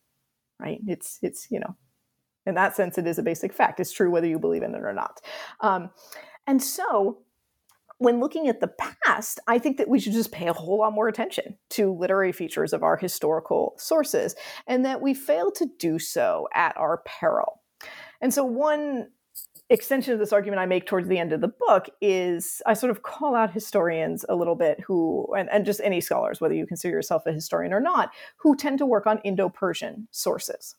right 0.60 0.80
it's 0.86 1.18
it's 1.22 1.48
you 1.50 1.58
know 1.58 1.76
in 2.46 2.54
that 2.54 2.76
sense, 2.76 2.98
it 2.98 3.06
is 3.06 3.18
a 3.18 3.22
basic 3.22 3.52
fact. 3.52 3.80
It's 3.80 3.92
true 3.92 4.10
whether 4.10 4.26
you 4.26 4.38
believe 4.38 4.62
in 4.62 4.74
it 4.74 4.82
or 4.82 4.92
not. 4.92 5.20
Um, 5.60 5.90
and 6.46 6.62
so, 6.62 7.18
when 7.98 8.18
looking 8.18 8.48
at 8.48 8.60
the 8.60 8.72
past, 9.04 9.40
I 9.46 9.58
think 9.58 9.76
that 9.76 9.88
we 9.88 10.00
should 10.00 10.14
just 10.14 10.32
pay 10.32 10.48
a 10.48 10.54
whole 10.54 10.78
lot 10.78 10.94
more 10.94 11.06
attention 11.06 11.58
to 11.70 11.92
literary 11.92 12.32
features 12.32 12.72
of 12.72 12.82
our 12.82 12.96
historical 12.96 13.74
sources, 13.76 14.34
and 14.66 14.84
that 14.84 15.02
we 15.02 15.12
fail 15.12 15.50
to 15.52 15.68
do 15.78 15.98
so 15.98 16.48
at 16.54 16.76
our 16.76 17.02
peril. 17.04 17.60
And 18.22 18.32
so, 18.32 18.44
one 18.44 19.08
extension 19.70 20.12
of 20.12 20.18
this 20.18 20.32
argument 20.32 20.60
I 20.60 20.66
make 20.66 20.84
towards 20.84 21.08
the 21.08 21.18
end 21.18 21.32
of 21.32 21.40
the 21.40 21.52
book 21.68 21.88
is 22.00 22.60
I 22.66 22.74
sort 22.74 22.90
of 22.90 23.02
call 23.02 23.34
out 23.34 23.52
historians 23.52 24.24
a 24.28 24.34
little 24.34 24.56
bit 24.56 24.80
who, 24.80 25.32
and, 25.38 25.48
and 25.50 25.64
just 25.64 25.80
any 25.82 26.00
scholars, 26.00 26.40
whether 26.40 26.54
you 26.54 26.66
consider 26.66 26.92
yourself 26.92 27.24
a 27.26 27.32
historian 27.32 27.72
or 27.72 27.80
not, 27.80 28.10
who 28.36 28.56
tend 28.56 28.78
to 28.78 28.86
work 28.86 29.06
on 29.06 29.20
Indo 29.20 29.48
Persian 29.48 30.08
sources. 30.10 30.74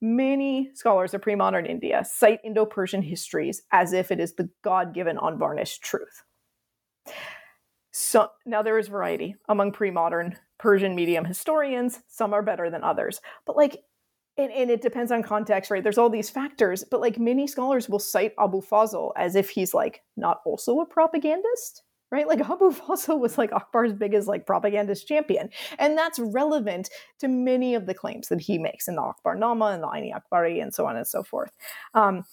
Many 0.00 0.70
scholars 0.74 1.14
of 1.14 1.22
pre 1.22 1.34
modern 1.34 1.66
India 1.66 2.04
cite 2.04 2.40
Indo 2.42 2.64
Persian 2.64 3.02
histories 3.02 3.62
as 3.70 3.92
if 3.92 4.10
it 4.10 4.20
is 4.20 4.34
the 4.34 4.50
God 4.62 4.94
given, 4.94 5.18
unvarnished 5.20 5.82
truth. 5.82 6.22
So 7.92 8.30
now 8.44 8.62
there 8.62 8.78
is 8.78 8.88
variety 8.88 9.36
among 9.48 9.72
pre 9.72 9.90
modern 9.90 10.36
Persian 10.58 10.94
medium 10.94 11.24
historians. 11.24 12.00
Some 12.08 12.34
are 12.34 12.42
better 12.42 12.70
than 12.70 12.84
others. 12.84 13.20
But 13.46 13.56
like, 13.56 13.82
and, 14.38 14.52
and, 14.52 14.70
it 14.70 14.82
depends 14.82 15.10
on 15.10 15.22
context, 15.22 15.70
right? 15.70 15.82
There's 15.82 15.98
all 15.98 16.10
these 16.10 16.30
factors, 16.30 16.84
but 16.90 17.00
like 17.00 17.18
many 17.18 17.46
scholars 17.46 17.88
will 17.88 17.98
cite 17.98 18.34
Abu 18.38 18.60
Fazl 18.60 19.12
as 19.16 19.34
if 19.34 19.50
he's 19.50 19.72
like 19.72 20.02
not 20.16 20.40
also 20.44 20.80
a 20.80 20.86
propagandist 20.86 21.82
right? 22.10 22.28
Like 22.28 22.40
Abu 22.50 22.70
Fazl 22.70 23.18
was 23.18 23.38
like 23.38 23.52
Akbar's 23.52 23.92
biggest 23.92 24.28
like 24.28 24.46
propagandist 24.46 25.06
champion. 25.06 25.50
And 25.78 25.96
that's 25.96 26.18
relevant 26.18 26.90
to 27.20 27.28
many 27.28 27.74
of 27.74 27.86
the 27.86 27.94
claims 27.94 28.28
that 28.28 28.40
he 28.40 28.58
makes 28.58 28.88
in 28.88 28.96
the 28.96 29.02
Akbar 29.02 29.34
Nama 29.34 29.66
and 29.66 29.82
the 29.82 29.88
Aini 29.88 30.12
Akbari 30.12 30.62
and 30.62 30.74
so 30.74 30.86
on 30.86 30.96
and 30.96 31.06
so 31.06 31.22
forth. 31.22 31.50
Um, 31.94 32.24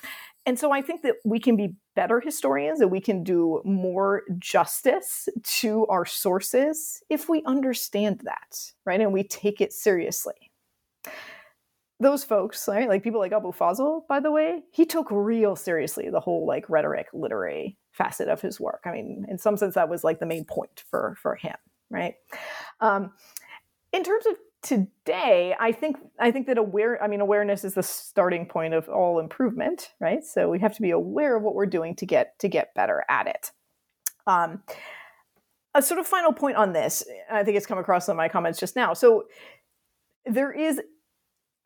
and 0.45 0.59
so 0.59 0.71
I 0.71 0.81
think 0.81 1.03
that 1.03 1.15
we 1.23 1.39
can 1.39 1.55
be 1.55 1.75
better 1.95 2.19
historians 2.19 2.81
and 2.81 2.91
we 2.91 2.99
can 2.99 3.23
do 3.23 3.61
more 3.63 4.23
justice 4.39 5.29
to 5.43 5.85
our 5.87 6.05
sources 6.05 7.01
if 7.09 7.29
we 7.29 7.43
understand 7.45 8.21
that, 8.25 8.73
right? 8.85 8.99
And 8.99 9.13
we 9.13 9.23
take 9.23 9.61
it 9.61 9.71
seriously 9.71 10.52
those 11.99 12.23
folks, 12.23 12.67
right? 12.67 12.89
Like 12.89 13.03
people 13.03 13.19
like 13.19 13.31
Abu 13.31 13.51
Fazl, 13.51 14.07
by 14.07 14.19
the 14.19 14.31
way, 14.31 14.63
he 14.71 14.85
took 14.85 15.07
real 15.11 15.55
seriously 15.55 16.09
the 16.09 16.19
whole 16.19 16.45
like 16.45 16.69
rhetoric 16.69 17.07
literary 17.13 17.77
facet 17.91 18.27
of 18.27 18.41
his 18.41 18.59
work. 18.59 18.81
I 18.85 18.91
mean, 18.91 19.25
in 19.29 19.37
some 19.37 19.57
sense, 19.57 19.75
that 19.75 19.89
was 19.89 20.03
like 20.03 20.19
the 20.19 20.25
main 20.25 20.45
point 20.45 20.83
for 20.89 21.15
for 21.21 21.35
him, 21.35 21.55
right? 21.89 22.15
Um, 22.81 23.11
in 23.91 24.03
terms 24.03 24.25
of 24.25 24.35
today, 24.61 25.55
I 25.59 25.71
think 25.71 25.97
I 26.19 26.31
think 26.31 26.47
that 26.47 26.57
aware. 26.57 27.01
I 27.01 27.07
mean, 27.07 27.21
awareness 27.21 27.63
is 27.63 27.75
the 27.75 27.83
starting 27.83 28.47
point 28.47 28.73
of 28.73 28.89
all 28.89 29.19
improvement, 29.19 29.91
right? 29.99 30.23
So 30.23 30.49
we 30.49 30.59
have 30.59 30.75
to 30.75 30.81
be 30.81 30.91
aware 30.91 31.37
of 31.37 31.43
what 31.43 31.55
we're 31.55 31.65
doing 31.67 31.95
to 31.97 32.05
get 32.05 32.37
to 32.39 32.47
get 32.47 32.73
better 32.73 33.03
at 33.07 33.27
it. 33.27 33.51
Um, 34.25 34.63
a 35.75 35.81
sort 35.81 35.99
of 35.99 36.07
final 36.07 36.31
point 36.33 36.55
on 36.55 36.73
this, 36.73 37.03
I 37.31 37.43
think 37.43 37.57
it's 37.57 37.65
come 37.65 37.79
across 37.79 38.07
in 38.07 38.15
my 38.15 38.29
comments 38.29 38.59
just 38.59 38.75
now. 38.75 38.93
So 38.93 39.25
there 40.25 40.51
is 40.51 40.79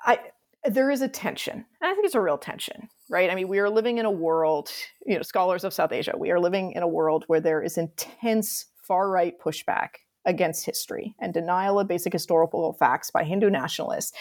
I 0.06 0.20
there 0.68 0.92
is 0.92 1.02
a 1.02 1.08
tension. 1.08 1.54
And 1.54 1.92
I 1.92 1.94
think 1.94 2.06
it's 2.06 2.16
a 2.16 2.22
real 2.22 2.38
tension, 2.38 2.90
right? 3.10 3.30
I 3.30 3.36
mean, 3.36 3.48
we 3.48 3.60
are 3.60 3.70
living 3.70 4.00
in 4.00 4.06
a 4.06 4.12
world, 4.12 4.70
you 5.06 5.16
know, 5.16 5.22
scholars 5.22 5.64
of 5.64 5.74
South 5.74 5.92
Asia, 5.92 6.14
we 6.18 6.32
are 6.32 6.40
living 6.40 6.74
in 6.74 6.84
a 6.84 6.88
world 6.88 7.24
where 7.28 7.40
there 7.40 7.62
is 7.62 7.78
intense 7.78 8.66
far 8.84 9.10
right 9.10 9.40
pushback 9.40 9.90
against 10.28 10.66
history 10.66 11.16
and 11.20 11.34
denial 11.34 11.80
of 11.80 11.88
basic 11.88 12.14
historical 12.14 12.74
facts 12.74 13.10
by 13.10 13.24
Hindu 13.24 13.50
nationalists. 13.50 14.12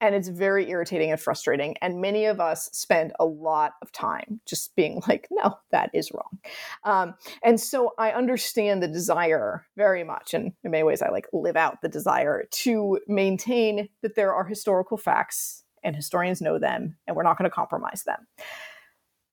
And 0.00 0.14
it's 0.14 0.28
very 0.28 0.70
irritating 0.70 1.10
and 1.10 1.18
frustrating. 1.18 1.74
And 1.80 2.00
many 2.00 2.26
of 2.26 2.38
us 2.38 2.68
spend 2.72 3.14
a 3.18 3.24
lot 3.24 3.72
of 3.80 3.90
time 3.90 4.40
just 4.46 4.76
being 4.76 5.02
like, 5.08 5.26
no, 5.30 5.58
that 5.72 5.90
is 5.94 6.12
wrong. 6.12 6.38
Um, 6.84 7.14
and 7.42 7.58
so 7.58 7.92
I 7.98 8.12
understand 8.12 8.82
the 8.82 8.88
desire 8.88 9.66
very 9.76 10.04
much. 10.04 10.34
And 10.34 10.52
in 10.62 10.70
many 10.70 10.84
ways, 10.84 11.00
I 11.02 11.08
like 11.08 11.26
live 11.32 11.56
out 11.56 11.80
the 11.80 11.88
desire 11.88 12.44
to 12.50 13.00
maintain 13.08 13.88
that 14.02 14.14
there 14.14 14.34
are 14.34 14.44
historical 14.44 14.98
facts 14.98 15.64
and 15.82 15.96
historians 15.96 16.40
know 16.40 16.58
them, 16.58 16.96
and 17.06 17.14
we're 17.14 17.22
not 17.22 17.36
going 17.36 17.48
to 17.48 17.54
compromise 17.54 18.04
them. 18.04 18.26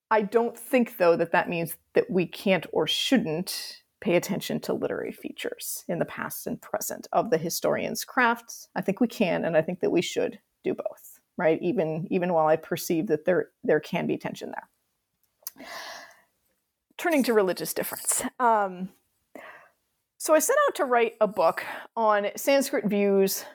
I 0.10 0.22
don't 0.22 0.58
think, 0.58 0.98
though, 0.98 1.16
that 1.16 1.32
that 1.32 1.48
means 1.48 1.78
that 1.94 2.10
we 2.10 2.26
can't 2.26 2.66
or 2.74 2.88
shouldn't 2.88 3.82
pay 4.02 4.16
attention 4.16 4.60
to 4.60 4.74
literary 4.74 5.12
features 5.12 5.86
in 5.88 6.00
the 6.00 6.06
past 6.06 6.48
and 6.48 6.60
present 6.60 7.08
of 7.14 7.30
the 7.30 7.38
historian's 7.38 8.04
craft. 8.04 8.68
I 8.76 8.82
think 8.82 9.00
we 9.00 9.08
can, 9.08 9.46
and 9.46 9.56
I 9.56 9.62
think 9.62 9.80
that 9.80 9.92
we 9.92 10.02
should 10.02 10.40
do 10.64 10.74
both, 10.74 11.20
right? 11.38 11.62
Even 11.62 12.08
even 12.10 12.34
while 12.34 12.48
I 12.48 12.58
perceive 12.58 13.08
that 13.08 13.26
there 13.26 13.50
there 13.64 13.80
can 13.80 14.08
be 14.08 14.18
tension 14.18 14.52
there. 14.52 15.68
Turning 16.98 17.24
to 17.24 17.34
religious 17.34 17.74
difference. 17.74 18.24
Um, 18.40 18.90
so 20.18 20.36
I 20.36 20.40
set 20.40 20.58
out 20.68 20.76
to 20.76 20.86
write 20.86 21.14
a 21.22 21.28
book 21.28 21.64
on 21.96 22.28
Sanskrit 22.36 22.86
views 22.86 23.46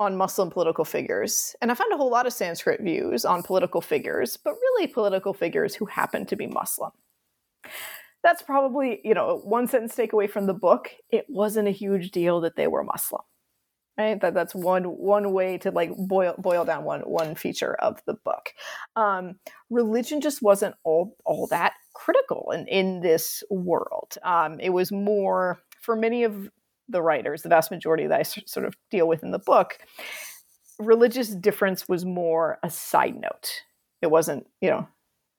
on 0.00 0.16
Muslim 0.16 0.50
political 0.50 0.84
figures, 0.84 1.54
and 1.62 1.70
I 1.70 1.74
found 1.74 1.92
a 1.92 1.96
whole 1.96 2.10
lot 2.10 2.26
of 2.26 2.32
Sanskrit 2.32 2.80
views 2.80 3.24
on 3.24 3.42
political 3.42 3.80
figures, 3.80 4.36
but 4.36 4.52
really 4.54 4.86
political 4.86 5.32
figures 5.32 5.74
who 5.74 5.86
happen 5.86 6.26
to 6.26 6.36
be 6.36 6.46
Muslim 6.46 6.90
that's 8.24 8.42
probably 8.42 9.00
you 9.04 9.14
know 9.14 9.40
one 9.44 9.68
sentence 9.68 9.94
takeaway 9.94 10.28
from 10.28 10.46
the 10.46 10.54
book 10.54 10.90
it 11.10 11.26
wasn't 11.28 11.68
a 11.68 11.72
huge 11.72 12.10
deal 12.10 12.40
that 12.40 12.56
they 12.56 12.66
were 12.66 12.82
muslim 12.82 13.22
right? 13.98 14.20
That 14.20 14.34
that's 14.34 14.54
one 14.54 14.84
one 14.84 15.32
way 15.32 15.58
to 15.58 15.70
like 15.70 15.90
boil 15.96 16.34
boil 16.38 16.64
down 16.64 16.84
one 16.84 17.02
one 17.02 17.34
feature 17.34 17.74
of 17.76 18.00
the 18.06 18.14
book. 18.14 18.50
Um, 18.96 19.36
religion 19.70 20.20
just 20.20 20.42
wasn't 20.42 20.74
all 20.84 21.16
all 21.24 21.46
that 21.48 21.74
critical 21.94 22.50
in 22.52 22.66
in 22.66 23.00
this 23.00 23.42
world. 23.50 24.16
Um, 24.22 24.58
it 24.60 24.70
was 24.70 24.90
more 24.90 25.60
for 25.80 25.96
many 25.96 26.24
of 26.24 26.50
the 26.88 27.02
writers 27.02 27.40
the 27.40 27.48
vast 27.48 27.70
majority 27.70 28.06
that 28.06 28.20
i 28.20 28.22
sort 28.22 28.66
of 28.66 28.76
deal 28.90 29.08
with 29.08 29.22
in 29.22 29.30
the 29.30 29.38
book 29.38 29.78
religious 30.78 31.28
difference 31.28 31.88
was 31.88 32.04
more 32.04 32.58
a 32.62 32.68
side 32.68 33.14
note. 33.14 33.62
It 34.02 34.10
wasn't 34.10 34.46
you 34.60 34.70
know 34.70 34.88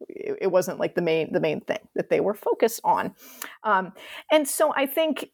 it, 0.07 0.51
wasn't 0.51 0.79
like 0.79 0.95
the 0.95 1.01
main 1.01 1.31
the 1.33 1.39
main 1.39 1.61
thing 1.61 1.79
that 1.95 2.09
they 2.09 2.19
were 2.19 2.33
focused 2.33 2.81
on 2.83 3.13
um, 3.63 3.91
and 4.31 4.47
so 4.47 4.73
i 4.75 4.85
think 4.85 5.29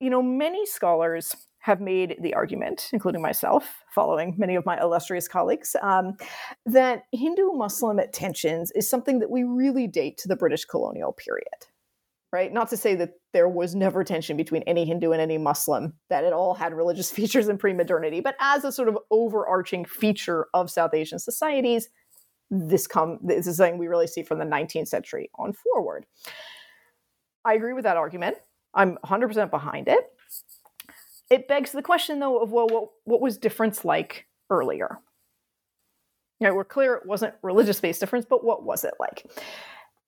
you 0.00 0.10
know 0.10 0.22
many 0.22 0.66
scholars 0.66 1.34
have 1.64 1.80
made 1.80 2.16
the 2.20 2.34
argument, 2.34 2.90
including 2.92 3.22
myself, 3.22 3.84
following 3.94 4.34
many 4.36 4.54
of 4.54 4.66
my 4.66 4.78
illustrious 4.78 5.26
colleagues, 5.26 5.74
um, 5.80 6.12
that 6.66 7.04
Hindu 7.12 7.52
Muslim 7.54 7.98
tensions 8.12 8.70
is 8.72 8.88
something 8.88 9.18
that 9.20 9.30
we 9.30 9.44
really 9.44 9.86
date 9.86 10.18
to 10.18 10.28
the 10.28 10.36
British 10.36 10.66
colonial 10.66 11.14
period. 11.14 11.48
Right? 12.34 12.52
Not 12.52 12.68
to 12.68 12.76
say 12.76 12.94
that 12.96 13.12
there 13.32 13.48
was 13.48 13.74
never 13.74 14.04
tension 14.04 14.36
between 14.36 14.62
any 14.64 14.84
Hindu 14.84 15.12
and 15.12 15.22
any 15.22 15.38
Muslim, 15.38 15.94
that 16.10 16.24
it 16.24 16.34
all 16.34 16.52
had 16.52 16.74
religious 16.74 17.10
features 17.18 17.48
in 17.48 17.56
pre 17.56 17.72
modernity, 17.72 18.20
but 18.20 18.36
as 18.40 18.64
a 18.64 18.72
sort 18.72 18.90
of 18.90 18.98
overarching 19.10 19.86
feature 19.86 20.48
of 20.52 20.70
South 20.70 20.92
Asian 20.92 21.18
societies, 21.18 21.88
this 22.50 22.86
come 22.86 23.18
this 23.22 23.46
is 23.46 23.56
something 23.56 23.78
we 23.78 23.88
really 23.88 24.06
see 24.06 24.22
from 24.22 24.38
the 24.38 24.44
19th 24.44 24.88
century 24.88 25.30
on 25.36 25.52
forward. 25.52 26.06
I 27.44 27.54
agree 27.54 27.72
with 27.72 27.84
that 27.84 27.96
argument. 27.96 28.36
I'm 28.74 28.98
100% 29.04 29.50
behind 29.50 29.88
it. 29.88 30.10
It 31.30 31.48
begs 31.48 31.72
the 31.72 31.82
question, 31.82 32.18
though, 32.20 32.38
of 32.38 32.50
well, 32.50 32.66
what, 32.68 32.88
what 33.04 33.20
was 33.20 33.38
difference 33.38 33.84
like 33.84 34.26
earlier? 34.50 34.98
You 36.40 36.48
know, 36.48 36.54
we're 36.54 36.64
clear 36.64 36.94
it 36.94 37.06
wasn't 37.06 37.34
religious 37.42 37.80
based 37.80 38.00
difference, 38.00 38.26
but 38.28 38.44
what 38.44 38.64
was 38.64 38.84
it 38.84 38.94
like? 38.98 39.26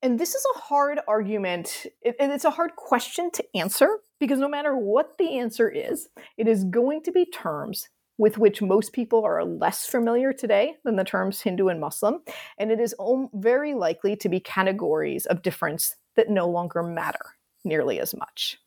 And 0.02 0.20
this 0.20 0.34
is 0.34 0.46
a 0.54 0.58
hard 0.58 1.00
argument, 1.08 1.86
and 2.04 2.32
it's 2.32 2.44
a 2.44 2.50
hard 2.50 2.76
question 2.76 3.30
to 3.32 3.44
answer 3.54 3.88
because 4.20 4.38
no 4.38 4.48
matter 4.48 4.76
what 4.76 5.16
the 5.18 5.38
answer 5.38 5.68
is, 5.68 6.08
it 6.36 6.46
is 6.46 6.64
going 6.64 7.02
to 7.04 7.12
be 7.12 7.24
terms 7.24 7.88
with 8.18 8.38
which 8.38 8.62
most 8.62 8.92
people 8.92 9.24
are 9.24 9.44
less 9.44 9.86
familiar 9.86 10.32
today 10.32 10.74
than 10.84 10.96
the 10.96 11.04
terms 11.04 11.40
Hindu 11.40 11.68
and 11.68 11.80
Muslim, 11.80 12.20
and 12.58 12.70
it 12.70 12.80
is 12.80 12.94
very 13.34 13.74
likely 13.74 14.16
to 14.16 14.28
be 14.28 14.40
categories 14.40 15.26
of 15.26 15.42
difference 15.42 15.96
that 16.16 16.30
no 16.30 16.48
longer 16.48 16.82
matter 16.82 17.34
nearly 17.64 18.00
as 18.00 18.14
much. 18.14 18.58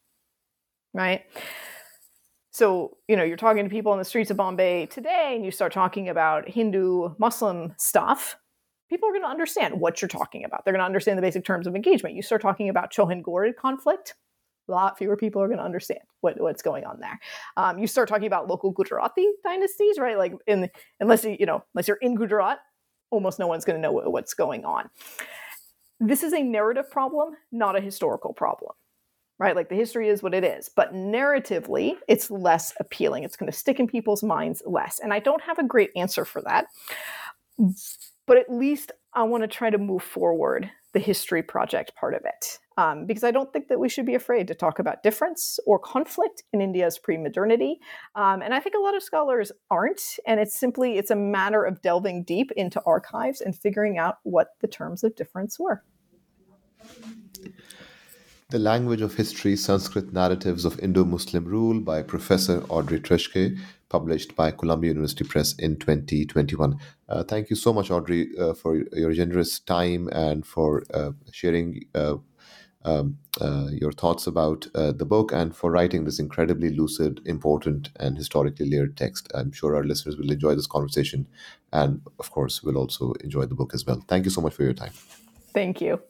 Right? 0.93 1.26
So, 2.52 2.97
you 3.08 3.16
know, 3.16 3.24
you're 3.24 3.38
talking 3.38 3.64
to 3.64 3.70
people 3.70 3.93
in 3.93 4.00
the 4.00 4.06
streets 4.06 4.32
of 4.32 4.38
Bombay 4.38 4.88
today, 4.88 5.34
and 5.36 5.45
you 5.45 5.52
start 5.52 5.72
talking 5.72 6.10
about 6.10 6.50
Hindu 6.50 7.16
Muslim 7.18 7.74
stuff, 7.78 8.36
people 8.89 9.08
are 9.08 9.12
going 9.12 9.24
to 9.24 9.30
understand 9.30 9.80
what 9.80 10.02
you're 10.02 10.10
talking 10.10 10.43
about. 10.43 10.66
They're 10.66 10.74
going 10.74 10.82
to 10.82 10.86
understand 10.86 11.18
the 11.18 11.22
basic 11.22 11.45
terms 11.45 11.68
of 11.68 11.76
engagement. 11.76 12.16
You 12.16 12.22
start 12.22 12.41
talking 12.41 12.70
about 12.70 12.91
Chauhan 12.91 13.22
Ghorid 13.22 13.56
conflict, 13.56 14.16
a 14.70 14.72
lot 14.72 14.98
fewer 14.98 15.18
people 15.18 15.42
are 15.42 15.48
going 15.48 15.58
to 15.58 15.64
understand 15.64 16.02
what, 16.22 16.40
what's 16.40 16.62
going 16.62 16.86
on 16.86 17.00
there. 17.00 17.20
Um, 17.58 17.80
you 17.80 17.88
start 17.88 18.08
talking 18.08 18.28
about 18.28 18.48
local 18.48 18.72
Gujarati 18.72 19.28
dynasties, 19.44 19.98
right? 20.00 20.18
Like, 20.18 20.34
in 20.48 20.70
unless 21.00 21.24
you 21.24 21.36
you 21.40 21.46
know 21.46 21.64
unless 21.74 21.88
you're 21.88 21.98
in 21.98 22.16
Gujarat, 22.16 22.60
almost 23.12 23.40
no 23.40 23.48
one's 23.48 23.66
going 23.66 23.76
to 23.76 23.82
know 23.82 23.92
what, 23.92 24.12
what's 24.12 24.34
going 24.34 24.66
on. 24.66 24.90
This 26.00 26.24
is 26.24 26.34
a 26.34 26.42
narrative 26.42 26.90
problem, 26.90 27.36
not 27.52 27.76
a 27.76 27.82
historical 27.82 28.34
problem 28.34 28.72
right? 29.40 29.56
Like 29.56 29.70
the 29.70 29.76
history 29.76 30.10
is 30.10 30.22
what 30.22 30.34
it 30.34 30.44
is. 30.44 30.70
But 30.70 30.94
narratively, 30.94 31.96
it's 32.08 32.30
less 32.30 32.74
appealing. 32.80 33.24
It's 33.24 33.38
going 33.38 33.50
to 33.50 33.58
stick 33.58 33.80
in 33.80 33.88
people's 33.88 34.22
minds 34.22 34.62
less. 34.66 35.00
And 35.00 35.14
I 35.14 35.20
don't 35.20 35.42
have 35.42 35.58
a 35.58 35.64
great 35.64 35.92
answer 35.96 36.26
for 36.26 36.42
that. 36.42 36.66
But 38.28 38.38
at 38.38 38.52
least 38.52 38.92
I 39.14 39.24
want 39.24 39.44
to 39.44 39.48
try 39.48 39.70
to 39.70 39.78
move 39.78 40.04
forward 40.04 40.70
the 40.94 41.00
history 41.00 41.44
project 41.44 41.96
part 41.96 42.14
of 42.14 42.22
it. 42.26 42.60
Um, 42.78 43.06
because 43.06 43.26
I 43.26 43.32
don't 43.32 43.52
think 43.52 43.68
that 43.68 43.80
we 43.80 43.90
should 43.90 44.06
be 44.06 44.16
afraid 44.16 44.48
to 44.48 44.56
talk 44.56 44.80
about 44.80 45.04
difference 45.04 45.60
or 45.66 45.78
conflict 45.78 46.44
in 46.54 46.62
India's 46.62 46.98
pre-modernity. 46.98 47.80
Um, 48.16 48.42
and 48.42 48.54
I 48.54 48.62
think 48.62 48.76
a 48.76 48.80
lot 48.80 48.96
of 48.96 49.04
scholars 49.04 49.52
aren't. 49.70 50.02
And 50.26 50.40
it's 50.40 50.58
simply, 50.58 50.98
it's 50.98 51.12
a 51.12 51.16
matter 51.16 51.64
of 51.64 51.82
delving 51.82 52.24
deep 52.24 52.52
into 52.56 52.82
archives 52.86 53.42
and 53.42 53.54
figuring 53.54 53.98
out 53.98 54.20
what 54.24 54.52
the 54.62 54.68
terms 54.68 55.04
of 55.04 55.16
difference 55.16 55.60
were. 55.60 55.84
The 58.50 58.60
Language 58.60 59.02
of 59.02 59.14
History 59.14 59.56
Sanskrit 59.58 60.14
Narratives 60.14 60.64
of 60.66 60.80
Indo 60.80 61.04
Muslim 61.04 61.46
Rule 61.46 61.82
by 61.82 62.02
Professor 62.02 62.64
Audrey 62.70 63.00
Truschke, 63.00 63.60
published 63.90 64.36
by 64.36 64.52
Columbia 64.52 64.90
University 64.90 65.24
Press 65.24 65.54
in 65.56 65.78
2021. 65.78 66.80
Uh, 67.08 67.24
thank 67.24 67.50
you 67.50 67.56
so 67.56 67.74
much, 67.74 67.92
Audrey, 67.92 68.30
uh, 68.40 68.54
for 68.54 68.84
your 68.94 69.14
generous 69.14 69.60
time 69.60 70.08
and 70.12 70.46
for 70.46 70.84
uh, 70.94 71.12
sharing 71.32 71.84
uh, 71.96 72.16
um, 72.86 73.18
uh, 73.42 73.68
your 73.72 73.92
thoughts 73.92 74.28
about 74.28 74.68
uh, 74.74 74.92
the 74.92 75.06
book 75.06 75.32
and 75.34 75.56
for 75.56 75.72
writing 75.72 76.06
this 76.06 76.20
incredibly 76.20 76.70
lucid, 76.70 77.22
important, 77.26 77.90
and 78.00 78.18
historically 78.18 78.70
layered 78.70 78.96
text. 78.96 79.30
I'm 79.34 79.52
sure 79.52 79.76
our 79.76 79.84
listeners 79.84 80.18
will 80.18 80.32
enjoy 80.32 80.56
this 80.56 80.68
conversation 80.68 81.28
and, 81.74 82.02
of 82.20 82.32
course, 82.32 82.64
will 82.64 82.78
also 82.78 83.14
enjoy 83.24 83.46
the 83.46 83.56
book 83.56 83.74
as 83.74 83.86
well. 83.86 84.04
Thank 84.08 84.26
you 84.26 84.32
so 84.32 84.42
much 84.42 84.54
for 84.54 84.64
your 84.64 84.74
time. 84.74 84.94
Thank 85.54 85.82
you. 85.82 86.02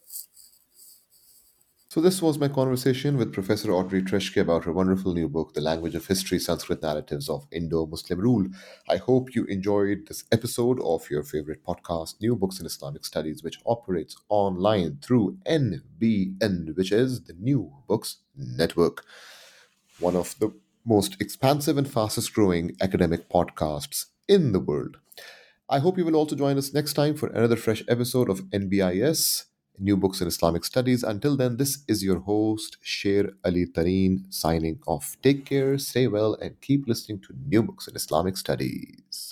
So, 1.91 2.01
this 2.01 2.21
was 2.21 2.37
my 2.37 2.49
conversation 2.49 3.17
with 3.17 3.33
Professor 3.33 3.71
Audrey 3.71 4.03
Truschke 4.03 4.39
about 4.39 4.65
her 4.65 4.71
wonderful 4.71 5.11
new 5.11 5.27
book, 5.27 5.55
The 5.55 5.61
Language 5.61 5.95
of 5.95 6.05
History 6.05 6.37
Sanskrit 6.37 6.83
Narratives 6.83 7.27
of 7.27 7.47
Indo 7.51 7.87
Muslim 7.87 8.19
Rule. 8.19 8.45
I 8.87 8.97
hope 8.97 9.33
you 9.33 9.45
enjoyed 9.45 10.05
this 10.07 10.23
episode 10.31 10.79
of 10.81 11.09
your 11.09 11.23
favorite 11.23 11.65
podcast, 11.65 12.21
New 12.21 12.35
Books 12.35 12.59
in 12.59 12.67
Islamic 12.67 13.07
Studies, 13.07 13.41
which 13.41 13.57
operates 13.65 14.15
online 14.29 14.99
through 15.01 15.39
NBN, 15.47 16.77
which 16.77 16.91
is 16.91 17.23
the 17.23 17.33
New 17.33 17.73
Books 17.87 18.17
Network, 18.35 19.03
one 19.99 20.15
of 20.15 20.37
the 20.37 20.53
most 20.85 21.19
expansive 21.19 21.75
and 21.75 21.91
fastest 21.91 22.35
growing 22.35 22.75
academic 22.79 23.27
podcasts 23.29 24.05
in 24.27 24.51
the 24.51 24.59
world. 24.59 24.97
I 25.67 25.79
hope 25.79 25.97
you 25.97 26.05
will 26.05 26.15
also 26.15 26.35
join 26.35 26.59
us 26.59 26.71
next 26.71 26.93
time 26.93 27.15
for 27.15 27.29
another 27.29 27.55
fresh 27.55 27.83
episode 27.87 28.29
of 28.29 28.41
NBIS 28.51 29.45
New 29.79 29.97
Books 29.97 30.21
in 30.21 30.27
Islamic 30.27 30.65
Studies. 30.65 31.03
Until 31.03 31.37
then, 31.37 31.57
this 31.57 31.83
is 31.87 32.03
your 32.03 32.19
host, 32.19 32.77
Sher 32.81 33.33
Ali 33.45 33.65
Tareen, 33.65 34.31
signing 34.33 34.79
off. 34.87 35.17
Take 35.23 35.45
care, 35.45 35.77
stay 35.77 36.07
well, 36.07 36.35
and 36.35 36.59
keep 36.61 36.87
listening 36.87 37.19
to 37.21 37.33
New 37.47 37.63
Books 37.63 37.87
in 37.87 37.95
Islamic 37.95 38.37
Studies. 38.37 39.28